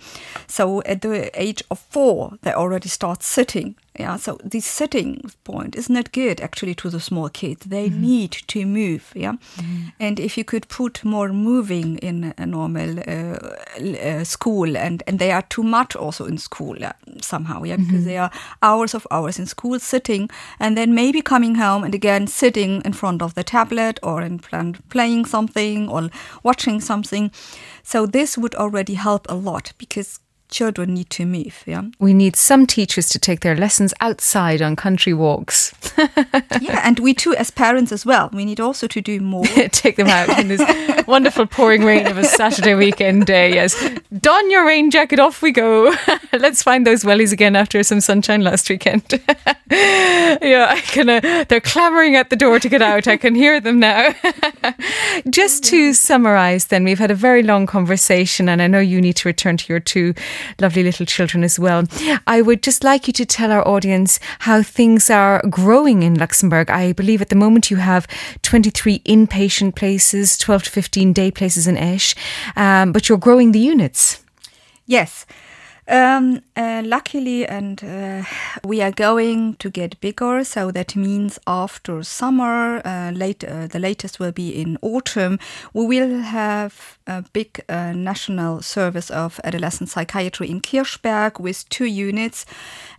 so 0.46 0.82
at 0.86 1.02
the 1.02 1.30
age 1.34 1.62
of 1.70 1.78
four, 1.78 2.38
they 2.40 2.52
already 2.52 2.88
start 2.88 3.22
sitting 3.22 3.76
yeah, 3.98 4.16
so 4.16 4.38
this 4.42 4.64
sitting 4.64 5.30
point 5.44 5.76
is 5.76 5.90
not 5.90 6.12
good 6.12 6.40
actually 6.40 6.74
to 6.76 6.88
the 6.88 7.00
small 7.00 7.28
kids. 7.28 7.66
They 7.66 7.90
mm-hmm. 7.90 8.00
need 8.00 8.32
to 8.46 8.64
move. 8.64 9.12
Yeah, 9.14 9.32
mm-hmm. 9.32 9.88
and 10.00 10.18
if 10.18 10.38
you 10.38 10.44
could 10.44 10.66
put 10.68 11.04
more 11.04 11.28
moving 11.28 11.98
in 11.98 12.32
a 12.38 12.46
normal 12.46 13.00
uh, 13.00 13.36
uh, 13.78 14.24
school, 14.24 14.76
and 14.78 15.02
and 15.06 15.18
they 15.18 15.30
are 15.30 15.42
too 15.42 15.62
much 15.62 15.94
also 15.94 16.24
in 16.24 16.38
school 16.38 16.78
yeah, 16.78 16.92
somehow. 17.20 17.64
Yeah, 17.64 17.76
mm-hmm. 17.76 17.84
because 17.84 18.04
they 18.06 18.16
are 18.16 18.30
hours 18.62 18.94
of 18.94 19.06
hours 19.10 19.38
in 19.38 19.46
school 19.46 19.78
sitting, 19.78 20.30
and 20.58 20.74
then 20.74 20.94
maybe 20.94 21.20
coming 21.20 21.56
home 21.56 21.84
and 21.84 21.94
again 21.94 22.26
sitting 22.26 22.80
in 22.84 22.94
front 22.94 23.20
of 23.20 23.34
the 23.34 23.44
tablet 23.44 24.00
or 24.02 24.22
in 24.22 24.38
playing 24.88 25.26
something 25.26 25.88
or 25.90 26.08
watching 26.42 26.80
something. 26.80 27.30
So 27.82 28.06
this 28.06 28.38
would 28.38 28.54
already 28.54 28.94
help 28.94 29.26
a 29.28 29.34
lot 29.34 29.72
because 29.76 30.18
children 30.52 30.94
need 30.94 31.10
to 31.10 31.26
move. 31.26 31.64
Yeah, 31.66 31.82
we 31.98 32.14
need 32.14 32.36
some 32.36 32.66
teachers 32.66 33.08
to 33.08 33.18
take 33.18 33.40
their 33.40 33.56
lessons 33.56 33.92
outside 34.00 34.62
on 34.62 34.76
country 34.76 35.12
walks. 35.12 35.74
yeah, 36.60 36.80
and 36.84 37.00
we 37.00 37.14
too, 37.14 37.34
as 37.34 37.50
parents 37.50 37.90
as 37.90 38.06
well, 38.06 38.30
we 38.32 38.44
need 38.44 38.60
also 38.60 38.86
to 38.86 39.00
do 39.00 39.20
more. 39.20 39.44
take 39.72 39.96
them 39.96 40.08
out 40.08 40.38
in 40.38 40.48
this 40.48 41.06
wonderful 41.08 41.46
pouring 41.46 41.84
rain 41.84 42.06
of 42.06 42.18
a 42.18 42.24
Saturday 42.24 42.74
weekend 42.74 43.26
day. 43.26 43.52
Yes, 43.54 43.74
don 44.20 44.50
your 44.50 44.64
rain 44.64 44.90
jacket. 44.90 45.18
Off 45.18 45.42
we 45.42 45.50
go. 45.50 45.92
Let's 46.32 46.62
find 46.62 46.86
those 46.86 47.02
wellies 47.02 47.32
again 47.32 47.56
after 47.56 47.82
some 47.82 48.00
sunshine 48.00 48.42
last 48.42 48.68
weekend. 48.68 49.02
yeah, 49.70 50.66
I 50.70 50.82
can. 50.84 51.08
Uh, 51.08 51.44
they're 51.48 51.60
clamoring 51.60 52.14
at 52.14 52.30
the 52.30 52.36
door 52.36 52.60
to 52.60 52.68
get 52.68 52.82
out. 52.82 53.08
I 53.08 53.16
can 53.16 53.34
hear 53.34 53.60
them 53.60 53.80
now. 53.80 54.14
Just 55.30 55.64
to 55.64 55.94
summarise, 55.94 56.66
then 56.66 56.84
we've 56.84 56.98
had 56.98 57.10
a 57.10 57.14
very 57.14 57.42
long 57.42 57.66
conversation, 57.66 58.48
and 58.48 58.60
I 58.60 58.66
know 58.66 58.80
you 58.80 59.00
need 59.00 59.16
to 59.16 59.28
return 59.28 59.56
to 59.56 59.72
your 59.72 59.80
two 59.80 60.14
lovely 60.60 60.82
little 60.82 61.06
children 61.06 61.44
as 61.44 61.58
well. 61.58 61.84
I 62.26 62.42
would 62.42 62.62
just 62.62 62.84
like 62.84 63.06
you 63.06 63.12
to 63.14 63.26
tell 63.26 63.52
our 63.52 63.66
audience 63.66 64.18
how 64.40 64.62
things 64.62 65.10
are 65.10 65.42
growing 65.48 66.02
in 66.02 66.14
Luxembourg. 66.14 66.70
I 66.70 66.92
believe 66.92 67.22
at 67.22 67.28
the 67.28 67.36
moment 67.36 67.70
you 67.70 67.76
have 67.76 68.06
23 68.42 69.00
inpatient 69.00 69.74
places, 69.74 70.38
12 70.38 70.64
to 70.64 70.70
15 70.70 71.12
day 71.12 71.30
places 71.30 71.66
in 71.66 71.76
Esch, 71.76 72.14
um, 72.56 72.92
but 72.92 73.08
you're 73.08 73.18
growing 73.18 73.52
the 73.52 73.58
units. 73.58 74.22
Yes. 74.86 75.26
Um, 75.88 76.42
uh, 76.56 76.82
luckily, 76.84 77.44
and 77.44 77.82
uh, 77.82 78.22
we 78.64 78.80
are 78.80 78.92
going 78.92 79.56
to 79.56 79.68
get 79.68 80.00
bigger, 80.00 80.44
so 80.44 80.70
that 80.70 80.94
means 80.94 81.40
after 81.46 82.04
summer, 82.04 82.80
uh, 82.84 83.10
late, 83.10 83.42
uh, 83.42 83.66
the 83.66 83.80
latest 83.80 84.20
will 84.20 84.30
be 84.30 84.50
in 84.50 84.78
autumn, 84.80 85.40
we 85.74 85.86
will 85.86 86.20
have 86.20 86.98
a 87.08 87.24
big 87.32 87.64
uh, 87.68 87.92
national 87.92 88.62
service 88.62 89.10
of 89.10 89.40
adolescent 89.42 89.90
psychiatry 89.90 90.48
in 90.48 90.60
Kirchberg 90.60 91.40
with 91.40 91.68
two 91.68 91.86
units 91.86 92.46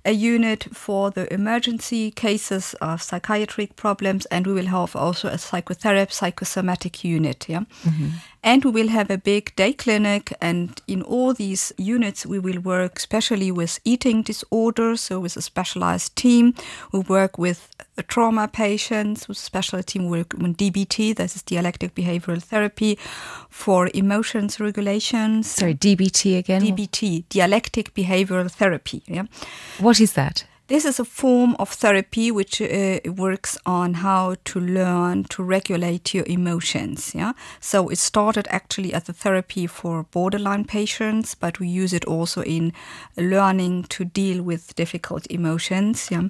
a 0.05 0.11
unit 0.11 0.67
for 0.73 1.11
the 1.11 1.33
emergency 1.33 2.11
cases 2.11 2.75
of 2.81 3.01
psychiatric 3.01 3.75
problems, 3.75 4.25
and 4.25 4.45
we 4.45 4.53
will 4.53 4.65
have 4.65 4.95
also 4.95 5.29
a 5.29 5.37
psychotherapy 5.37 6.11
psychosomatic 6.11 7.03
unit. 7.03 7.45
Yeah. 7.47 7.63
Mm-hmm. 7.83 8.09
And 8.43 8.65
we 8.65 8.71
will 8.71 8.89
have 8.89 9.09
a 9.09 9.17
big 9.17 9.55
day 9.55 9.71
clinic, 9.71 10.33
and 10.41 10.81
in 10.85 11.01
all 11.01 11.33
these 11.33 11.71
units, 11.77 12.25
we 12.25 12.39
will 12.39 12.59
work 12.59 12.97
especially 12.97 13.51
with 13.51 13.79
eating 13.85 14.21
disorders, 14.21 14.99
so 15.01 15.19
with 15.21 15.37
a 15.37 15.41
specialized 15.41 16.15
team. 16.15 16.53
We 16.91 16.99
work 16.99 17.37
with 17.37 17.69
uh, 17.79 18.01
trauma 18.07 18.49
patients, 18.49 19.27
with 19.29 19.37
a 19.37 19.41
special 19.41 19.81
team 19.81 20.09
work 20.09 20.33
with 20.33 20.57
DBT, 20.57 21.15
that 21.15 21.35
is 21.35 21.41
dialectic 21.41 21.95
behavioral 21.95 22.43
therapy, 22.43 22.99
for 23.49 23.89
emotions 23.93 24.59
regulations. 24.59 25.49
Sorry, 25.49 25.75
DBT 25.75 26.37
again? 26.37 26.61
DBT, 26.61 27.23
dialectic 27.29 27.93
behavioral 27.93 28.51
therapy. 28.51 29.03
Yeah. 29.07 29.23
What 29.79 30.01
is 30.01 30.13
that? 30.13 30.45
This 30.67 30.85
is 30.85 30.97
a 30.97 31.03
form 31.03 31.57
of 31.59 31.69
therapy 31.69 32.31
which 32.31 32.61
uh, 32.61 32.99
works 33.05 33.57
on 33.65 33.95
how 33.95 34.35
to 34.45 34.59
learn 34.61 35.25
to 35.25 35.43
regulate 35.43 36.13
your 36.13 36.23
emotions. 36.25 37.13
Yeah, 37.13 37.33
so 37.59 37.89
it 37.89 37.97
started 37.97 38.47
actually 38.49 38.93
as 38.93 39.09
a 39.09 39.13
therapy 39.13 39.67
for 39.67 40.03
borderline 40.03 40.63
patients, 40.63 41.35
but 41.35 41.59
we 41.59 41.67
use 41.67 41.91
it 41.91 42.05
also 42.05 42.43
in 42.43 42.71
learning 43.17 43.83
to 43.89 44.05
deal 44.05 44.41
with 44.41 44.73
difficult 44.75 45.27
emotions. 45.29 46.07
Yeah, 46.09 46.29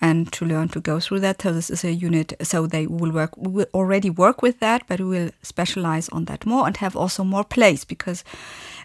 and 0.00 0.32
to 0.32 0.44
learn 0.44 0.68
to 0.68 0.80
go 0.80 1.00
through 1.00 1.20
that. 1.20 1.42
So 1.42 1.52
this 1.52 1.70
is 1.70 1.84
a 1.84 1.92
unit. 1.92 2.34
So 2.42 2.66
they 2.66 2.86
will 2.86 3.12
work. 3.12 3.36
We 3.36 3.50
will 3.50 3.66
already 3.74 4.10
work 4.10 4.42
with 4.42 4.60
that, 4.60 4.82
but 4.86 5.00
we 5.00 5.06
will 5.06 5.30
specialize 5.42 6.08
on 6.08 6.24
that 6.24 6.46
more 6.46 6.66
and 6.66 6.76
have 6.76 6.96
also 6.96 7.24
more 7.24 7.44
place 7.44 7.84
because. 7.84 8.24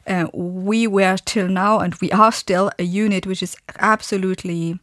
Uh, 0.07 0.27
we 0.33 0.85
were 0.85 1.17
till 1.25 1.47
now, 1.47 1.79
and 1.79 1.95
we 1.95 2.11
are 2.11 2.31
still 2.31 2.69
a 2.77 2.83
unit 2.83 3.25
which 3.25 3.41
is 3.41 3.57
absolutely 3.79 4.77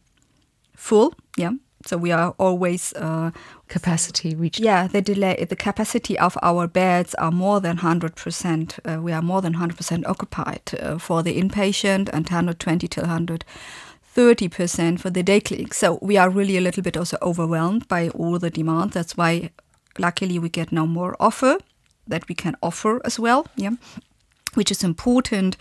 full. 0.75 1.13
Yeah, 1.37 1.51
so 1.85 1.97
we 1.97 2.11
are 2.11 2.35
always 2.37 2.93
uh, 2.93 3.31
capacity 3.69 4.35
reached. 4.35 4.59
Yeah, 4.59 4.87
the 4.87 5.01
delay, 5.01 5.45
the 5.49 5.55
capacity 5.55 6.19
of 6.19 6.37
our 6.41 6.67
beds 6.67 7.15
are 7.15 7.31
more 7.31 7.61
than 7.61 7.77
hundred 7.77 8.15
percent. 8.15 8.79
Uh, 8.83 8.99
we 9.01 9.13
are 9.13 9.21
more 9.21 9.41
than 9.41 9.53
hundred 9.53 9.77
percent 9.77 10.05
occupied 10.05 10.71
uh, 10.81 10.97
for 10.97 11.23
the 11.23 11.39
inpatient 11.39 12.09
and 12.11 12.27
hundred 12.27 12.59
twenty 12.59 12.89
till 12.89 13.05
hundred. 13.05 13.45
30% 14.15 14.99
for 14.99 15.09
the 15.09 15.23
day 15.23 15.39
clinic. 15.39 15.73
So 15.73 15.99
we 16.01 16.17
are 16.17 16.29
really 16.29 16.57
a 16.57 16.61
little 16.61 16.83
bit 16.83 16.97
also 16.97 17.17
overwhelmed 17.21 17.87
by 17.87 18.09
all 18.09 18.39
the 18.39 18.49
demand. 18.49 18.91
That's 18.91 19.17
why, 19.17 19.49
luckily, 19.97 20.39
we 20.39 20.49
get 20.49 20.71
now 20.71 20.85
more 20.85 21.15
offer 21.19 21.57
that 22.07 22.27
we 22.27 22.35
can 22.35 22.55
offer 22.61 23.01
as 23.05 23.19
well. 23.19 23.47
Yeah 23.55 23.75
which 24.55 24.71
is 24.71 24.83
important. 24.83 25.57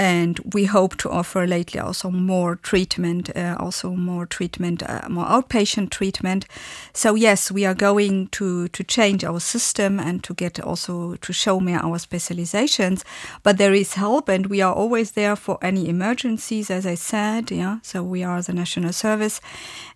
And 0.00 0.38
we 0.54 0.66
hope 0.66 0.96
to 0.98 1.10
offer 1.10 1.44
lately 1.44 1.80
also 1.80 2.10
more 2.10 2.54
treatment, 2.54 3.36
uh, 3.36 3.56
also 3.58 3.90
more 3.90 4.26
treatment, 4.26 4.82
uh, 4.88 5.08
more 5.08 5.26
outpatient 5.26 5.90
treatment. 5.90 6.46
So 6.92 7.16
yes, 7.16 7.50
we 7.50 7.66
are 7.66 7.74
going 7.74 8.28
to 8.28 8.68
to 8.68 8.84
change 8.84 9.24
our 9.24 9.40
system 9.40 9.98
and 9.98 10.22
to 10.22 10.34
get 10.34 10.60
also 10.60 11.16
to 11.16 11.32
show 11.32 11.60
more 11.60 11.80
our 11.82 11.98
specializations. 11.98 13.04
But 13.42 13.58
there 13.58 13.74
is 13.74 13.94
help, 13.94 14.28
and 14.28 14.46
we 14.46 14.62
are 14.62 14.72
always 14.72 15.10
there 15.10 15.36
for 15.36 15.58
any 15.62 15.88
emergencies, 15.88 16.70
as 16.70 16.86
I 16.86 16.96
said. 16.96 17.50
Yeah, 17.50 17.78
so 17.82 18.04
we 18.04 18.22
are 18.24 18.40
the 18.42 18.52
national 18.52 18.92
service, 18.92 19.40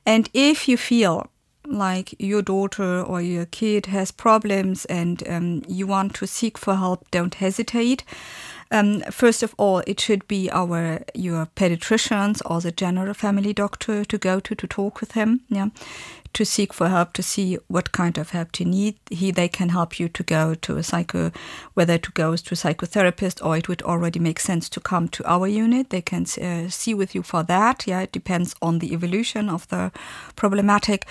and 0.04 0.28
if 0.34 0.68
you 0.68 0.76
feel 0.76 1.26
like 1.64 2.14
your 2.18 2.42
daughter 2.42 3.02
or 3.02 3.22
your 3.22 3.46
kid 3.46 3.86
has 3.86 4.10
problems 4.10 4.84
and 4.86 5.22
um, 5.28 5.62
you 5.68 5.86
want 5.86 6.12
to 6.14 6.26
seek 6.26 6.58
for 6.58 6.74
help, 6.74 7.08
don't 7.10 7.34
hesitate. 7.34 8.02
Um, 8.72 9.02
first 9.10 9.42
of 9.42 9.54
all, 9.58 9.82
it 9.86 10.00
should 10.00 10.26
be 10.28 10.50
our 10.50 11.04
your 11.14 11.46
pediatricians 11.54 12.40
or 12.46 12.60
the 12.60 12.72
general 12.72 13.14
family 13.14 13.52
doctor 13.52 14.04
to 14.04 14.18
go 14.18 14.40
to 14.40 14.54
to 14.54 14.66
talk 14.66 15.00
with 15.00 15.12
him. 15.12 15.40
Yeah, 15.50 15.68
to 16.32 16.44
seek 16.44 16.72
for 16.72 16.88
help 16.88 17.12
to 17.12 17.22
see 17.22 17.58
what 17.68 17.92
kind 17.92 18.18
of 18.18 18.30
help 18.30 18.58
you 18.58 18.66
need. 18.66 18.94
He 19.10 19.30
they 19.30 19.48
can 19.48 19.68
help 19.68 20.00
you 20.00 20.08
to 20.08 20.22
go 20.22 20.54
to 20.54 20.76
a 20.78 20.82
psycho, 20.82 21.30
whether 21.74 21.98
to 21.98 22.10
go 22.12 22.34
to 22.34 22.54
a 22.54 22.56
psychotherapist 22.56 23.44
or 23.44 23.56
it 23.56 23.68
would 23.68 23.82
already 23.82 24.18
make 24.18 24.40
sense 24.40 24.68
to 24.70 24.80
come 24.80 25.08
to 25.08 25.24
our 25.24 25.46
unit. 25.46 25.90
They 25.90 26.02
can 26.02 26.22
uh, 26.22 26.70
see 26.70 26.94
with 26.94 27.14
you 27.14 27.22
for 27.22 27.42
that. 27.44 27.86
Yeah, 27.86 28.00
it 28.00 28.12
depends 28.12 28.54
on 28.62 28.78
the 28.78 28.94
evolution 28.94 29.48
of 29.50 29.68
the 29.68 29.92
problematic. 30.34 31.06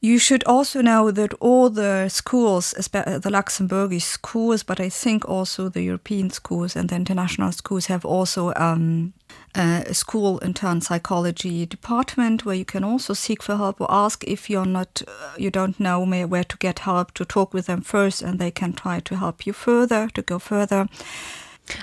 You 0.00 0.18
should 0.18 0.44
also 0.44 0.80
know 0.80 1.10
that 1.10 1.34
all 1.40 1.70
the 1.70 2.08
schools, 2.08 2.70
the 2.70 3.30
Luxembourgish 3.32 4.02
schools, 4.02 4.62
but 4.62 4.78
I 4.78 4.88
think 4.88 5.28
also 5.28 5.68
the 5.68 5.82
European 5.82 6.30
schools 6.30 6.76
and 6.76 6.88
the 6.88 6.94
international 6.94 7.50
schools 7.50 7.86
have 7.86 8.04
also 8.04 8.52
um, 8.54 9.12
a 9.56 9.92
school 9.92 10.38
intern 10.40 10.82
psychology 10.82 11.66
department 11.66 12.44
where 12.44 12.54
you 12.54 12.64
can 12.64 12.84
also 12.84 13.12
seek 13.12 13.42
for 13.42 13.56
help 13.56 13.80
or 13.80 13.88
ask 13.90 14.22
if 14.22 14.48
you're 14.48 14.64
not, 14.64 15.02
uh, 15.08 15.32
you 15.36 15.50
don't 15.50 15.80
know 15.80 16.04
where 16.04 16.44
to 16.44 16.56
get 16.58 16.78
help 16.80 17.12
to 17.14 17.24
talk 17.24 17.52
with 17.52 17.66
them 17.66 17.80
first, 17.80 18.22
and 18.22 18.38
they 18.38 18.52
can 18.52 18.72
try 18.74 19.00
to 19.00 19.16
help 19.16 19.46
you 19.46 19.52
further 19.52 20.08
to 20.14 20.22
go 20.22 20.38
further. 20.38 20.86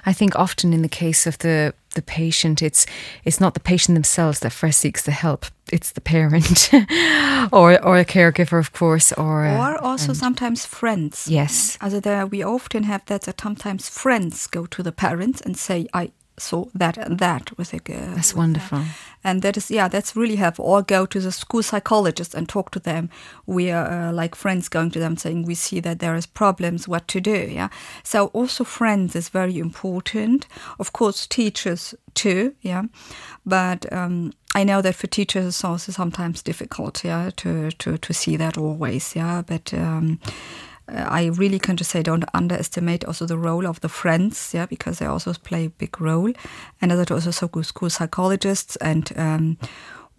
I 0.05 0.13
think 0.13 0.35
often 0.35 0.73
in 0.73 0.81
the 0.81 0.89
case 0.89 1.27
of 1.27 1.37
the 1.37 1.73
the 1.95 2.01
patient, 2.01 2.61
it's 2.61 2.85
it's 3.23 3.39
not 3.39 3.53
the 3.53 3.59
patient 3.59 3.95
themselves 3.95 4.39
that 4.39 4.51
first 4.51 4.79
seeks 4.79 5.01
the 5.01 5.11
help. 5.11 5.45
It's 5.71 5.91
the 5.91 6.01
parent, 6.01 6.69
or 7.51 7.83
or 7.83 7.97
a 7.97 8.05
caregiver, 8.05 8.59
of 8.59 8.71
course, 8.71 9.11
or 9.13 9.47
or 9.47 9.77
also 9.83 10.13
sometimes 10.13 10.65
friends. 10.65 11.27
Yes, 11.27 11.77
also 11.81 11.99
there 11.99 12.27
we 12.27 12.43
often 12.43 12.83
have 12.83 13.05
that. 13.05 13.21
That 13.21 13.41
sometimes 13.41 13.89
friends 13.89 14.47
go 14.47 14.65
to 14.67 14.83
the 14.83 14.91
parents 14.91 15.41
and 15.41 15.57
say, 15.57 15.87
"I 15.93 16.11
saw 16.37 16.65
that 16.73 16.97
and 16.97 17.19
that 17.19 17.57
with 17.57 17.73
a 17.73 17.79
that's 17.79 18.35
wonderful. 18.35 18.79
That. 18.79 18.95
and 19.23 19.41
that 19.41 19.57
is 19.57 19.71
yeah 19.71 19.87
that's 19.87 20.15
really 20.15 20.35
helpful. 20.35 20.65
Or 20.65 20.81
go 20.81 21.05
to 21.05 21.19
the 21.19 21.31
school 21.31 21.63
psychologist 21.63 22.35
and 22.35 22.47
talk 22.49 22.71
to 22.71 22.79
them. 22.79 23.09
We 23.45 23.71
are 23.71 24.09
uh, 24.09 24.11
like 24.11 24.35
friends 24.35 24.69
going 24.69 24.91
to 24.91 24.99
them 24.99 25.17
saying 25.17 25.43
we 25.43 25.55
see 25.55 25.79
that 25.81 25.99
there 25.99 26.15
is 26.15 26.25
problems. 26.25 26.87
What 26.87 27.07
to 27.09 27.21
do? 27.21 27.47
Yeah. 27.49 27.69
So 28.03 28.27
also 28.27 28.63
friends 28.63 29.15
is 29.15 29.29
very 29.29 29.57
important. 29.57 30.47
Of 30.79 30.91
course 30.93 31.27
teachers 31.27 31.95
too 32.13 32.55
yeah. 32.61 32.83
But 33.45 33.91
um, 33.93 34.33
I 34.55 34.63
know 34.63 34.81
that 34.81 34.95
for 34.95 35.07
teachers 35.07 35.45
it's 35.45 35.63
also 35.63 35.91
sometimes 35.91 36.41
difficult 36.41 37.03
yeah 37.03 37.31
to 37.37 37.71
to, 37.71 37.97
to 37.97 38.13
see 38.13 38.37
that 38.37 38.57
always 38.57 39.15
yeah. 39.15 39.41
But 39.41 39.73
um, 39.73 40.19
I 40.87 41.25
really 41.25 41.59
can 41.59 41.77
just 41.77 41.91
say 41.91 42.03
don't 42.03 42.25
underestimate 42.33 43.05
also 43.05 43.25
the 43.25 43.37
role 43.37 43.65
of 43.65 43.79
the 43.81 43.89
friends, 43.89 44.53
yeah, 44.53 44.65
because 44.65 44.99
they 44.99 45.05
also 45.05 45.33
play 45.33 45.65
a 45.65 45.69
big 45.69 45.99
role, 45.99 46.31
and 46.81 46.91
as 46.91 46.99
I 46.99 47.13
also 47.13 47.31
so 47.31 47.47
good 47.47 47.65
school 47.65 47.89
psychologists, 47.89 48.75
and 48.77 49.11
um, 49.17 49.57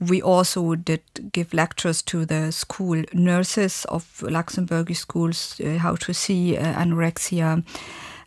we 0.01 0.21
also 0.21 0.75
did 0.75 1.03
give 1.33 1.55
lectures 1.55 2.03
to 2.03 2.27
the 2.27 2.51
school 2.53 3.03
nurses 3.13 3.87
of 3.89 4.05
Luxembourgish 4.23 4.97
schools 4.99 5.61
uh, 5.61 5.79
how 5.79 5.97
to 5.97 6.13
see 6.13 6.57
uh, 6.57 6.75
anorexia 6.75 7.65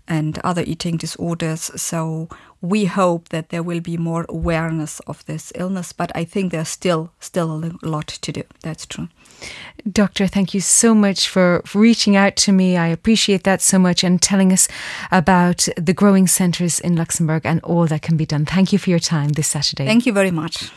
and 0.07 0.39
other 0.39 0.63
eating 0.65 0.97
disorders. 0.97 1.69
So 1.75 2.29
we 2.61 2.85
hope 2.85 3.29
that 3.29 3.49
there 3.49 3.63
will 3.63 3.81
be 3.81 3.97
more 3.97 4.25
awareness 4.27 4.99
of 5.01 5.23
this 5.25 5.51
illness, 5.55 5.93
but 5.93 6.11
I 6.15 6.25
think 6.25 6.51
there's 6.51 6.69
still 6.69 7.11
still 7.19 7.63
a 7.63 7.87
lot 7.87 8.07
to 8.07 8.31
do. 8.31 8.43
That's 8.63 8.85
true. 8.85 9.07
Doctor, 9.89 10.27
thank 10.27 10.53
you 10.53 10.61
so 10.61 10.93
much 10.93 11.29
for 11.29 11.63
reaching 11.73 12.15
out 12.15 12.35
to 12.37 12.51
me. 12.51 12.77
I 12.77 12.87
appreciate 12.87 13.43
that 13.43 13.61
so 13.61 13.79
much 13.79 14.03
and 14.03 14.21
telling 14.21 14.51
us 14.51 14.67
about 15.11 15.67
the 15.77 15.93
growing 15.93 16.27
centres 16.27 16.79
in 16.79 16.95
Luxembourg 16.95 17.45
and 17.45 17.61
all 17.61 17.87
that 17.87 18.01
can 18.01 18.17
be 18.17 18.25
done. 18.25 18.45
Thank 18.45 18.73
you 18.73 18.79
for 18.79 18.89
your 18.89 18.99
time 18.99 19.29
this 19.29 19.47
Saturday. 19.47 19.85
Thank 19.85 20.05
you 20.05 20.13
very 20.13 20.31
much. 20.31 20.69